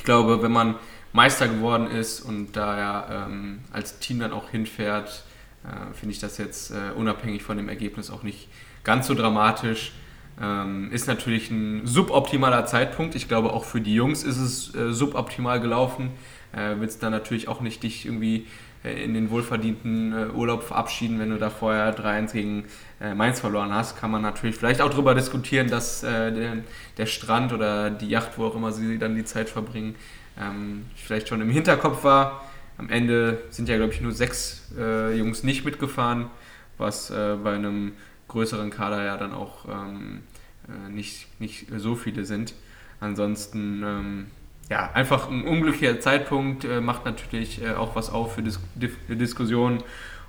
[0.00, 0.76] ich glaube, wenn man
[1.12, 5.24] Meister geworden ist und da er ähm, als Team dann auch hinfährt,
[5.62, 8.48] äh, finde ich das jetzt äh, unabhängig von dem Ergebnis auch nicht
[8.82, 9.92] ganz so dramatisch.
[10.40, 13.14] Ähm, ist natürlich ein suboptimaler Zeitpunkt.
[13.14, 16.12] Ich glaube, auch für die Jungs ist es äh, suboptimal gelaufen.
[16.52, 18.46] Äh, Willst dann natürlich auch nicht dich irgendwie
[18.88, 22.64] in den wohlverdienten äh, Urlaub verabschieden, wenn du da vorher 3-1 gegen
[23.00, 27.90] äh, Mainz verloren hast, kann man natürlich vielleicht auch darüber diskutieren, dass der, Strand oder
[27.90, 29.94] die Yacht, wo auch immer sie dann die Zeit verbringen,
[30.40, 32.44] ähm, vielleicht schon im Hinterkopf war.
[32.78, 36.30] Am Ende sind ja, glaube ich, nur sechs äh, Jungs nicht mitgefahren,
[36.78, 37.92] was äh, bei einem
[38.28, 40.22] größeren Kader ja dann auch ähm,
[40.68, 42.54] äh, nicht, nicht so viele sind.
[43.00, 44.26] Ansonsten ähm,
[44.70, 48.60] ja, einfach ein unglücklicher Zeitpunkt, äh, macht natürlich äh, auch was auf für Dis
[49.08, 49.82] Diskussionen.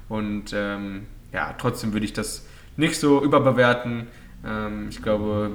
[0.09, 4.07] Und ähm, ja, trotzdem würde ich das nicht so überbewerten.
[4.43, 5.51] Ähm, ich glaube,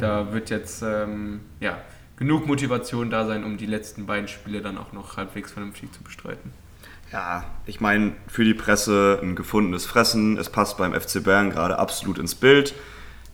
[0.00, 1.78] da wird jetzt ähm, ja,
[2.16, 6.02] genug Motivation da sein, um die letzten beiden Spiele dann auch noch halbwegs vernünftig zu
[6.02, 6.52] bestreiten.
[7.12, 10.38] Ja, ich meine, für die Presse ein gefundenes Fressen.
[10.38, 12.74] Es passt beim FC Bayern gerade absolut ins Bild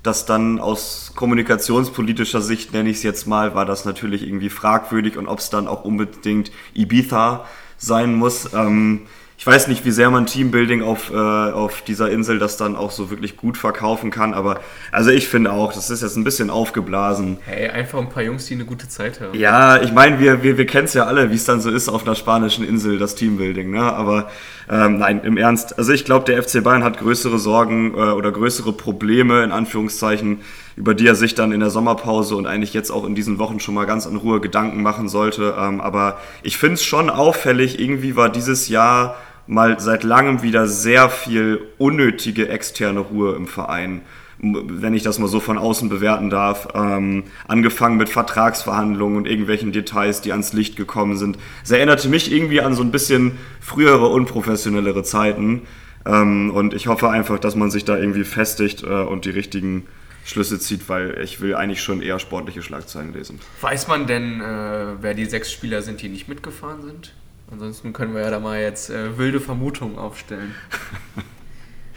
[0.07, 5.17] das dann aus kommunikationspolitischer Sicht, nenne ich es jetzt mal, war das natürlich irgendwie fragwürdig
[5.17, 7.45] und ob es dann auch unbedingt Ibiza
[7.79, 8.53] sein muss.
[8.55, 9.03] Ähm,
[9.39, 12.91] ich weiß nicht, wie sehr man Teambuilding auf, äh, auf dieser Insel das dann auch
[12.91, 14.61] so wirklich gut verkaufen kann, aber
[14.93, 17.39] also ich finde auch, das ist jetzt ein bisschen aufgeblasen.
[17.45, 19.39] Hey, einfach ein paar Jungs, die eine gute Zeit haben.
[19.39, 21.89] Ja, ich meine, wir, wir, wir kennen es ja alle, wie es dann so ist
[21.89, 23.83] auf einer spanischen Insel, das Teambuilding, ne?
[23.83, 24.31] Aber
[24.71, 28.33] ähm, nein, im Ernst, also ich glaube, der FC Bayern hat größere Sorgen äh, oder
[28.33, 30.41] größere Probleme, in Anführungszeichen,
[30.77, 33.61] über die er sich dann in der Sommerpause und eigentlich jetzt auch in diesen Wochen
[33.61, 35.57] schon mal ganz in Ruhe Gedanken machen sollte.
[35.59, 39.17] Ähm, aber ich finde es schon auffällig, irgendwie war dieses Jahr
[39.47, 44.03] mal seit langem wieder sehr viel unnötige externe Ruhe im Verein
[44.39, 49.73] wenn ich das mal so von außen bewerten darf, ähm, angefangen mit Vertragsverhandlungen und irgendwelchen
[49.73, 51.39] Details, die ans Licht gekommen sind.
[51.65, 55.63] Es erinnerte mich irgendwie an so ein bisschen frühere, unprofessionellere Zeiten.
[56.05, 59.87] Ähm, und ich hoffe einfach, dass man sich da irgendwie festigt äh, und die richtigen
[60.27, 63.39] Schlüsse zieht, weil ich will eigentlich schon eher sportliche Schlagzeilen lesen.
[63.61, 67.15] Weiß man denn, äh, wer die sechs Spieler sind, die nicht mitgefahren sind?
[67.51, 70.55] Ansonsten können wir ja da mal jetzt äh, wilde Vermutungen aufstellen.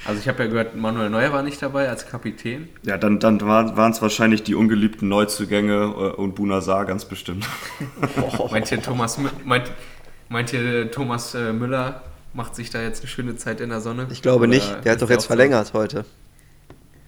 [0.05, 2.69] Also ich habe ja gehört, Manuel Neuer war nicht dabei als Kapitän.
[2.83, 7.45] Ja, dann, dann waren es wahrscheinlich die ungeliebten Neuzugänge äh, und Bunazar ganz bestimmt.
[8.49, 9.71] meint ihr Thomas, meint,
[10.29, 12.01] meint ihr, Thomas äh, Müller
[12.33, 14.07] macht sich da jetzt eine schöne Zeit in der Sonne?
[14.09, 16.05] Ich glaube Oder nicht, der hat doch jetzt verlängert heute.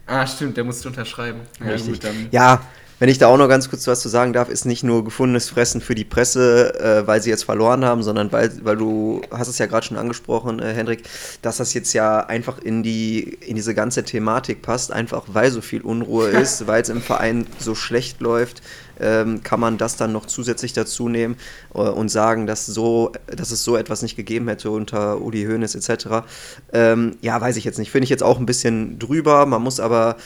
[0.08, 1.42] Ah, stimmt, der musste unterschreiben.
[1.60, 2.00] Ja, Gut,
[2.32, 2.62] ja,
[3.02, 5.50] wenn ich da auch noch ganz kurz was zu sagen darf, ist nicht nur gefundenes
[5.50, 9.48] Fressen für die Presse, äh, weil sie jetzt verloren haben, sondern weil, weil du hast
[9.48, 11.02] es ja gerade schon angesprochen, äh, Hendrik,
[11.42, 15.62] dass das jetzt ja einfach in die in diese ganze Thematik passt, einfach weil so
[15.62, 18.62] viel Unruhe ist, weil es im Verein so schlecht läuft,
[19.00, 21.38] ähm, kann man das dann noch zusätzlich dazu nehmen
[21.74, 25.74] äh, und sagen, dass so, dass es so etwas nicht gegeben hätte unter Uli Hoeneß
[25.74, 26.24] etc.
[26.72, 27.90] Ähm, ja, weiß ich jetzt nicht.
[27.90, 29.48] Finde ich jetzt auch ein bisschen drüber.
[29.48, 30.18] Man muss aber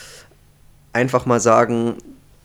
[0.92, 1.96] einfach mal sagen,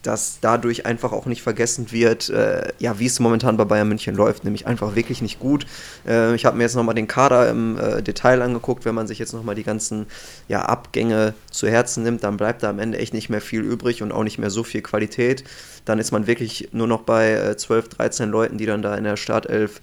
[0.02, 4.14] dass dadurch einfach auch nicht vergessen wird, äh, ja, wie es momentan bei Bayern München
[4.14, 5.66] läuft, nämlich einfach wirklich nicht gut.
[6.06, 9.18] Äh, ich habe mir jetzt nochmal den Kader im äh, Detail angeguckt, wenn man sich
[9.18, 10.06] jetzt nochmal die ganzen
[10.48, 14.02] ja, Abgänge zu Herzen nimmt, dann bleibt da am Ende echt nicht mehr viel übrig
[14.02, 15.44] und auch nicht mehr so viel Qualität.
[15.84, 19.04] Dann ist man wirklich nur noch bei äh, 12, 13 Leuten, die dann da in
[19.04, 19.80] der Startelf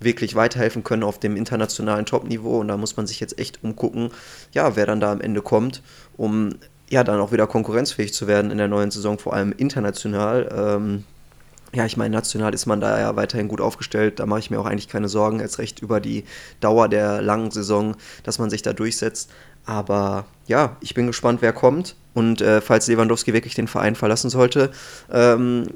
[0.00, 4.10] wirklich weiterhelfen können auf dem internationalen Topniveau und da muss man sich jetzt echt umgucken,
[4.52, 5.82] ja, wer dann da am Ende kommt,
[6.16, 6.56] um
[6.90, 10.48] ja, dann auch wieder konkurrenzfähig zu werden in der neuen Saison, vor allem international.
[10.54, 11.04] Ähm,
[11.74, 14.20] ja, ich meine, national ist man da ja weiterhin gut aufgestellt.
[14.20, 16.24] Da mache ich mir auch eigentlich keine Sorgen, als recht über die
[16.60, 19.30] Dauer der langen Saison, dass man sich da durchsetzt.
[19.64, 21.96] Aber ja, ich bin gespannt, wer kommt.
[22.14, 24.70] Und äh, falls Lewandowski wirklich den Verein verlassen sollte
[25.10, 25.66] ähm,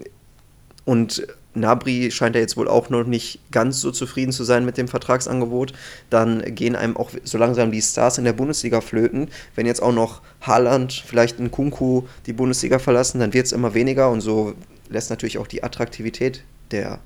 [0.84, 1.26] und
[1.56, 4.88] Nabri scheint ja jetzt wohl auch noch nicht ganz so zufrieden zu sein mit dem
[4.88, 5.72] Vertragsangebot.
[6.10, 9.28] Dann gehen einem auch so langsam die Stars in der Bundesliga flöten.
[9.54, 13.74] Wenn jetzt auch noch Haaland, vielleicht ein Kunku die Bundesliga verlassen, dann wird es immer
[13.74, 14.54] weniger und so
[14.88, 17.00] lässt natürlich auch die Attraktivität der,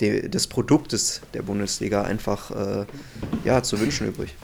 [0.00, 2.86] der des Produktes der Bundesliga einfach äh,
[3.44, 4.34] ja, zu wünschen übrig.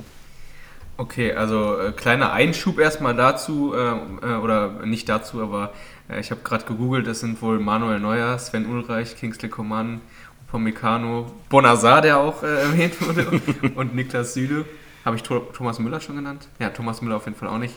[0.98, 5.72] Okay, also äh, kleiner Einschub erstmal dazu, äh, äh oder nicht dazu, aber
[6.12, 10.00] äh, ich habe gerade gegoogelt, das sind wohl Manuel Neuer, Sven Ulreich, Kingsley Coman,
[10.46, 13.40] Upamecano, Bonazar, der auch äh, erwähnt wurde,
[13.74, 14.64] und Niklas Süle.
[15.04, 16.46] Habe ich Thomas Müller schon genannt?
[16.60, 17.74] Ja, Thomas Müller auf jeden Fall auch nicht,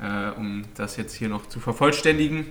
[0.00, 2.46] äh, um das jetzt hier noch zu vervollständigen.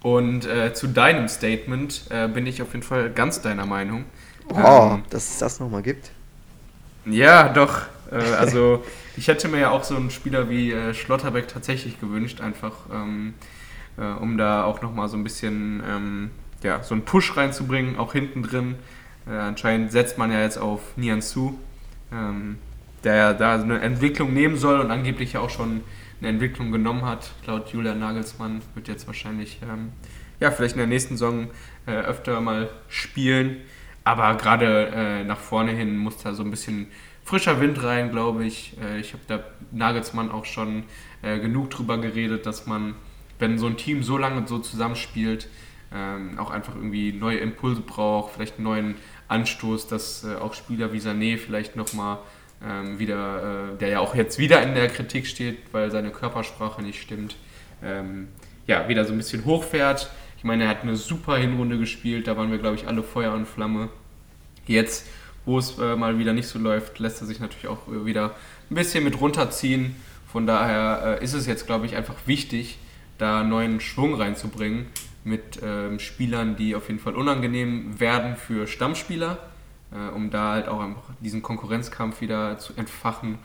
[0.00, 4.04] Und äh, zu deinem Statement äh, bin ich auf jeden Fall ganz deiner Meinung.
[4.54, 6.12] Oh, ähm, dass es das nochmal gibt.
[7.04, 7.82] Ja, doch.
[8.12, 8.84] Äh, also
[9.16, 12.74] ich hätte mir ja auch so einen Spieler wie Schlotterbeck tatsächlich gewünscht, einfach.
[12.92, 13.34] Ähm,
[13.98, 16.30] äh, um da auch nochmal so ein bisschen ähm,
[16.62, 18.76] ja, so einen Push reinzubringen, auch hinten drin.
[19.26, 21.58] Äh, anscheinend setzt man ja jetzt auf Nian Su,
[22.12, 22.58] ähm,
[23.04, 25.82] der ja da eine Entwicklung nehmen soll und angeblich ja auch schon
[26.20, 27.32] eine Entwicklung genommen hat.
[27.46, 29.92] Laut Julian Nagelsmann wird jetzt wahrscheinlich ähm,
[30.40, 31.48] ja, vielleicht in der nächsten Saison
[31.86, 33.58] äh, öfter mal spielen.
[34.04, 36.86] Aber gerade äh, nach vorne hin muss da so ein bisschen
[37.24, 38.76] frischer Wind rein, glaube ich.
[38.80, 39.40] Äh, ich habe da
[39.70, 40.84] Nagelsmann auch schon
[41.22, 42.94] äh, genug drüber geredet, dass man
[43.38, 45.48] wenn so ein Team so lange so zusammenspielt,
[45.94, 48.94] ähm, auch einfach irgendwie neue Impulse braucht, vielleicht einen neuen
[49.28, 52.18] Anstoß, dass äh, auch Spieler wie Sané vielleicht nochmal
[52.62, 56.82] ähm, wieder, äh, der ja auch jetzt wieder in der Kritik steht, weil seine Körpersprache
[56.82, 57.36] nicht stimmt,
[57.82, 58.28] ähm,
[58.66, 60.10] ja, wieder so ein bisschen hochfährt.
[60.36, 63.32] Ich meine, er hat eine super Hinrunde gespielt, da waren wir, glaube ich, alle Feuer
[63.32, 63.88] und Flamme.
[64.66, 65.06] Jetzt,
[65.46, 68.34] wo es äh, mal wieder nicht so läuft, lässt er sich natürlich auch äh, wieder
[68.70, 69.96] ein bisschen mit runterziehen.
[70.30, 72.78] Von daher äh, ist es jetzt, glaube ich, einfach wichtig,
[73.18, 74.86] da neuen Schwung reinzubringen
[75.24, 79.38] mit ähm, Spielern, die auf jeden Fall unangenehm werden für Stammspieler,
[79.92, 83.38] äh, um da halt auch einfach diesen Konkurrenzkampf wieder zu entfachen.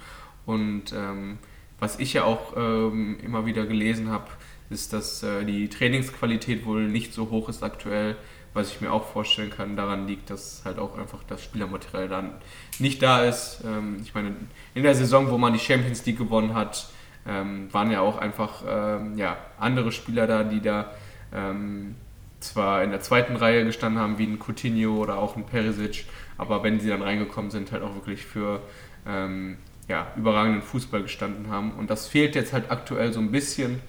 [0.46, 1.40] Und ähm,
[1.80, 4.28] was ich ja auch ähm, immer wieder gelesen habe,
[4.70, 8.16] ist, dass äh, die Trainingsqualität wohl nicht so hoch ist aktuell
[8.54, 12.32] was ich mir auch vorstellen kann, daran liegt, dass halt auch einfach das Spielermaterial dann
[12.80, 13.62] nicht da ist.
[13.66, 14.36] Ähm, ich meine,
[14.76, 16.88] in der Saison, wo man die Champions League gewonnen hat,
[17.28, 20.92] ähm, waren ja auch einfach ähm, ja, andere Spieler da, die da
[21.34, 21.96] ähm,
[22.40, 26.06] zwar in der zweiten Reihe gestanden haben, wie ein Coutinho oder auch ein Perisic,
[26.38, 28.62] aber wenn sie dann reingekommen sind, halt auch wirklich für
[29.08, 29.58] ähm,
[29.88, 31.72] ja, überragenden Fußball gestanden haben.
[31.72, 33.82] Und das fehlt jetzt halt aktuell so ein bisschen.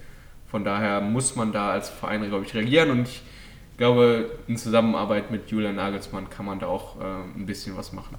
[0.47, 3.21] Von daher muss man da als Verein, glaube ich, reagieren und ich
[3.77, 7.03] glaube, in Zusammenarbeit mit Julian Nagelsmann kann man da auch äh,
[7.35, 8.15] ein bisschen was machen.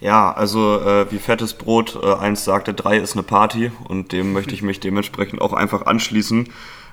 [0.00, 4.32] Ja, also äh, wie fettes Brot äh, eins sagte, drei ist eine Party und dem
[4.32, 6.48] möchte ich mich dementsprechend auch einfach anschließen.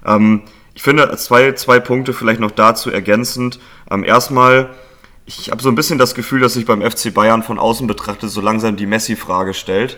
[0.05, 0.43] Ähm,
[0.73, 3.59] ich finde zwei, zwei Punkte vielleicht noch dazu ergänzend.
[3.91, 4.69] Ähm, erstmal,
[5.25, 8.29] ich habe so ein bisschen das Gefühl, dass sich beim FC Bayern von außen betrachtet
[8.29, 9.97] so langsam die Messi-Frage stellt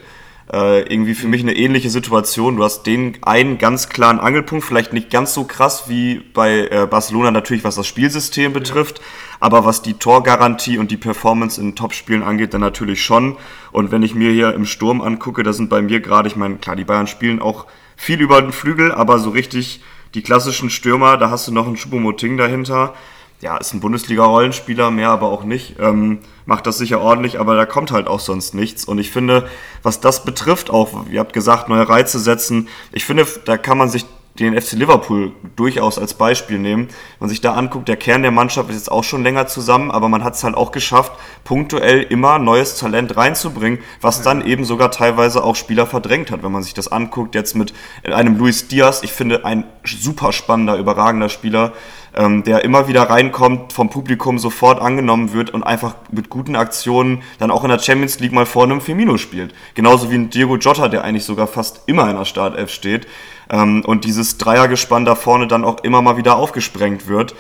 [0.51, 2.57] äh, irgendwie für mich eine ähnliche Situation.
[2.57, 6.87] Du hast den einen ganz klaren Angelpunkt, vielleicht nicht ganz so krass wie bei äh,
[6.89, 9.01] Barcelona natürlich, was das Spielsystem betrifft,
[9.39, 13.37] aber was die Torgarantie und die Performance in Topspielen angeht, dann natürlich schon.
[13.71, 16.57] Und wenn ich mir hier im Sturm angucke, da sind bei mir gerade, ich meine,
[16.57, 17.65] klar, die Bayern spielen auch
[17.95, 19.81] viel über den Flügel, aber so richtig
[20.13, 22.93] die klassischen Stürmer, da hast du noch einen Choupo-Moting dahinter
[23.41, 25.75] ja, ist ein Bundesliga-Rollenspieler, mehr aber auch nicht.
[25.79, 28.85] Ähm, macht das sicher ordentlich, aber da kommt halt auch sonst nichts.
[28.85, 29.47] Und ich finde,
[29.83, 33.89] was das betrifft, auch, ihr habt gesagt, neue Reize setzen, ich finde, da kann man
[33.89, 34.05] sich
[34.39, 36.87] den FC Liverpool durchaus als Beispiel nehmen.
[36.87, 39.91] Wenn man sich da anguckt, der Kern der Mannschaft ist jetzt auch schon länger zusammen,
[39.91, 41.13] aber man hat es halt auch geschafft,
[41.45, 46.43] punktuell immer neues Talent reinzubringen, was dann eben sogar teilweise auch Spieler verdrängt hat.
[46.43, 47.73] Wenn man sich das anguckt, jetzt mit
[48.03, 51.71] einem Luis Diaz, ich finde ein super spannender, überragender Spieler,
[52.15, 57.23] ähm, der immer wieder reinkommt, vom Publikum sofort angenommen wird und einfach mit guten Aktionen
[57.39, 59.53] dann auch in der Champions League mal vorne im Firmino spielt.
[59.73, 63.07] Genauso wie ein Diego Jota, der eigentlich sogar fast immer in der Startelf steht
[63.49, 67.35] ähm, und dieses Dreiergespann da vorne dann auch immer mal wieder aufgesprengt wird.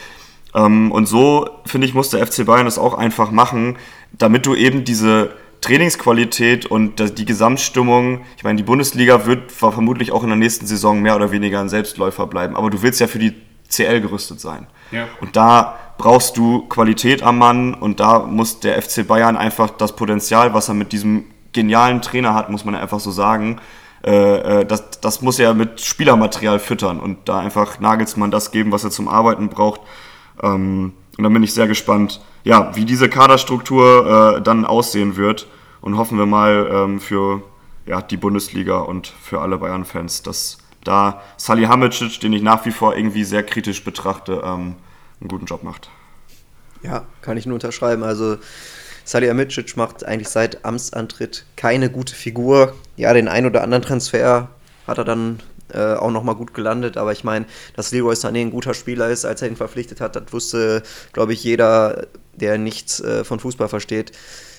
[0.53, 3.77] Ähm, und so, finde ich, muss der FC Bayern das auch einfach machen,
[4.11, 10.21] damit du eben diese Trainingsqualität und die Gesamtstimmung, ich meine, die Bundesliga wird vermutlich auch
[10.21, 13.17] in der nächsten Saison mehr oder weniger ein Selbstläufer bleiben, aber du willst ja für
[13.17, 13.33] die
[13.69, 14.67] CL gerüstet sein.
[14.91, 15.07] Ja.
[15.21, 19.95] Und da brauchst du Qualität am Mann und da muss der FC Bayern einfach das
[19.95, 23.59] Potenzial, was er mit diesem genialen Trainer hat, muss man einfach so sagen,
[24.05, 28.71] äh, äh, das, das muss er mit Spielermaterial füttern und da einfach Nagelsmann das geben,
[28.71, 29.81] was er zum Arbeiten braucht.
[30.43, 35.47] Ähm, und dann bin ich sehr gespannt, ja, wie diese Kaderstruktur äh, dann aussehen wird
[35.81, 37.41] und hoffen wir mal ähm, für
[37.85, 42.95] ja, die Bundesliga und für alle Bayern-Fans, dass da Salihamidzic, den ich nach wie vor
[42.95, 44.75] irgendwie sehr kritisch betrachte, ähm,
[45.19, 45.89] einen guten Job macht.
[46.81, 48.03] Ja, kann ich nur unterschreiben.
[48.03, 48.37] Also
[49.03, 52.73] Salihamidzic macht eigentlich seit Amtsantritt keine gute Figur.
[52.95, 54.49] Ja, den ein oder anderen Transfer
[54.87, 55.39] hat er dann
[55.73, 56.95] äh, auch nochmal gut gelandet.
[56.97, 60.15] Aber ich meine, dass Leroy Sané ein guter Spieler ist, als er ihn verpflichtet hat,
[60.15, 64.11] das wusste, glaube ich, jeder, der nichts äh, von Fußball versteht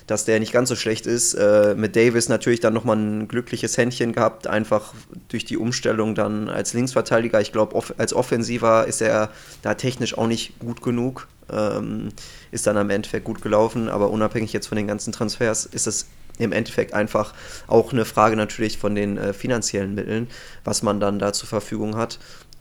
[0.06, 1.34] dass der nicht ganz so schlecht ist.
[1.34, 4.94] Äh, mit Davis natürlich dann nochmal ein glückliches Händchen gehabt, einfach
[5.28, 7.40] durch die Umstellung dann als Linksverteidiger.
[7.40, 9.30] Ich glaube, off als Offensiver ist er
[9.62, 11.28] da technisch auch nicht gut genug.
[11.50, 12.08] Ähm,
[12.50, 16.06] ist dann am Endeffekt gut gelaufen, aber unabhängig jetzt von den ganzen Transfers ist es
[16.38, 17.34] im Endeffekt einfach
[17.66, 20.28] auch eine Frage natürlich von den äh, finanziellen Mitteln,
[20.64, 22.18] was man dann da zur Verfügung hat.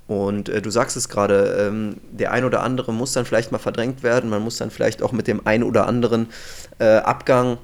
[0.08, 3.58] Und äh, du sagst es gerade, ähm, der ein oder andere muss dann vielleicht mal
[3.58, 4.30] verdrängt werden.
[4.30, 6.28] Man muss dann vielleicht auch mit dem ein oder anderen
[6.80, 7.58] äh, Abgang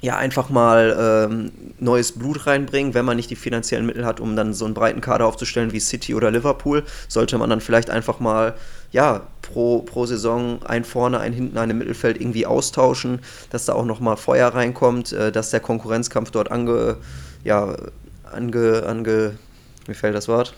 [0.00, 4.36] ja einfach mal ähm, neues Blut reinbringen, wenn man nicht die finanziellen Mittel hat, um
[4.36, 8.20] dann so einen breiten Kader aufzustellen wie City oder Liverpool, sollte man dann vielleicht einfach
[8.20, 8.54] mal
[8.92, 13.18] ja pro, pro Saison ein vorne, ein hinten, ein im Mittelfeld irgendwie austauschen,
[13.50, 16.96] dass da auch noch mal Feuer reinkommt, äh, dass der Konkurrenzkampf dort ange
[17.42, 17.74] ja
[18.30, 19.36] ange ange
[19.88, 20.54] mir fällt das Wort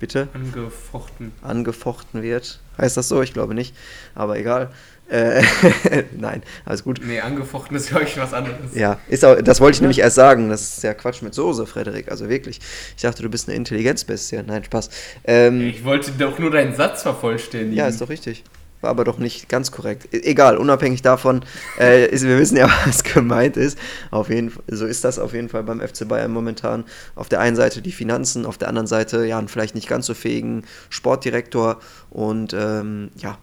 [0.00, 0.28] Bitte?
[0.32, 1.30] Angefochten.
[1.42, 2.58] Angefochten wird.
[2.78, 3.20] Heißt das so?
[3.20, 3.76] Ich glaube nicht.
[4.14, 4.70] Aber egal.
[5.10, 5.42] Äh,
[6.16, 7.00] nein, alles gut.
[7.04, 8.74] Nee, angefochten ist, glaube ich, was anderes.
[8.74, 10.48] Ja, ist auch, das wollte ich nämlich erst sagen.
[10.48, 12.10] Das ist ja Quatsch mit Soße, Frederik.
[12.10, 12.60] Also wirklich.
[12.96, 14.42] Ich dachte, du bist eine Intelligenzbestie.
[14.46, 14.88] Nein, Spaß.
[15.24, 17.76] Ähm, ich wollte doch nur deinen Satz vervollständigen.
[17.76, 18.42] Ja, ist doch richtig.
[18.80, 20.08] War aber doch nicht ganz korrekt.
[20.12, 21.44] E egal, unabhängig davon,
[21.78, 23.78] äh, ist, wir wissen ja, was gemeint ist.
[24.10, 26.84] Auf jeden, so ist das auf jeden Fall beim FC Bayern momentan.
[27.14, 30.06] Auf der einen Seite die Finanzen, auf der anderen Seite ja einen vielleicht nicht ganz
[30.06, 31.80] so fähigen Sportdirektor.
[32.10, 33.38] Und ähm, ja,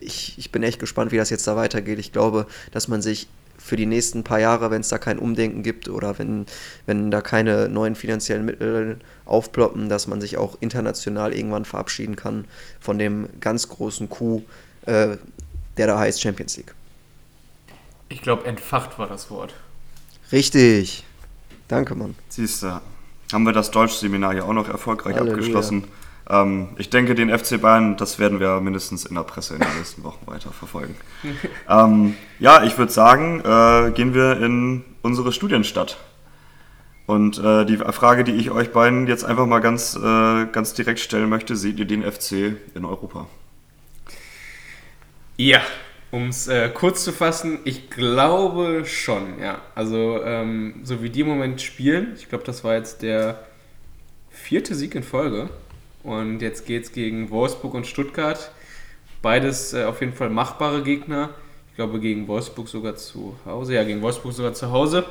[0.00, 1.98] ich, ich bin echt gespannt, wie das jetzt da weitergeht.
[1.98, 3.28] Ich glaube, dass man sich
[3.58, 6.46] für die nächsten paar Jahre, wenn es da kein Umdenken gibt oder wenn,
[6.86, 12.44] wenn da keine neuen finanziellen Mittel aufploppen, dass man sich auch international irgendwann verabschieden kann
[12.78, 14.44] von dem ganz großen Coup,
[14.86, 15.16] äh,
[15.76, 16.74] der da heißt Champions League.
[18.08, 19.54] Ich glaube, entfacht war das Wort.
[20.32, 21.04] Richtig.
[21.68, 22.14] Danke, Mann.
[22.28, 22.80] Siehst du,
[23.32, 25.34] haben wir das Deutschseminar ja auch noch erfolgreich Halleluja.
[25.34, 25.84] abgeschlossen.
[26.28, 29.76] Ähm, ich denke, den FC Bayern, das werden wir mindestens in der Presse in den
[29.76, 30.96] nächsten Wochen weiter verfolgen.
[31.68, 35.98] ähm, ja, ich würde sagen, äh, gehen wir in unsere Studienstadt.
[37.06, 40.98] Und äh, die Frage, die ich euch beiden jetzt einfach mal ganz, äh, ganz direkt
[40.98, 43.26] stellen möchte, seht ihr den FC in Europa?
[45.36, 45.60] Ja,
[46.10, 49.60] um es äh, kurz zu fassen, ich glaube schon, ja.
[49.74, 53.44] Also, ähm, so wie die im Moment spielen, ich glaube, das war jetzt der
[54.30, 55.50] vierte Sieg in Folge.
[56.02, 58.50] Und jetzt geht es gegen Wolfsburg und Stuttgart.
[59.20, 61.30] Beides äh, auf jeden Fall machbare Gegner.
[61.70, 63.74] Ich glaube, gegen Wolfsburg sogar zu Hause.
[63.74, 65.04] Ja, gegen Wolfsburg sogar zu Hause.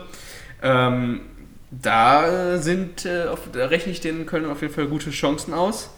[0.63, 1.21] Ähm,
[1.69, 5.89] da sind, äh, auf, da rechne ich den Köln auf jeden Fall gute Chancen aus.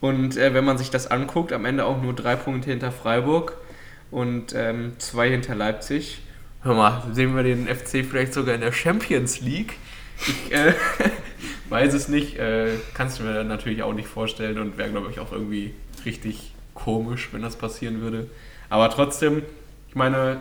[0.00, 3.56] Und äh, wenn man sich das anguckt, am Ende auch nur drei Punkte hinter Freiburg
[4.12, 6.20] und ähm, zwei hinter Leipzig.
[6.62, 9.74] Hör mal, sehen wir den FC vielleicht sogar in der Champions League?
[10.20, 10.74] Ich äh,
[11.70, 15.18] weiß es nicht, äh, kannst du mir natürlich auch nicht vorstellen und wäre, glaube ich,
[15.18, 15.74] auch irgendwie
[16.04, 18.28] richtig komisch, wenn das passieren würde.
[18.68, 19.42] Aber trotzdem,
[19.88, 20.38] ich meine,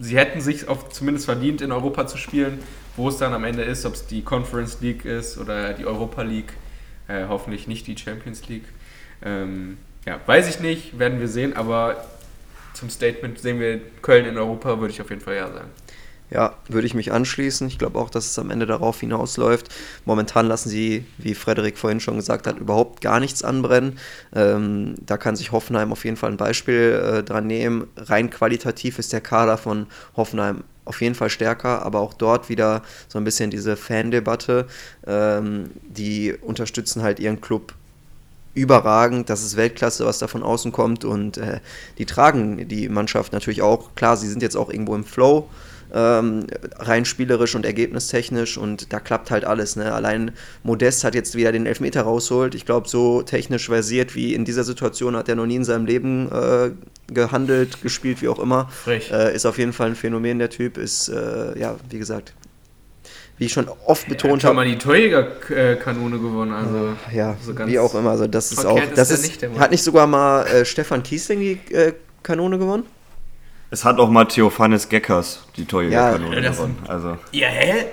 [0.00, 2.60] sie hätten sich auch zumindest verdient, in Europa zu spielen.
[2.96, 6.22] Wo es dann am Ende ist, ob es die Conference League ist oder die Europa
[6.22, 6.54] League,
[7.08, 8.64] äh, hoffentlich nicht die Champions League.
[9.22, 9.76] Ähm,
[10.06, 12.02] ja, weiß ich nicht, werden wir sehen, aber
[12.76, 15.70] zum Statement sehen wir Köln in Europa, würde ich auf jeden Fall ja sagen.
[16.28, 17.68] Ja, würde ich mich anschließen.
[17.68, 19.68] Ich glaube auch, dass es am Ende darauf hinausläuft.
[20.04, 23.98] Momentan lassen sie, wie Frederik vorhin schon gesagt hat, überhaupt gar nichts anbrennen.
[24.34, 27.86] Ähm, da kann sich Hoffenheim auf jeden Fall ein Beispiel äh, dran nehmen.
[27.96, 29.86] Rein qualitativ ist der Kader von
[30.16, 34.66] Hoffenheim auf jeden Fall stärker, aber auch dort wieder so ein bisschen diese Fandebatte.
[35.06, 37.72] Ähm, die unterstützen halt ihren Club
[38.56, 39.30] überragend.
[39.30, 41.04] Das ist Weltklasse, was da von außen kommt.
[41.04, 41.60] Und äh,
[41.98, 43.94] die tragen die Mannschaft natürlich auch.
[43.94, 45.48] Klar, sie sind jetzt auch irgendwo im Flow.
[45.94, 49.76] Ähm, rein spielerisch und ergebnistechnisch und da klappt halt alles.
[49.76, 49.92] Ne?
[49.92, 50.32] Allein
[50.64, 52.56] Modest hat jetzt wieder den Elfmeter rausholt.
[52.56, 55.86] Ich glaube, so technisch versiert wie in dieser Situation hat er noch nie in seinem
[55.86, 56.70] Leben äh,
[57.06, 58.68] gehandelt, gespielt, wie auch immer.
[59.12, 60.76] Äh, ist auf jeden Fall ein Phänomen, der Typ.
[60.76, 62.32] Ist, äh, ja, wie gesagt,
[63.38, 64.54] wie ich schon oft betont habe.
[64.54, 68.10] mal die Torjägerkanone gewonnen, also ja, so wie auch immer.
[68.10, 71.74] Also das ist auch, das ist, nicht hat nicht sogar mal äh, Stefan Kiesling die
[71.74, 71.92] äh,
[72.22, 72.84] Kanone gewonnen?
[73.70, 76.78] Es hat auch mal Theophanes Geckers die Torjägerkanone ja, gewonnen.
[76.88, 77.18] Also.
[77.32, 77.86] Ja, hä?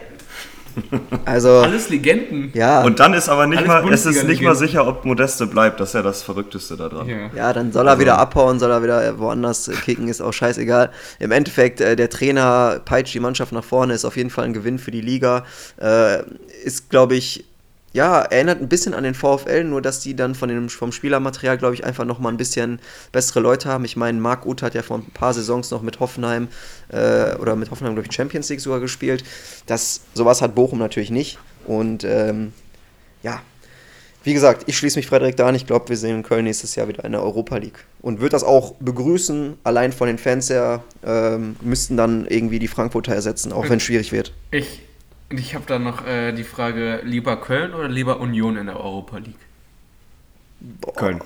[1.25, 2.51] Also, Alles Legenden.
[2.53, 2.83] Ja.
[2.83, 5.79] Und dann ist aber nicht mal, es ist nicht mal sicher, ob Modeste bleibt.
[5.79, 7.07] Das ist ja das Verrückteste daran.
[7.07, 8.01] Ja, ja dann soll er also.
[8.01, 10.91] wieder abhauen, soll er wieder woanders kicken, ist auch scheißegal.
[11.19, 14.53] Im Endeffekt, äh, der Trainer peitscht die Mannschaft nach vorne, ist auf jeden Fall ein
[14.53, 15.45] Gewinn für die Liga.
[15.79, 16.23] Äh,
[16.63, 17.45] ist, glaube ich,
[17.93, 21.59] ja, erinnert ein bisschen an den VfL, nur dass die dann von dem, vom Spielermaterial,
[21.59, 22.79] glaube ich, einfach nochmal ein bisschen
[23.11, 23.85] bessere Leute haben.
[23.85, 26.47] Ich meine, Marc Uth hat ja vor ein paar Saisons noch mit Hoffenheim
[26.89, 29.23] äh, oder mit Hoffenheim, glaube ich, Champions League sogar gespielt.
[29.67, 31.37] Das, sowas hat Bochum natürlich nicht.
[31.67, 32.51] Und ähm,
[33.21, 33.41] ja,
[34.23, 35.53] wie gesagt, ich schließe mich Frederik da an.
[35.53, 37.85] Ich glaube, wir sehen Köln nächstes Jahr wieder in der Europa League.
[38.01, 42.67] Und würde das auch begrüßen, allein von den Fans her, ähm, müssten dann irgendwie die
[42.67, 44.33] Frankfurter ersetzen, auch wenn es schwierig wird.
[44.49, 44.81] Ich
[45.37, 49.17] ich habe dann noch äh, die Frage, lieber Köln oder lieber Union in der Europa
[49.17, 49.35] League?
[50.59, 50.93] Boah.
[50.93, 51.21] Köln.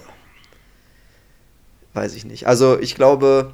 [1.94, 2.48] Weiß ich nicht.
[2.48, 3.54] Also ich glaube...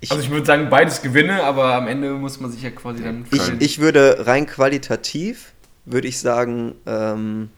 [0.00, 3.04] Ich, also ich würde sagen, beides gewinne, aber am Ende muss man sich ja quasi
[3.04, 3.24] dann...
[3.30, 5.52] Ich, ich würde rein qualitativ,
[5.84, 7.50] würde ich sagen, ähm,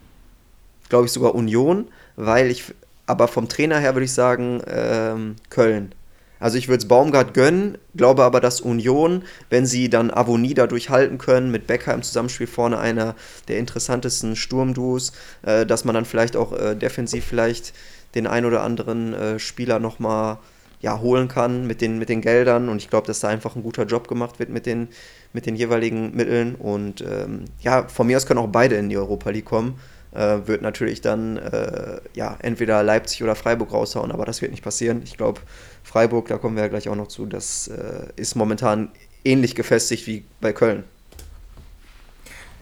[0.89, 2.65] glaube ich sogar Union, weil ich...
[3.07, 5.95] Aber vom Trainer her würde ich sagen, ähm, Köln.
[6.41, 10.91] Also ich würde es Baumgart gönnen, glaube aber, dass Union, wenn sie dann Avonie dadurch
[10.91, 13.15] halten können, mit Becker im Zusammenspiel vorne einer
[13.49, 15.13] der interessantesten Sturmduos,
[15.43, 17.73] äh, dass man dann vielleicht auch äh, defensiv vielleicht
[18.15, 20.39] den ein oder anderen äh, Spieler nochmal
[20.81, 22.69] ja, holen kann mit den, mit den Geldern.
[22.69, 24.89] Und ich glaube, dass da einfach ein guter Job gemacht wird mit den,
[25.33, 26.55] mit den jeweiligen Mitteln.
[26.57, 29.79] Und ähm, ja, von mir aus können auch beide in die Europa League kommen
[30.15, 34.63] äh, wird natürlich dann äh, ja, entweder Leipzig oder Freiburg raushauen, aber das wird nicht
[34.63, 35.03] passieren.
[35.05, 35.41] Ich glaube,
[35.83, 38.91] Freiburg, da kommen wir ja gleich auch noch zu, das äh, ist momentan
[39.25, 40.85] ähnlich gefestigt wie bei Köln.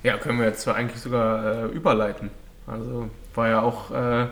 [0.02, 2.30] Ja, können wir jetzt zwar eigentlich sogar äh, überleiten.
[2.66, 4.26] Also war ja auch, äh,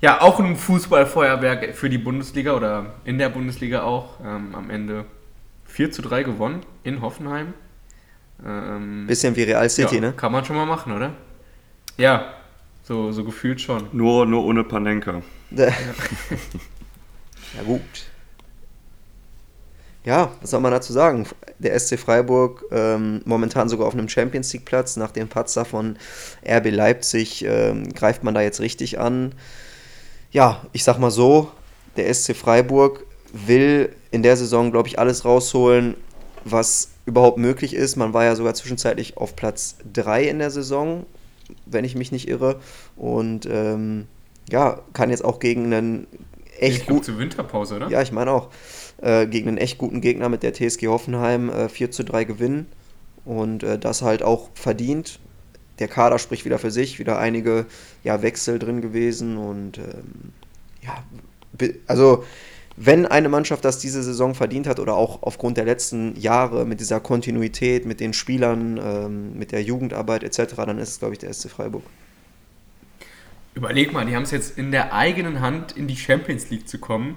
[0.00, 4.20] ja, auch ein Fußballfeuerwerk für die Bundesliga oder in der Bundesliga auch.
[4.24, 5.04] Ähm, am Ende
[5.66, 7.54] 4 zu 3 gewonnen in Hoffenheim.
[8.44, 10.12] Ähm, Bisschen wie Real City, ja, ne?
[10.12, 11.12] Kann man schon mal machen, oder?
[11.96, 12.34] Ja,
[12.84, 13.88] so, so gefühlt schon.
[13.92, 15.22] Nur, nur ohne Panenka.
[15.50, 15.66] Ja.
[15.66, 15.72] ja,
[17.66, 17.80] gut.
[20.04, 21.26] Ja, was soll man dazu sagen?
[21.58, 24.96] Der SC Freiburg ähm, momentan sogar auf einem Champions League Platz.
[24.96, 25.96] Nach dem Patzer von
[26.46, 29.34] RB Leipzig ähm, greift man da jetzt richtig an.
[30.30, 31.50] Ja, ich sag mal so,
[31.96, 35.94] der SC Freiburg will in der Saison, glaube ich, alles rausholen,
[36.44, 37.96] was überhaupt möglich ist.
[37.96, 41.06] Man war ja sogar zwischenzeitlich auf Platz 3 in der Saison
[41.66, 42.60] wenn ich mich nicht irre.
[42.96, 44.06] Und ähm,
[44.50, 46.06] ja, kann jetzt auch gegen einen
[46.58, 47.04] echt Ich gut.
[47.04, 47.88] zur Winterpause, oder?
[47.88, 48.50] Ja, ich meine auch.
[48.98, 52.66] Äh, gegen einen echt guten Gegner mit der TSG Hoffenheim äh, 4 zu 3 gewinnen.
[53.24, 55.18] Und äh, das halt auch verdient.
[55.78, 57.66] Der Kader spricht wieder für sich, wieder einige
[58.04, 59.36] ja, Wechsel drin gewesen.
[59.36, 60.32] Und ähm,
[60.82, 61.02] ja,
[61.86, 62.24] also
[62.76, 66.80] wenn eine Mannschaft das diese Saison verdient hat oder auch aufgrund der letzten Jahre mit
[66.80, 71.20] dieser Kontinuität, mit den Spielern, ähm, mit der Jugendarbeit etc., dann ist es, glaube ich,
[71.20, 71.84] der SC Freiburg.
[73.54, 76.78] Überleg mal, die haben es jetzt in der eigenen Hand, in die Champions League zu
[76.78, 77.14] kommen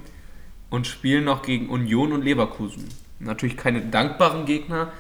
[0.70, 2.86] und spielen noch gegen Union und Leverkusen.
[3.20, 4.92] Natürlich keine dankbaren Gegner,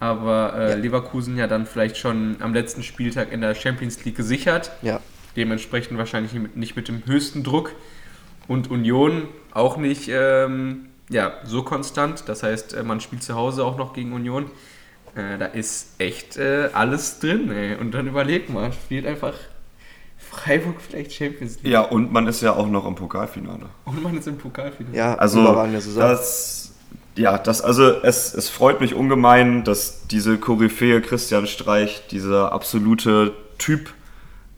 [0.00, 0.76] aber äh, Ja.
[0.76, 4.70] Leverkusen ja dann vielleicht schon am letzten Spieltag in der Champions League gesichert.
[4.82, 5.00] Ja,
[5.36, 7.72] Dementsprechend wahrscheinlich nicht mit dem höchsten Druck.
[8.48, 12.24] Und Union auch nicht ähm, ja, so konstant.
[12.26, 14.46] Das heißt, äh, man spielt zu Hause auch noch gegen Union.
[15.14, 17.50] Äh, da ist echt äh, alles drin.
[17.50, 17.76] Ey.
[17.76, 19.34] Und dann überleg mal, spielt einfach
[20.18, 21.72] Freiburg vielleicht Champions League.
[21.72, 23.66] Ja, und man ist ja auch noch im Pokalfinale.
[23.84, 24.96] Und man ist im Pokalfinale.
[24.96, 26.72] ja, Also das,
[27.16, 33.32] ja, das, also es, es freut mich ungemein, dass diese Koryphäe Christian Streich, dieser absolute
[33.58, 33.92] Typ,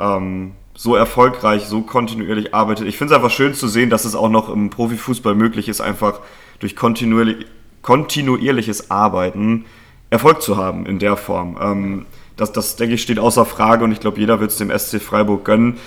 [0.01, 2.87] ähm, so erfolgreich, so kontinuierlich arbeitet.
[2.87, 5.81] Ich finde es einfach schön zu sehen, dass es auch noch im Profifußball möglich ist,
[5.81, 6.21] einfach
[6.61, 7.47] durch kontinuierlich,
[7.83, 9.65] kontinuierliches Arbeiten
[10.11, 11.59] Erfolg zu haben in der Form.
[11.61, 14.77] Ähm, das, das, denke ich, steht außer Frage und ich glaube, jeder wird es dem
[14.77, 15.79] SC Freiburg gönnen.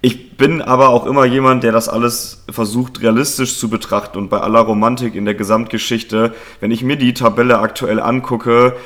[0.00, 4.40] Ich bin aber auch immer jemand, der das alles versucht realistisch zu betrachten und bei
[4.40, 8.76] aller Romantik in der Gesamtgeschichte, wenn ich mir die Tabelle aktuell angucke,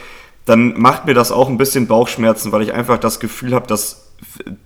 [0.46, 4.11] dann macht mir das auch ein bisschen Bauchschmerzen, weil ich einfach das Gefühl habe, dass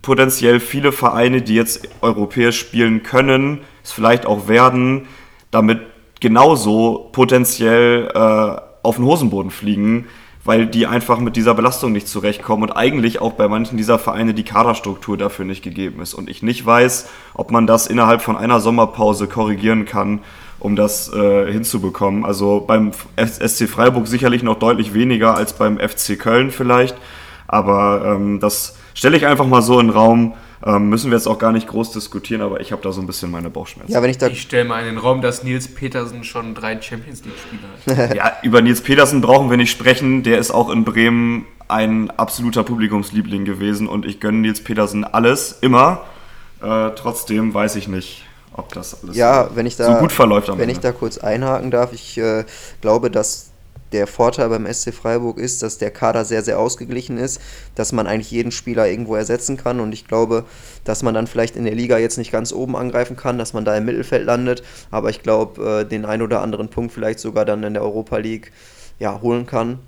[0.02, 5.06] potenziell viele Vereine, die jetzt europäisch spielen können, es vielleicht auch werden,
[5.50, 5.80] damit
[6.20, 10.06] genauso potenziell äh, auf den Hosenboden fliegen,
[10.44, 14.32] weil die einfach mit dieser Belastung nicht zurechtkommen und eigentlich auch bei manchen dieser Vereine
[14.32, 16.14] die Kaderstruktur dafür nicht gegeben ist.
[16.14, 20.20] Und ich nicht weiß, ob man das innerhalb von einer Sommerpause korrigieren kann,
[20.60, 22.24] um das äh, hinzubekommen.
[22.24, 26.96] Also beim SC Freiburg sicherlich noch deutlich weniger als beim FC Köln vielleicht.
[27.48, 30.34] Aber ähm, das stelle ich einfach mal so in den Raum.
[30.64, 33.06] Ähm, müssen wir jetzt auch gar nicht groß diskutieren, aber ich habe da so ein
[33.06, 33.92] bisschen meine Bauchschmerzen.
[33.92, 36.80] ja, wenn ich da Ich stelle mal in den Raum, dass Nils Petersen schon drei
[36.80, 38.16] Champions League-Spiele hat.
[38.16, 40.22] Ja, über Nils Petersen brauchen wir nicht sprechen.
[40.22, 45.58] Der ist auch in Bremen ein absoluter Publikumsliebling gewesen und ich gönne Nils Petersen alles,
[45.60, 46.00] immer.
[46.62, 48.24] Äh, trotzdem weiß ich nicht,
[48.54, 50.88] ob das alles Ja, wenn ich da, so gut verläuft am wenn ich Ende.
[50.88, 52.44] da kurz einhaken darf, ich äh,
[52.80, 53.50] glaube, dass
[53.96, 57.40] der Vorteil beim SC Freiburg ist, dass der Kader sehr, sehr ausgeglichen ist,
[57.74, 59.80] dass man eigentlich jeden Spieler irgendwo ersetzen kann.
[59.80, 60.44] Und ich glaube,
[60.84, 63.64] dass man dann vielleicht in der Liga jetzt nicht ganz oben angreifen kann, dass man
[63.64, 67.44] da im Mittelfeld landet, aber ich glaube, äh, den ein oder anderen Punkt vielleicht sogar
[67.44, 68.52] dann in der Europa League
[68.98, 69.78] ja, holen kann.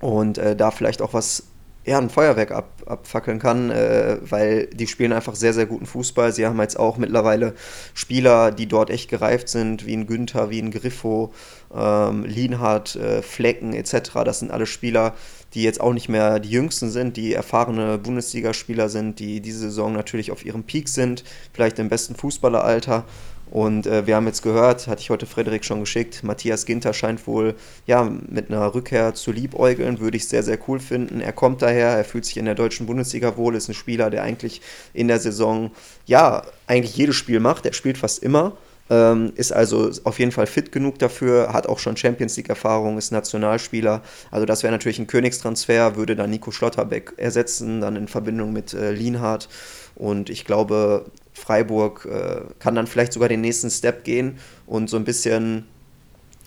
[0.00, 1.44] Und äh, da vielleicht auch was,
[1.84, 6.32] ja, ein Feuerwerk ab, abfackeln kann, äh, weil die spielen einfach sehr, sehr guten Fußball.
[6.32, 7.54] Sie haben jetzt auch mittlerweile
[7.94, 11.32] Spieler, die dort echt gereift sind, wie ein Günther, wie ein Griffo,
[11.76, 14.10] ähm, Lienhardt, äh, Flecken etc.
[14.24, 15.14] Das sind alle Spieler,
[15.54, 19.92] die jetzt auch nicht mehr die jüngsten sind, die erfahrene Bundesligaspieler sind, die diese Saison
[19.92, 23.04] natürlich auf ihrem Peak sind, vielleicht im besten Fußballeralter.
[23.50, 27.24] Und äh, wir haben jetzt gehört, hatte ich heute Frederik schon geschickt, Matthias Ginter scheint
[27.26, 27.54] wohl
[27.86, 31.20] ja mit einer Rückkehr zu liebäugeln, würde ich sehr, sehr cool finden.
[31.20, 34.24] Er kommt daher, er fühlt sich in der deutschen Bundesliga wohl, ist ein Spieler, der
[34.24, 34.60] eigentlich
[34.92, 35.70] in der Saison
[36.06, 38.56] ja eigentlich jedes Spiel macht, er spielt fast immer.
[38.90, 43.12] Ähm, ist also auf jeden Fall fit genug dafür, hat auch schon Champions League-Erfahrung, ist
[43.12, 44.02] Nationalspieler.
[44.30, 48.74] Also das wäre natürlich ein Königstransfer, würde dann Nico Schlotterbeck ersetzen, dann in Verbindung mit
[48.74, 49.48] äh, Lienhardt.
[49.94, 54.96] Und ich glaube, Freiburg äh, kann dann vielleicht sogar den nächsten Step gehen und so
[54.96, 55.64] ein bisschen,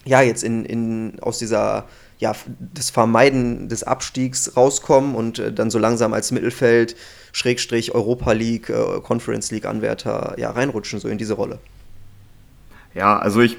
[0.06, 1.86] ja, jetzt in, in, aus dieser,
[2.20, 2.36] ja,
[2.74, 6.96] das Vermeiden des Abstiegs rauskommen und äh, dann so langsam als Mittelfeld,
[7.32, 11.60] Schrägstrich, Europa League, äh, Conference League Anwärter, ja, reinrutschen, so in diese Rolle.
[12.98, 13.58] Ja, also ich,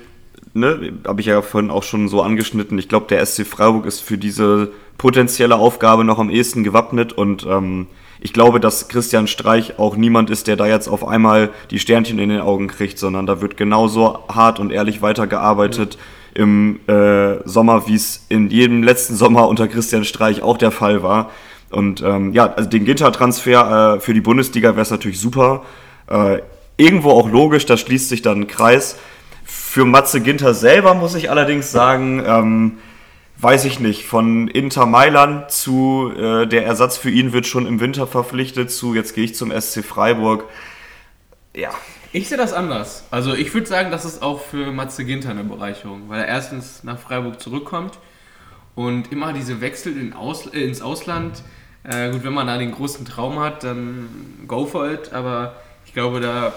[0.52, 2.76] ne, habe ich ja vorhin auch schon so angeschnitten.
[2.76, 7.46] Ich glaube, der SC Freiburg ist für diese potenzielle Aufgabe noch am ehesten gewappnet und
[7.48, 7.86] ähm,
[8.20, 12.18] ich glaube, dass Christian Streich auch niemand ist, der da jetzt auf einmal die Sternchen
[12.18, 15.98] in den Augen kriegt, sondern da wird genauso hart und ehrlich weitergearbeitet
[16.34, 21.04] im äh, Sommer, wie es in jedem letzten Sommer unter Christian Streich auch der Fall
[21.04, 21.30] war.
[21.70, 25.62] Und ähm, ja, also den Ginter-Transfer äh, für die Bundesliga wäre es natürlich super.
[26.08, 26.40] Äh,
[26.76, 28.96] irgendwo auch logisch, da schließt sich dann ein Kreis.
[29.50, 32.78] Für Matze Ginter selber muss ich allerdings sagen, ähm,
[33.38, 37.80] weiß ich nicht, von Inter Mailand zu äh, der Ersatz für ihn wird schon im
[37.80, 40.44] Winter verpflichtet, zu jetzt gehe ich zum SC Freiburg.
[41.56, 41.70] Ja,
[42.12, 43.04] Ich sehe das anders.
[43.10, 46.84] Also ich würde sagen, das ist auch für Matze Ginter eine Bereicherung, weil er erstens
[46.84, 47.98] nach Freiburg zurückkommt
[48.74, 51.42] und immer diese Wechsel in Aus, äh, ins Ausland.
[51.84, 54.08] Äh, gut, wenn man da den großen Traum hat, dann
[54.46, 55.12] go for it.
[55.14, 55.56] Aber
[55.86, 56.52] ich glaube, da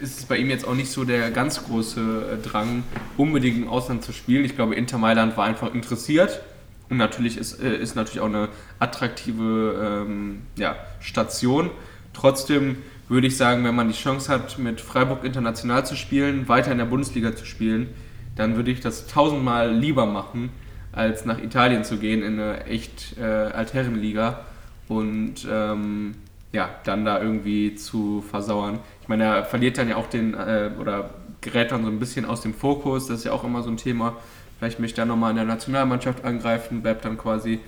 [0.00, 2.00] ist es bei ihm jetzt auch nicht so der ganz große
[2.32, 2.82] äh, Drang,
[3.16, 4.44] unbedingt im Ausland zu spielen.
[4.44, 6.40] Ich glaube, Inter Mailand war einfach interessiert.
[6.88, 8.48] Und natürlich ist, äh, ist natürlich auch eine
[8.78, 11.70] attraktive ähm, ja, Station.
[12.12, 12.78] Trotzdem
[13.08, 16.78] würde ich sagen, wenn man die Chance hat, mit Freiburg international zu spielen, weiter in
[16.78, 17.88] der Bundesliga zu spielen,
[18.36, 20.50] dann würde ich das tausendmal lieber machen,
[20.92, 24.40] als nach Italien zu gehen in eine echt äh, Altherrenliga
[24.88, 26.14] und ähm,
[26.52, 28.80] ja, dann da irgendwie zu versauern.
[29.10, 31.10] Meine, er verliert dann ja auch den, äh, oder
[31.40, 33.76] gerät dann so ein bisschen aus dem Fokus, das ist ja auch immer so ein
[33.76, 34.16] Thema.
[34.56, 37.58] Vielleicht möchte er nochmal in der Nationalmannschaft angreifen, bleibt dann quasi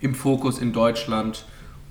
[0.00, 1.44] im Fokus in Deutschland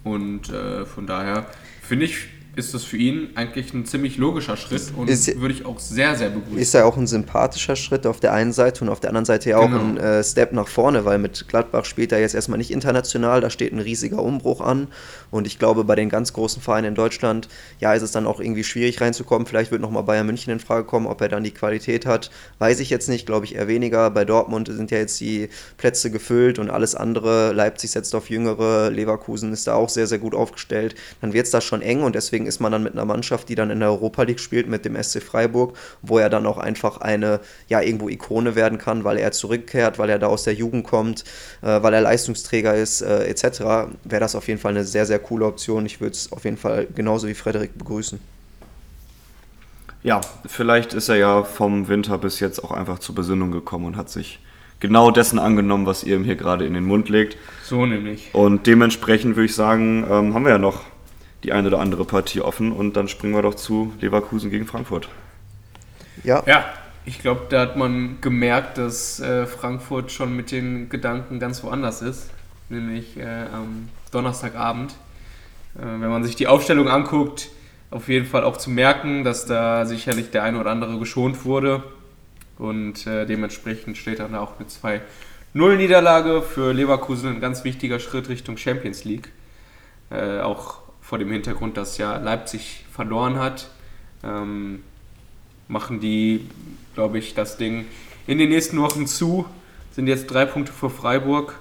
[0.04, 1.46] und äh, von daher
[1.84, 5.66] finde ich ist das für ihn eigentlich ein ziemlich logischer Schritt und ist, würde ich
[5.66, 6.60] auch sehr, sehr begrüßen.
[6.60, 9.50] Ist ja auch ein sympathischer Schritt auf der einen Seite und auf der anderen Seite
[9.50, 9.80] ja auch genau.
[9.80, 13.50] ein äh, Step nach vorne, weil mit Gladbach spielt er jetzt erstmal nicht international, da
[13.50, 14.88] steht ein riesiger Umbruch an
[15.32, 17.50] und ich glaube, bei den ganz großen Vereinen in Deutschland,
[17.80, 19.48] ja, ist es dann auch irgendwie schwierig reinzukommen.
[19.48, 22.82] Vielleicht wird nochmal Bayern München in Frage kommen, ob er dann die Qualität hat, weiß
[22.82, 24.12] ich jetzt nicht, glaube ich eher weniger.
[24.12, 28.92] Bei Dortmund sind ja jetzt die Plätze gefüllt und alles andere, Leipzig setzt auf Jüngere,
[28.92, 32.14] Leverkusen ist da auch sehr, sehr gut aufgestellt, dann wird es da schon eng und
[32.14, 34.68] deswegen deswegen ist man dann mit einer Mannschaft, die dann in der Europa League spielt,
[34.68, 39.04] mit dem SC Freiburg, wo er dann auch einfach eine, ja, irgendwo Ikone werden kann,
[39.04, 41.24] weil er zurückkehrt, weil er da aus der Jugend kommt,
[41.62, 43.60] äh, weil er Leistungsträger ist, äh, etc.,
[44.04, 45.86] wäre das auf jeden Fall eine sehr, sehr coole Option.
[45.86, 48.20] Ich würde es auf jeden Fall genauso wie Frederik begrüßen.
[50.04, 53.96] Ja, vielleicht ist er ja vom Winter bis jetzt auch einfach zur Besinnung gekommen und
[53.96, 54.40] hat sich
[54.82, 57.38] genau dessen angenommen, was ihr ihm hier gerade in den Mund legt.
[57.64, 58.32] So nämlich.
[58.34, 60.82] Und dementsprechend würde ich sagen, ähm, haben wir ja noch
[61.44, 65.10] die eine oder andere Partie offen und dann springen wir doch zu Leverkusen gegen Frankfurt.
[66.24, 66.44] Ja.
[66.46, 66.66] Ja,
[67.06, 72.02] ich glaube, da hat man gemerkt, dass äh, Frankfurt schon mit den Gedanken ganz woanders
[72.02, 72.30] ist,
[72.70, 74.92] nämlich äh, am Donnerstagabend.
[75.76, 77.50] Äh, wenn man sich die Aufstellung anguckt,
[77.92, 81.84] auf jeden Fall auch zu merken, dass da sicherlich der eine oder andere geschont wurde
[82.58, 85.02] und äh, dementsprechend steht dann auch mit zwei
[85.54, 89.32] Null-Niederlage für Leverkusen ein ganz wichtiger Schritt Richtung Champions League.
[90.10, 90.83] Äh, auch
[91.14, 93.70] vor dem Hintergrund, dass ja Leipzig verloren hat,
[94.24, 94.82] ähm,
[95.68, 96.50] machen die,
[96.96, 97.86] glaube ich, das Ding
[98.26, 99.46] in den nächsten Wochen zu.
[99.92, 101.60] Sind jetzt drei Punkte vor Freiburg,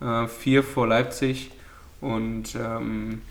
[0.00, 1.50] äh, vier vor Leipzig
[2.00, 3.22] und ähm,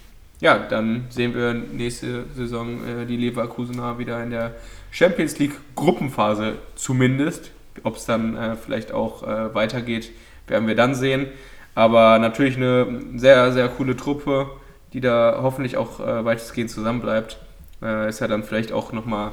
[0.42, 4.56] ja, dann sehen wir nächste Saison äh, die Leverkusener wieder in der
[4.92, 7.52] Champions League Gruppenphase zumindest.
[7.84, 10.12] Ob es dann äh, vielleicht auch äh, weitergeht,
[10.48, 11.28] werden wir dann sehen.
[11.76, 14.50] Aber natürlich eine sehr, sehr coole Truppe
[14.94, 17.38] die da hoffentlich auch äh, weitestgehend zusammenbleibt,
[17.82, 19.32] äh, ist ja dann vielleicht auch nochmal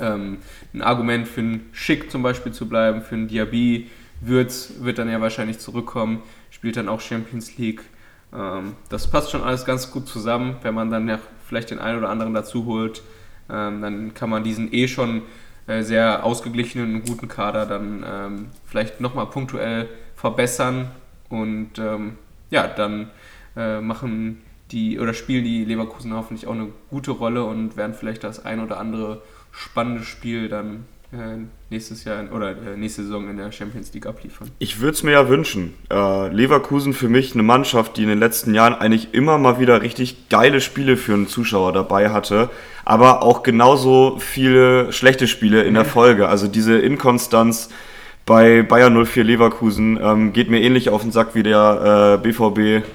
[0.00, 0.38] ähm,
[0.74, 3.90] ein Argument für einen Schick zum Beispiel zu bleiben, für einen Diaby.
[4.20, 7.82] Würz wird dann ja wahrscheinlich zurückkommen, spielt dann auch Champions League.
[8.32, 11.98] Ähm, das passt schon alles ganz gut zusammen, wenn man dann ja vielleicht den einen
[11.98, 13.02] oder anderen dazu holt.
[13.50, 15.22] Ähm, dann kann man diesen eh schon
[15.66, 20.90] äh, sehr ausgeglichenen und guten Kader dann ähm, vielleicht nochmal punktuell verbessern
[21.28, 22.16] und ähm,
[22.50, 23.10] ja, dann
[23.56, 24.42] äh, machen
[24.72, 28.60] die oder spielen die Leverkusen hoffentlich auch eine gute Rolle und werden vielleicht das ein
[28.60, 29.22] oder andere
[29.52, 31.36] spannende Spiel dann äh,
[31.68, 34.50] nächstes Jahr oder äh, nächste Saison in der Champions League abliefern.
[34.58, 35.74] Ich würde es mir ja wünschen.
[35.90, 39.82] Äh, Leverkusen für mich eine Mannschaft, die in den letzten Jahren eigentlich immer mal wieder
[39.82, 42.48] richtig geile Spiele für einen Zuschauer dabei hatte,
[42.86, 45.84] aber auch genauso viele schlechte Spiele in der.
[45.84, 46.28] Folge.
[46.28, 47.68] Also diese Inkonstanz
[48.24, 52.86] bei Bayern 04 Leverkusen ähm, geht mir ähnlich auf den Sack wie der BVB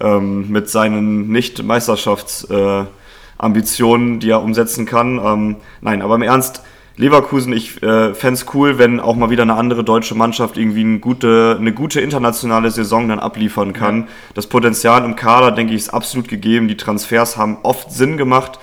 [0.00, 5.20] ähm, mit seinen Nicht-Meisterschaftsambitionen, äh, die er umsetzen kann.
[5.24, 6.62] Ähm, nein, aber im Ernst,
[6.98, 10.80] Leverkusen, ich äh, fände es cool, wenn auch mal wieder eine andere deutsche Mannschaft irgendwie
[10.80, 14.00] eine gute, eine gute internationale Saison dann abliefern kann.
[14.00, 14.06] Ja.
[14.34, 16.66] Das Potenzial im Kader, denke ich, ist absolut gegeben.
[16.66, 18.58] Die Transfers haben oft Sinn gemacht,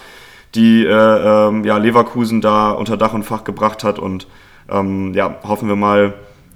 [0.54, 4.00] die äh, ähm, ja, Leverkusen da unter Dach und Fach gebracht hat.
[4.00, 4.28] Und
[4.70, 6.14] ähm, ja, hoffen wir mal,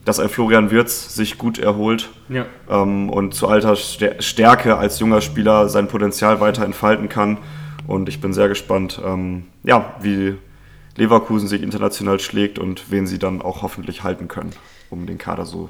[0.10, 2.48] dass ein Florian Wirz sich gut erholt ja.
[2.68, 7.38] ähm, und zu alter Stärke als junger Spieler sein Potenzial weiter entfalten kann.
[7.86, 10.36] Und ich bin sehr gespannt, ähm, ja, wie
[10.96, 14.50] Leverkusen sich international schlägt und wen sie dann auch hoffentlich halten können,
[14.90, 15.70] um den Kader so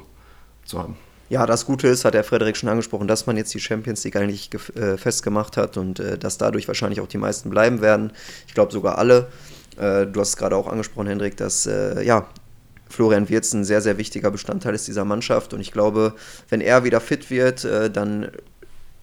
[0.64, 0.96] zu haben.
[1.28, 4.16] Ja, das Gute ist, hat der Frederik schon angesprochen, dass man jetzt die Champions League
[4.16, 8.10] eigentlich äh, festgemacht hat und äh, dass dadurch wahrscheinlich auch die meisten bleiben werden.
[8.46, 9.28] Ich glaube sogar alle.
[9.76, 12.26] Äh, du hast es gerade auch angesprochen, Hendrik, dass äh, ja,
[12.90, 15.54] Florian Wirz ein sehr, sehr wichtiger Bestandteil ist dieser Mannschaft.
[15.54, 16.14] Und ich glaube,
[16.48, 18.30] wenn er wieder fit wird, äh, dann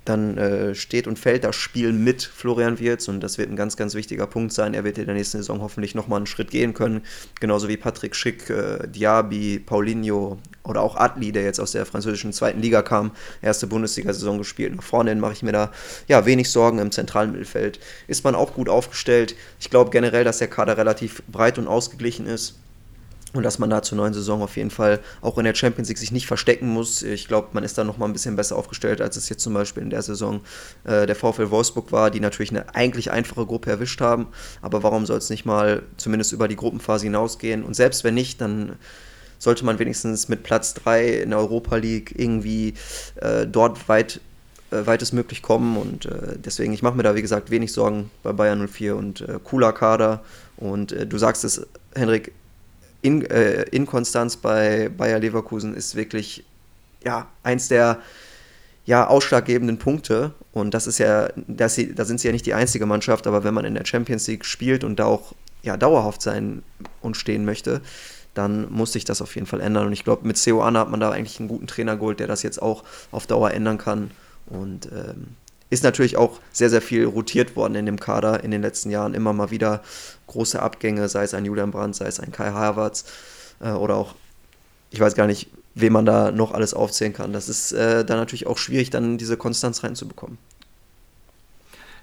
[0.07, 3.75] dann äh, steht und fällt das Spiel mit Florian Wirz und das wird ein ganz,
[3.75, 4.73] ganz wichtiger Punkt sein.
[4.73, 7.01] Er wird in der nächsten Saison hoffentlich nochmal einen Schritt gehen können,
[7.39, 12.33] genauso wie Patrick Schick, äh, Diaby, Paulinho oder auch Adli, der jetzt aus der französischen
[12.33, 13.11] zweiten Liga kam,
[13.41, 14.75] erste Bundesliga-Saison gespielt.
[14.75, 15.71] Nach vorne mache ich mir da
[16.07, 17.79] ja wenig Sorgen im zentralen Mittelfeld.
[18.07, 19.35] Ist man auch gut aufgestellt.
[19.59, 22.55] Ich glaube generell, dass der Kader relativ breit und ausgeglichen ist
[23.33, 25.97] und dass man da zur neuen Saison auf jeden Fall auch in der Champions League
[25.97, 27.01] sich nicht verstecken muss.
[27.03, 29.53] Ich glaube, man ist da noch mal ein bisschen besser aufgestellt, als es jetzt zum
[29.53, 30.41] Beispiel in der Saison
[30.85, 34.27] äh, der VfL Wolfsburg war, die natürlich eine eigentlich einfache Gruppe erwischt haben.
[34.61, 37.63] Aber warum soll es nicht mal zumindest über die Gruppenphase hinausgehen?
[37.63, 38.77] Und selbst wenn nicht, dann
[39.39, 42.73] sollte man wenigstens mit Platz 3 in der Europa League irgendwie
[43.17, 44.19] äh, dort weit
[44.71, 48.33] äh, weitestmöglich kommen und äh, deswegen, ich mache mir da wie gesagt wenig Sorgen bei
[48.33, 50.23] Bayern 04 und äh, cooler Kader
[50.57, 52.33] und äh, du sagst es, Henrik,
[53.01, 56.43] in, äh, Inkonstanz bei Bayer Leverkusen ist wirklich
[57.03, 57.99] ja, eins der
[58.85, 60.33] ja, ausschlaggebenden Punkte.
[60.53, 63.53] Und das ist ja, das, da sind sie ja nicht die einzige Mannschaft, aber wenn
[63.53, 66.63] man in der Champions League spielt und da auch ja, dauerhaft sein
[67.01, 67.81] und stehen möchte,
[68.33, 69.87] dann muss sich das auf jeden Fall ändern.
[69.87, 72.27] Und ich glaube, mit Seo Anna hat man da eigentlich einen guten Trainer geholt, der
[72.27, 74.11] das jetzt auch auf Dauer ändern kann.
[74.45, 75.35] Und ähm,
[75.69, 79.13] ist natürlich auch sehr, sehr viel rotiert worden in dem Kader in den letzten Jahren.
[79.13, 79.81] Immer mal wieder
[80.27, 83.05] große Abgänge, sei es ein Julian Brandt, sei es ein Kai Havertz
[83.59, 84.15] äh, oder auch,
[84.91, 87.33] ich weiß gar nicht, wem man da noch alles aufzählen kann.
[87.33, 90.37] Das ist äh, dann natürlich auch schwierig, dann diese Konstanz reinzubekommen.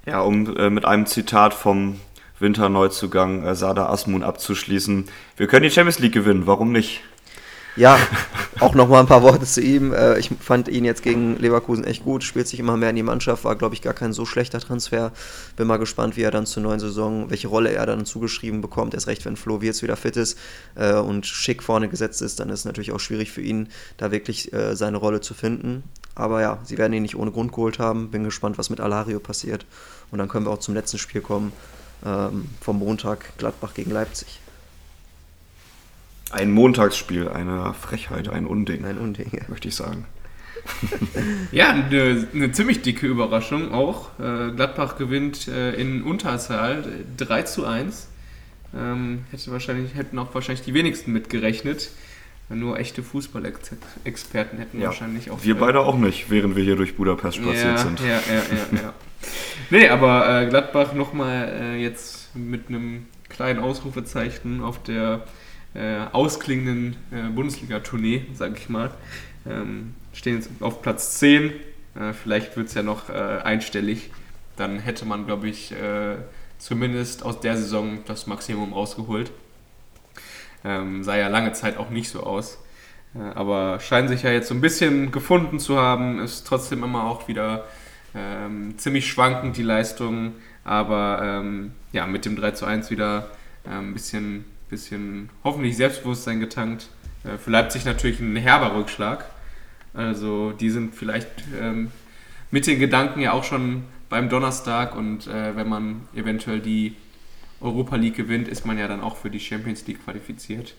[0.06, 1.98] Ja, um äh, mit einem Zitat vom
[2.38, 5.08] Winterneuzugang äh, Sada Asmun abzuschließen.
[5.36, 7.02] Wir können die Champions League gewinnen, warum nicht?
[7.76, 7.98] Ja,
[8.60, 9.92] auch nochmal ein paar Worte zu ihm.
[9.92, 13.02] Äh, ich fand ihn jetzt gegen Leverkusen echt gut, spielt sich immer mehr in die
[13.02, 15.12] Mannschaft, war, glaube ich, gar kein so schlechter Transfer.
[15.56, 18.94] Bin mal gespannt, wie er dann zur neuen Saison, welche Rolle er dann zugeschrieben bekommt.
[18.94, 20.38] Erst recht, wenn Flo Wirtz wieder fit ist
[20.76, 24.12] äh, und schick vorne gesetzt ist, dann ist es natürlich auch schwierig für ihn, da
[24.12, 25.82] wirklich äh, seine Rolle zu finden.
[26.14, 28.12] Aber ja, sie werden ihn nicht ohne Grund geholt haben.
[28.12, 29.66] Bin gespannt, was mit Alario passiert.
[30.12, 31.52] Und dann können wir auch zum letzten Spiel kommen,
[32.06, 34.43] ähm, vom Montag Gladbach gegen Leipzig.
[36.34, 38.84] Ein Montagsspiel, eine Frechheit, ein Unding.
[38.84, 39.42] Ein Unding, ja.
[39.46, 40.04] möchte ich sagen.
[41.52, 44.18] ja, eine, eine, ziemlich dicke Überraschung auch.
[44.18, 46.84] Äh, Gladbach gewinnt äh, in Unterzahl
[47.18, 48.08] 3 zu 1.
[48.76, 51.90] Ähm, hätte wahrscheinlich, hätten auch wahrscheinlich die wenigsten mitgerechnet.
[52.48, 55.38] Nur echte Fußballexperten hätten ja, wahrscheinlich auch.
[55.44, 58.00] Wir beide auch nicht, während wir hier durch Budapest spaziert ja, sind.
[58.00, 58.16] Ja, ja,
[58.72, 58.94] ja, ja.
[59.70, 65.24] nee, aber äh, Gladbach nochmal äh, jetzt mit einem kleinen Ausrufezeichen auf der
[65.74, 68.90] äh, ausklingenden äh, Bundesliga-Tournee, sage ich mal.
[69.46, 71.50] Ähm, stehen jetzt auf Platz 10.
[71.94, 74.10] Äh, vielleicht wird es ja noch äh, einstellig.
[74.56, 76.16] Dann hätte man, glaube ich, äh,
[76.58, 79.32] zumindest aus der Saison das Maximum rausgeholt.
[80.64, 82.58] Ähm, sah ja lange Zeit auch nicht so aus.
[83.14, 86.20] Äh, aber scheinen sich ja jetzt so ein bisschen gefunden zu haben.
[86.20, 87.64] Ist trotzdem immer auch wieder
[88.14, 90.34] ähm, ziemlich schwankend die Leistung.
[90.62, 93.30] Aber ähm, ja, mit dem 3 zu 1 wieder
[93.64, 94.44] ein bisschen
[94.74, 96.88] bisschen hoffentlich Selbstbewusstsein getankt.
[97.22, 99.24] Äh, für Leipzig natürlich ein herber Rückschlag.
[99.92, 101.28] Also die sind vielleicht
[101.60, 101.92] ähm,
[102.50, 106.96] mit den Gedanken ja auch schon beim Donnerstag und äh, wenn man eventuell die
[107.60, 110.74] Europa League gewinnt, ist man ja dann auch für die Champions League qualifiziert.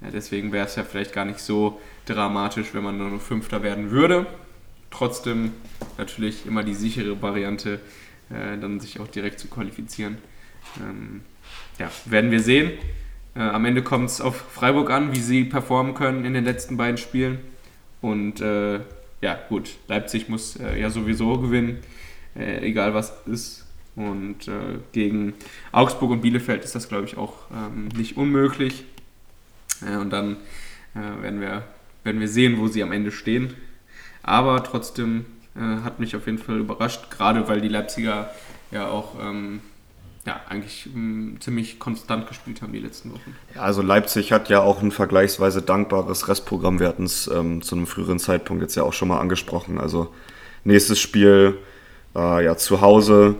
[0.00, 3.90] Äh, deswegen wäre es ja vielleicht gar nicht so dramatisch, wenn man nur Fünfter werden
[3.90, 4.26] würde.
[4.90, 5.52] Trotzdem
[5.98, 7.80] natürlich immer die sichere Variante,
[8.30, 10.16] äh, dann sich auch direkt zu qualifizieren.
[10.80, 11.20] Ähm,
[11.78, 12.72] ja, werden wir sehen.
[13.36, 16.76] Äh, am Ende kommt es auf Freiburg an, wie sie performen können in den letzten
[16.76, 17.38] beiden Spielen.
[18.00, 18.80] Und äh,
[19.20, 21.78] ja, gut, Leipzig muss äh, ja sowieso gewinnen,
[22.36, 23.66] äh, egal was ist.
[23.96, 25.34] Und äh, gegen
[25.72, 28.84] Augsburg und Bielefeld ist das, glaube ich, auch ähm, nicht unmöglich.
[29.86, 30.36] Äh, und dann
[30.94, 31.64] werden, wir,
[32.04, 33.54] werden wir sehen, wo sie am Ende stehen.
[34.22, 38.30] Aber trotzdem hat mich auf jeden Fall überrascht, gerade weil die Leipziger
[38.70, 39.60] ja auch ähm,
[40.26, 43.36] ja, eigentlich m, mm, ziemlich konstant gespielt haben die letzten Wochen.
[43.54, 46.80] Ja, also Leipzig hat ja auch ein vergleichsweise dankbares Restprogramm.
[46.80, 49.78] Wir hatten es ähm, zu einem früheren Zeitpunkt jetzt ja auch schon mal angesprochen.
[49.78, 50.08] Also
[50.64, 51.58] nächstes Spiel
[52.16, 53.36] äh, ja, zu Hause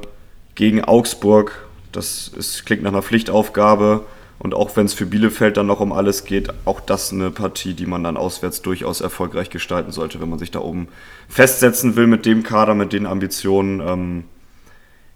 [0.54, 1.66] gegen Augsburg.
[1.92, 4.04] Das ist, klingt nach einer Pflichtaufgabe.
[4.38, 7.72] Und auch wenn es für Bielefeld dann noch um alles geht, auch das eine Partie,
[7.72, 10.88] die man dann auswärts durchaus erfolgreich gestalten sollte, wenn man sich da oben
[11.28, 13.80] festsetzen will mit dem Kader, mit den Ambitionen.
[13.80, 14.24] Ähm,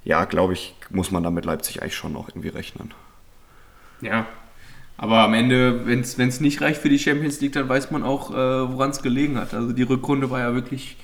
[0.08, 2.94] ja, glaube ich, muss man da mit Leipzig eigentlich schon noch irgendwie rechnen.
[4.00, 4.26] Ja,
[4.96, 8.30] aber am Ende, wenn es nicht reicht für die Champions League, dann weiß man auch,
[8.30, 9.52] äh, woran es gelegen hat.
[9.52, 10.96] Also die Rückrunde war ja wirklich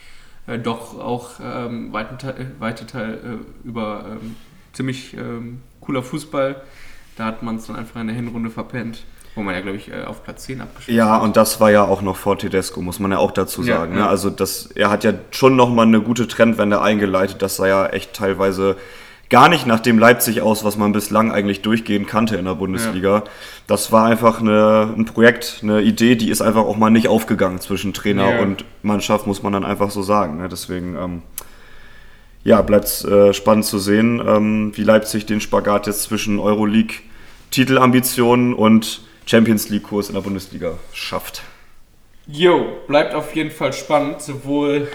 [0.47, 4.37] äh, doch auch ähm, weite, Teil, weite Teil äh, über ähm,
[4.73, 6.63] ziemlich ähm, cooler Fußball.
[7.17, 9.05] Da hat man es dann einfach in der Hinrunde verpennt.
[9.35, 11.85] Wo man ja, glaube ich, äh, auf Platz 10 abgeschlossen Ja, und das war ja
[11.85, 13.95] auch noch vor Tedesco, muss man ja auch dazu Ja, sagen.
[13.97, 14.03] ja.
[14.05, 14.09] Ne?
[14.09, 17.43] Also das, er hat ja schon nochmal eine gute Trendwende eingeleitet.
[17.43, 18.77] Das sah ja echt teilweise
[19.31, 23.25] gar nicht nach dem Leipzig aus, was man bislang eigentlich durchgehend kannte in der Bundesliga.
[23.67, 27.59] Das war einfach eine, ein Projekt, eine Idee, die ist einfach auch mal nicht aufgegangen
[27.61, 28.43] zwischen Trainer Ja.
[28.43, 30.37] und Mannschaft, muss man dann einfach so sagen.
[30.37, 30.49] Ne?
[30.49, 31.23] Deswegen, ähm,
[32.45, 39.01] ja, bleibt äh, spannend zu sehen, ähm, wie Leipzig den Spagat jetzt zwischen Euroleague-Titelambitionen und
[39.27, 41.43] Champions League-Kurs in der Bundesliga schafft.
[42.27, 44.89] Jo, bleibt auf jeden Fall spannend, sowohl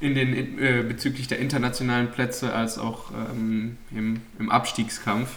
[0.00, 5.30] in den, in, äh, bezüglich der internationalen Plätze als auch ähm, im, im Abstiegskampf.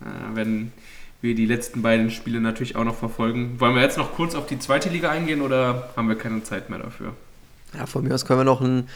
[0.00, 0.72] Äh, werden
[1.20, 3.58] wir die letzten beiden Spiele natürlich auch noch verfolgen.
[3.58, 6.68] Wollen wir jetzt noch kurz auf die zweite Liga eingehen oder haben wir keine Zeit
[6.68, 7.14] mehr dafür?
[7.74, 8.88] Ja, von mir aus können wir noch ein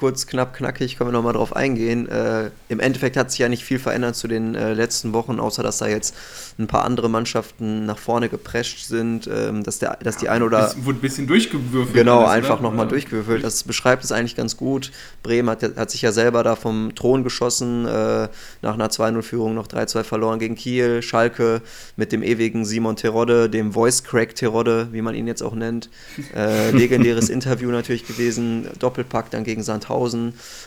[0.00, 2.08] kurz, knapp, knackig, können wir noch mal drauf eingehen.
[2.08, 5.62] Äh, Im Endeffekt hat sich ja nicht viel verändert zu den äh, letzten Wochen, außer
[5.62, 6.16] dass da jetzt
[6.58, 10.68] ein paar andere Mannschaften nach vorne geprescht sind, ähm, dass, der, dass die ein oder
[10.68, 11.94] Es wurde ein bisschen durchgewürfelt.
[11.94, 13.44] Genau, alles, einfach nochmal durchgewürfelt.
[13.44, 14.90] Das beschreibt es eigentlich ganz gut.
[15.22, 18.28] Bremen hat, hat sich ja selber da vom Thron geschossen, äh,
[18.62, 21.02] nach einer 2-0-Führung noch 3-2 verloren gegen Kiel.
[21.02, 21.60] Schalke
[21.96, 25.90] mit dem ewigen Simon Terodde, dem Voice Crack Terodde, wie man ihn jetzt auch nennt.
[26.34, 28.66] Äh, legendäres Interview natürlich gewesen.
[28.78, 29.89] Doppelpack dann gegen Sandhausen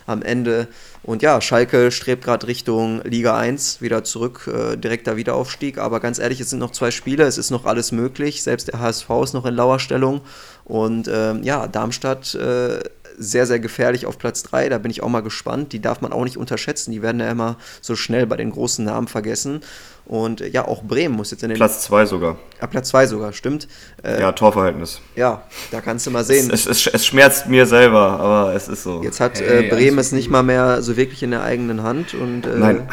[0.06, 0.68] am Ende.
[1.04, 5.78] Und ja, Schalke strebt gerade Richtung Liga 1, wieder zurück, äh, direkter Wiederaufstieg.
[5.78, 8.44] Aber ganz ehrlich, es sind noch zwei Spiele, es ist noch alles möglich.
[8.44, 10.22] Selbst der HSV ist noch in Lauerstellung.
[10.64, 12.80] Und ähm, ja, Darmstadt äh,
[13.18, 14.70] sehr, sehr gefährlich auf Platz 3.
[14.70, 15.74] Da bin ich auch mal gespannt.
[15.74, 16.91] Die darf man auch nicht unterschätzen.
[16.91, 19.62] Die werden ja immer so schnell bei den großen Namen vergessen.
[20.05, 22.38] Und äh, ja, auch Bremen muss jetzt in den Platz 2 sogar.
[22.59, 23.67] Ah, Platz 2 sogar, stimmt.
[24.03, 24.99] Äh, Ja, Torverhältnis.
[25.15, 26.51] ja, da kannst du mal sehen.
[26.51, 29.01] Es, es, es schmerzt mir selber, aber es ist so.
[29.03, 32.13] Jetzt hat Hey, äh, Bremen es nicht mal mehr so wirklich in der eigenen Hand
[32.13, 32.89] und äh, Nein.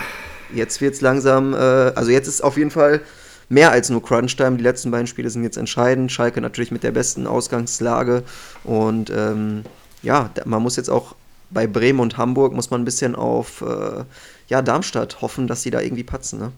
[0.54, 3.00] jetzt wird es langsam, äh, also jetzt ist auf jeden Fall
[3.48, 4.58] mehr als nur Crunch-Time.
[4.58, 6.12] Die letzten beiden Spiele sind jetzt entscheidend.
[6.12, 8.22] Schalke natürlich mit der besten Ausgangslage
[8.62, 9.64] und ähm,
[10.02, 11.16] ja, da, man muss jetzt auch
[11.50, 14.04] bei Bremen und Hamburg muss man ein bisschen auf äh,
[14.46, 16.38] ja, Darmstadt hoffen, dass sie da irgendwie patzen.
[16.38, 16.52] Ne?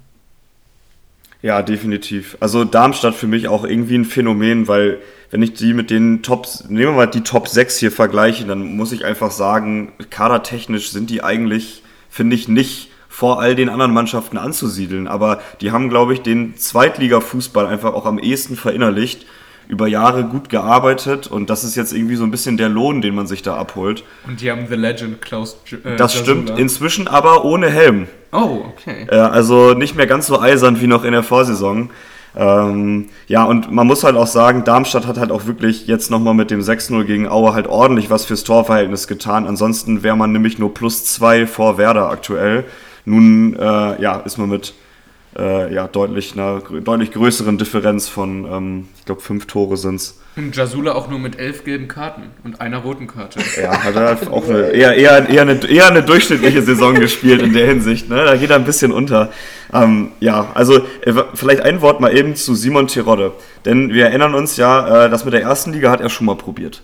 [1.43, 2.37] Ja, definitiv.
[2.41, 5.01] Also Darmstadt für mich auch irgendwie ein Phänomen, weil
[5.31, 8.77] wenn ich die mit den Tops, nehmen wir mal die Top 6 hier vergleiche, dann
[8.77, 13.93] muss ich einfach sagen, kadertechnisch sind die eigentlich, finde ich, nicht vor all den anderen
[13.93, 15.09] Mannschaften anzusiedeln.
[15.09, 19.27] Aber die haben, glaube ich, den Zweitliga-Fußball einfach auch am ehesten verinnerlicht,
[19.69, 23.15] über Jahre gut gearbeitet und das ist jetzt irgendwie so ein bisschen der Lohn, den
[23.15, 24.05] man sich da abholt.
[24.27, 26.43] Und die haben The Legend Klaus äh, Das Jasula.
[26.45, 28.07] stimmt, inzwischen aber ohne Helm.
[28.33, 29.07] Oh, okay.
[29.11, 31.91] Äh, also nicht mehr ganz so eisern wie noch in der Vorsaison.
[32.35, 36.33] Ähm, ja, und man muss halt auch sagen, Darmstadt hat halt auch wirklich jetzt nochmal
[36.33, 39.47] mit dem 6-0 gegen Aue halt ordentlich was fürs Torverhältnis getan.
[39.47, 42.65] Ansonsten wäre man nämlich nur plus zwei vor Werder aktuell.
[43.05, 44.75] Nun äh, ja, ist man mit
[45.39, 50.21] äh, ja, deutlich einer deutlich größeren Differenz von, ähm, ich glaube, fünf Tore sind's.
[50.35, 53.41] Und Jasula auch nur mit elf gelben Karten und einer roten Karte.
[53.61, 57.53] Ja, hat er auch eine, eher, eher, eher, eine, eher eine durchschnittliche Saison gespielt in
[57.53, 58.09] der Hinsicht.
[58.09, 58.25] Ne?
[58.25, 59.31] Da geht er ein bisschen unter.
[59.75, 63.33] Ähm, ja, also äh, vielleicht ein Wort mal eben zu Simon Terodde.
[63.67, 66.37] Denn wir erinnern uns ja, äh, das mit der ersten Liga hat er schon mal
[66.37, 66.83] probiert.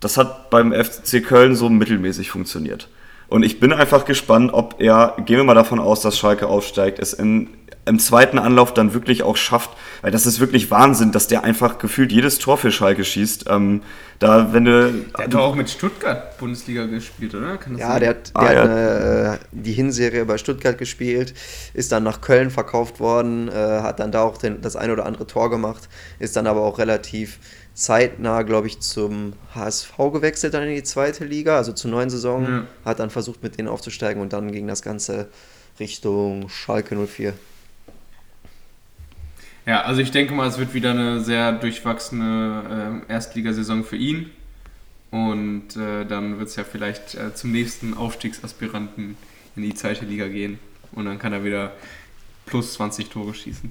[0.00, 2.88] Das hat beim FC Köln so mittelmäßig funktioniert.
[3.28, 6.98] Und ich bin einfach gespannt, ob er, gehen wir mal davon aus, dass Schalke aufsteigt,
[6.98, 7.48] es in,
[7.88, 9.70] im zweiten Anlauf dann wirklich auch schafft,
[10.02, 13.46] weil das ist wirklich Wahnsinn, dass der einfach gefühlt jedes Tor für Schalke schießt.
[13.48, 13.82] Ähm,
[14.18, 17.56] da, wenn du, Der hat doch auch mit Stuttgart Bundesliga gespielt, oder?
[17.56, 18.00] Kann das Ja, sein?
[18.00, 18.62] der hat, der Ah, hat ja.
[18.62, 21.34] eine, äh, die Hinserie bei Stuttgart gespielt,
[21.74, 25.06] ist dann nach Köln verkauft worden, äh, hat dann da auch den, das ein oder
[25.06, 25.88] andere Tor gemacht,
[26.18, 27.38] ist dann aber auch relativ
[27.74, 32.42] zeitnah, glaube ich, zum HSV gewechselt, dann in die zweite Liga, also zur neuen Saison,
[32.44, 32.64] Ja.
[32.84, 35.28] hat dann versucht, mit denen aufzusteigen und dann ging das Ganze
[35.78, 37.34] Richtung Schalke 04.
[39.68, 44.30] Ja, also ich denke mal, es wird wieder eine sehr durchwachsene ähm, Erstligasaison für ihn.
[45.10, 49.18] Und äh, dann wird es ja vielleicht äh, zum nächsten Aufstiegsaspiranten
[49.56, 50.58] in die zweite Liga gehen.
[50.92, 51.72] Und dann kann er wieder
[52.46, 53.70] plus 20 Tore schießen.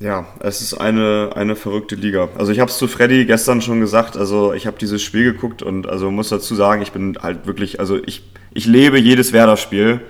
[0.00, 2.28] Ja, es ist eine, eine verrückte Liga.
[2.36, 5.62] Also ich habe es zu Freddy gestern schon gesagt, also ich habe dieses Spiel geguckt
[5.62, 8.22] und also muss dazu sagen, ich bin halt wirklich, also ich,
[8.52, 10.02] ich lebe jedes Werder-Spiel.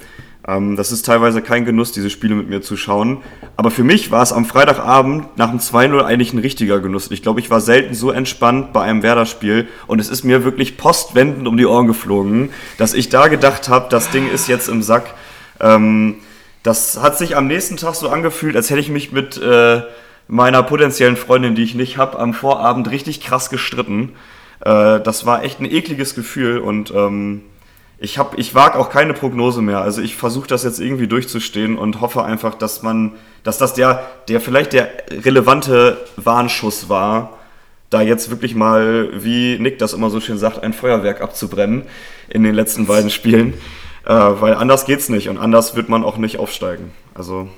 [0.48, 3.18] Ähm, das ist teilweise kein Genuss, diese Spiele mit mir zu schauen.
[3.56, 7.10] Aber für mich war es am Freitagabend nach dem 2-0 eigentlich ein richtiger Genuss.
[7.10, 10.78] Ich glaube, ich war selten so entspannt bei einem Werder-Spiel und es ist mir wirklich
[10.78, 14.82] postwendend um die Ohren geflogen, dass ich da gedacht habe, das Ding ist jetzt im
[14.82, 15.14] Sack.
[15.60, 16.16] Ähm,
[16.62, 19.82] das hat sich am nächsten Tag so angefühlt, als hätte ich mich mit äh,
[20.28, 24.12] meiner potenziellen Freundin, die ich nicht habe, am Vorabend richtig krass gestritten.
[24.60, 27.42] Äh, das war echt ein ekliges Gefühl und ähm,
[28.00, 29.80] ich, hab, ich wage auch keine Prognose mehr.
[29.80, 34.08] Also ich versuche das jetzt irgendwie durchzustehen und hoffe einfach, dass man, dass das der,
[34.28, 37.38] der vielleicht der relevante Warnschuss war,
[37.90, 41.84] da jetzt wirklich mal, wie Nick das immer so schön sagt, ein Feuerwerk abzubrennen
[42.28, 43.54] in den letzten beiden Spielen.
[44.04, 46.92] Äh, weil anders geht's nicht und anders wird man auch nicht aufsteigen.
[47.14, 47.48] Also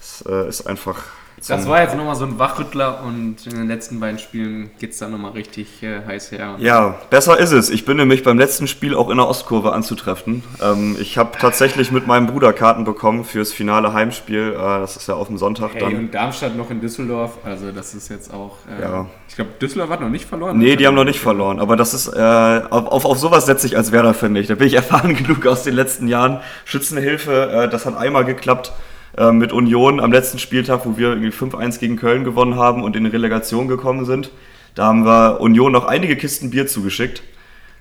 [0.00, 1.04] es äh, ist einfach
[1.46, 4.98] das war jetzt nochmal so ein Wachrüttler und in den letzten beiden Spielen geht es
[4.98, 6.56] dann nochmal richtig äh, heiß her.
[6.58, 7.70] Ja, besser ist es.
[7.70, 10.42] Ich bin nämlich beim letzten Spiel auch in der Ostkurve anzutreffen.
[10.62, 14.54] Ähm, ich habe tatsächlich mit meinem Bruder Karten bekommen fürs finale Heimspiel.
[14.54, 15.96] Äh, das ist ja auf dem Sonntag hey, dann.
[15.96, 17.38] Und Darmstadt noch in Düsseldorf.
[17.44, 18.56] Also das ist jetzt auch...
[18.78, 19.06] Äh, ja.
[19.28, 20.58] Ich glaube, Düsseldorf hat noch nicht verloren.
[20.58, 21.60] Nee, die haben noch nicht verloren.
[21.60, 22.08] Aber das ist...
[22.08, 24.46] Äh, auf, auf, auf sowas setze ich als Werder, finde ich.
[24.46, 26.40] Da bin ich erfahren genug aus den letzten Jahren.
[26.64, 28.72] Schützenhilfe, äh, das hat einmal geklappt.
[29.18, 32.94] Äh, mit Union am letzten Spieltag, wo wir irgendwie 5-1 gegen Köln gewonnen haben und
[32.94, 34.30] in die Relegation gekommen sind.
[34.76, 37.24] Da haben wir Union noch einige Kisten Bier zugeschickt.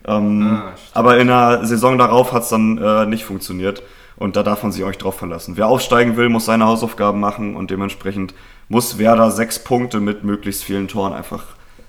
[0.08, 3.84] Ähm, ah, aber in der Saison darauf hat es dann äh, nicht funktioniert.
[4.16, 5.58] Und da darf man sich euch drauf verlassen.
[5.58, 8.34] Wer aufsteigen will, muss seine Hausaufgaben machen und dementsprechend
[8.68, 11.44] muss Werder sechs Punkte mit möglichst vielen Toren einfach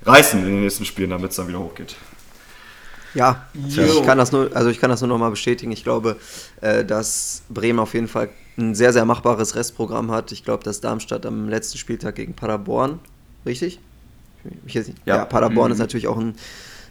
[0.05, 1.97] reißen in den nächsten Spielen, damit es dann wieder hochgeht.
[3.15, 5.73] Ja, ich kann das nur, also ich kann das nur noch mal bestätigen.
[5.73, 6.16] Ich glaube,
[6.61, 10.32] äh, dass Bremen auf jeden Fall ein sehr, sehr machbares Restprogramm hat.
[10.32, 12.98] Ich glaube, dass Darmstadt am letzten Spieltag gegen Paderborn,
[13.47, 13.78] richtig?
[14.66, 14.82] Ich ja.
[15.05, 15.72] ja, Paderborn mhm.
[15.72, 16.35] ist natürlich auch ein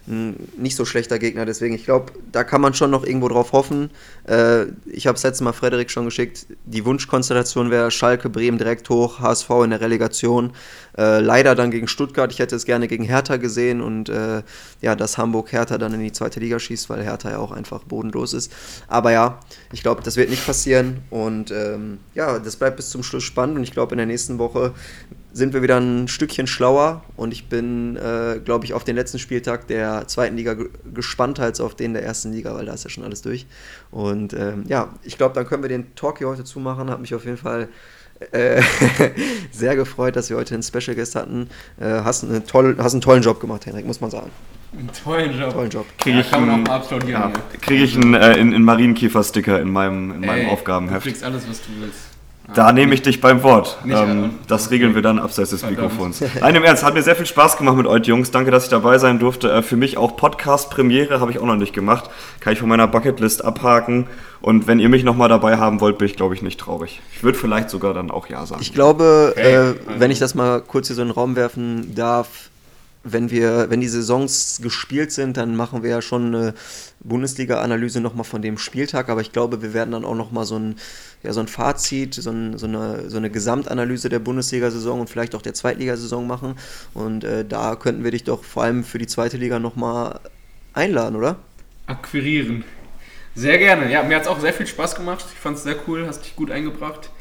[0.07, 1.45] ein nicht so schlechter Gegner.
[1.45, 3.91] Deswegen, ich glaube, da kann man schon noch irgendwo drauf hoffen.
[4.27, 6.47] Äh, ich habe es letztes Mal Frederik schon geschickt.
[6.65, 10.53] Die Wunschkonstellation wäre Schalke, Bremen direkt hoch, HSV in der Relegation.
[10.97, 12.31] Äh, leider dann gegen Stuttgart.
[12.31, 14.43] Ich hätte es gerne gegen Hertha gesehen und äh,
[14.81, 17.83] ja, dass Hamburg Hertha dann in die zweite Liga schießt, weil Hertha ja auch einfach
[17.83, 18.51] bodenlos ist.
[18.87, 19.39] Aber ja,
[19.71, 23.57] ich glaube, das wird nicht passieren und ähm, ja, das bleibt bis zum Schluss spannend
[23.57, 24.73] und ich glaube, in der nächsten Woche
[25.33, 29.19] sind wir wieder ein Stückchen schlauer und ich bin, äh, glaube ich, auf den letzten
[29.19, 30.55] Spieltag der zweiten Liga
[30.93, 33.45] gespannter als auf den der ersten Liga, weil da ist ja schon alles durch.
[33.91, 36.89] Und ähm, ja, ich glaube, dann können wir den Talk hier heute zumachen.
[36.89, 37.69] Hat mich auf jeden Fall
[38.31, 38.61] äh,
[39.51, 41.49] sehr gefreut, dass wir heute einen Special Guest hatten.
[41.79, 44.31] Äh, hast, eine toll, hast einen tollen Job gemacht, Henrik, muss man sagen.
[44.73, 45.53] Einen tollen Job.
[45.53, 45.85] Tollen Job.
[45.97, 46.65] Kriege ich, ja, einen,
[47.07, 47.31] ja,
[47.61, 51.05] krieg ich einen, äh, in, in Marienkiefer-Sticker in meinem, in meinem Ey, Aufgabenheft.
[51.05, 52.17] Du kriegst alles, was du willst.
[52.53, 53.77] Da nehme ich dich beim Wort.
[53.85, 56.23] Ähm, das regeln wir dann abseits des Mikrofons.
[56.39, 58.31] Nein, im Ernst, hat mir sehr viel Spaß gemacht mit euch Jungs.
[58.31, 59.51] Danke, dass ich dabei sein durfte.
[59.51, 62.09] Äh, für mich auch Podcast-Premiere habe ich auch noch nicht gemacht.
[62.39, 64.07] Kann ich von meiner Bucketlist abhaken.
[64.39, 67.01] Und wenn ihr mich nochmal dabei haben wollt, bin ich, glaube ich, nicht traurig.
[67.13, 68.61] Ich würde vielleicht sogar dann auch Ja sagen.
[68.61, 69.71] Ich glaube, okay.
[69.71, 72.49] äh, wenn ich das mal kurz hier so in den Raum werfen darf,
[73.11, 76.53] wenn wir, wenn die Saisons gespielt sind, dann machen wir ja schon eine
[76.99, 80.75] Bundesliga-Analyse nochmal von dem Spieltag, aber ich glaube, wir werden dann auch nochmal so ein,
[81.23, 85.35] ja, so ein Fazit, so, ein, so, eine, so eine Gesamtanalyse der Bundesliga-Saison und vielleicht
[85.35, 86.55] auch der Zweitligasaison machen.
[86.93, 90.19] Und äh, da könnten wir dich doch vor allem für die zweite Liga nochmal
[90.73, 91.37] einladen, oder?
[91.85, 92.63] Akquirieren.
[93.35, 93.91] Sehr gerne.
[93.91, 95.25] Ja, mir hat es auch sehr viel Spaß gemacht.
[95.31, 97.11] Ich fand es sehr cool, hast dich gut eingebracht.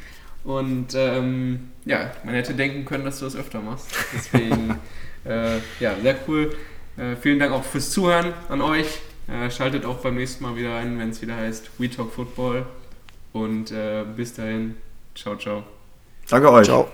[0.44, 3.88] Und ähm, ja, man hätte denken können, dass du das öfter machst.
[4.14, 4.78] Deswegen,
[5.28, 6.56] äh, ja, sehr cool.
[6.96, 8.86] Äh, vielen Dank auch fürs Zuhören an euch.
[9.28, 12.66] Äh, schaltet auch beim nächsten Mal wieder ein, wenn es wieder heißt We Talk Football.
[13.32, 14.76] Und äh, bis dahin,
[15.14, 15.64] ciao, ciao.
[16.28, 16.66] Danke euch.
[16.66, 16.88] Ciao.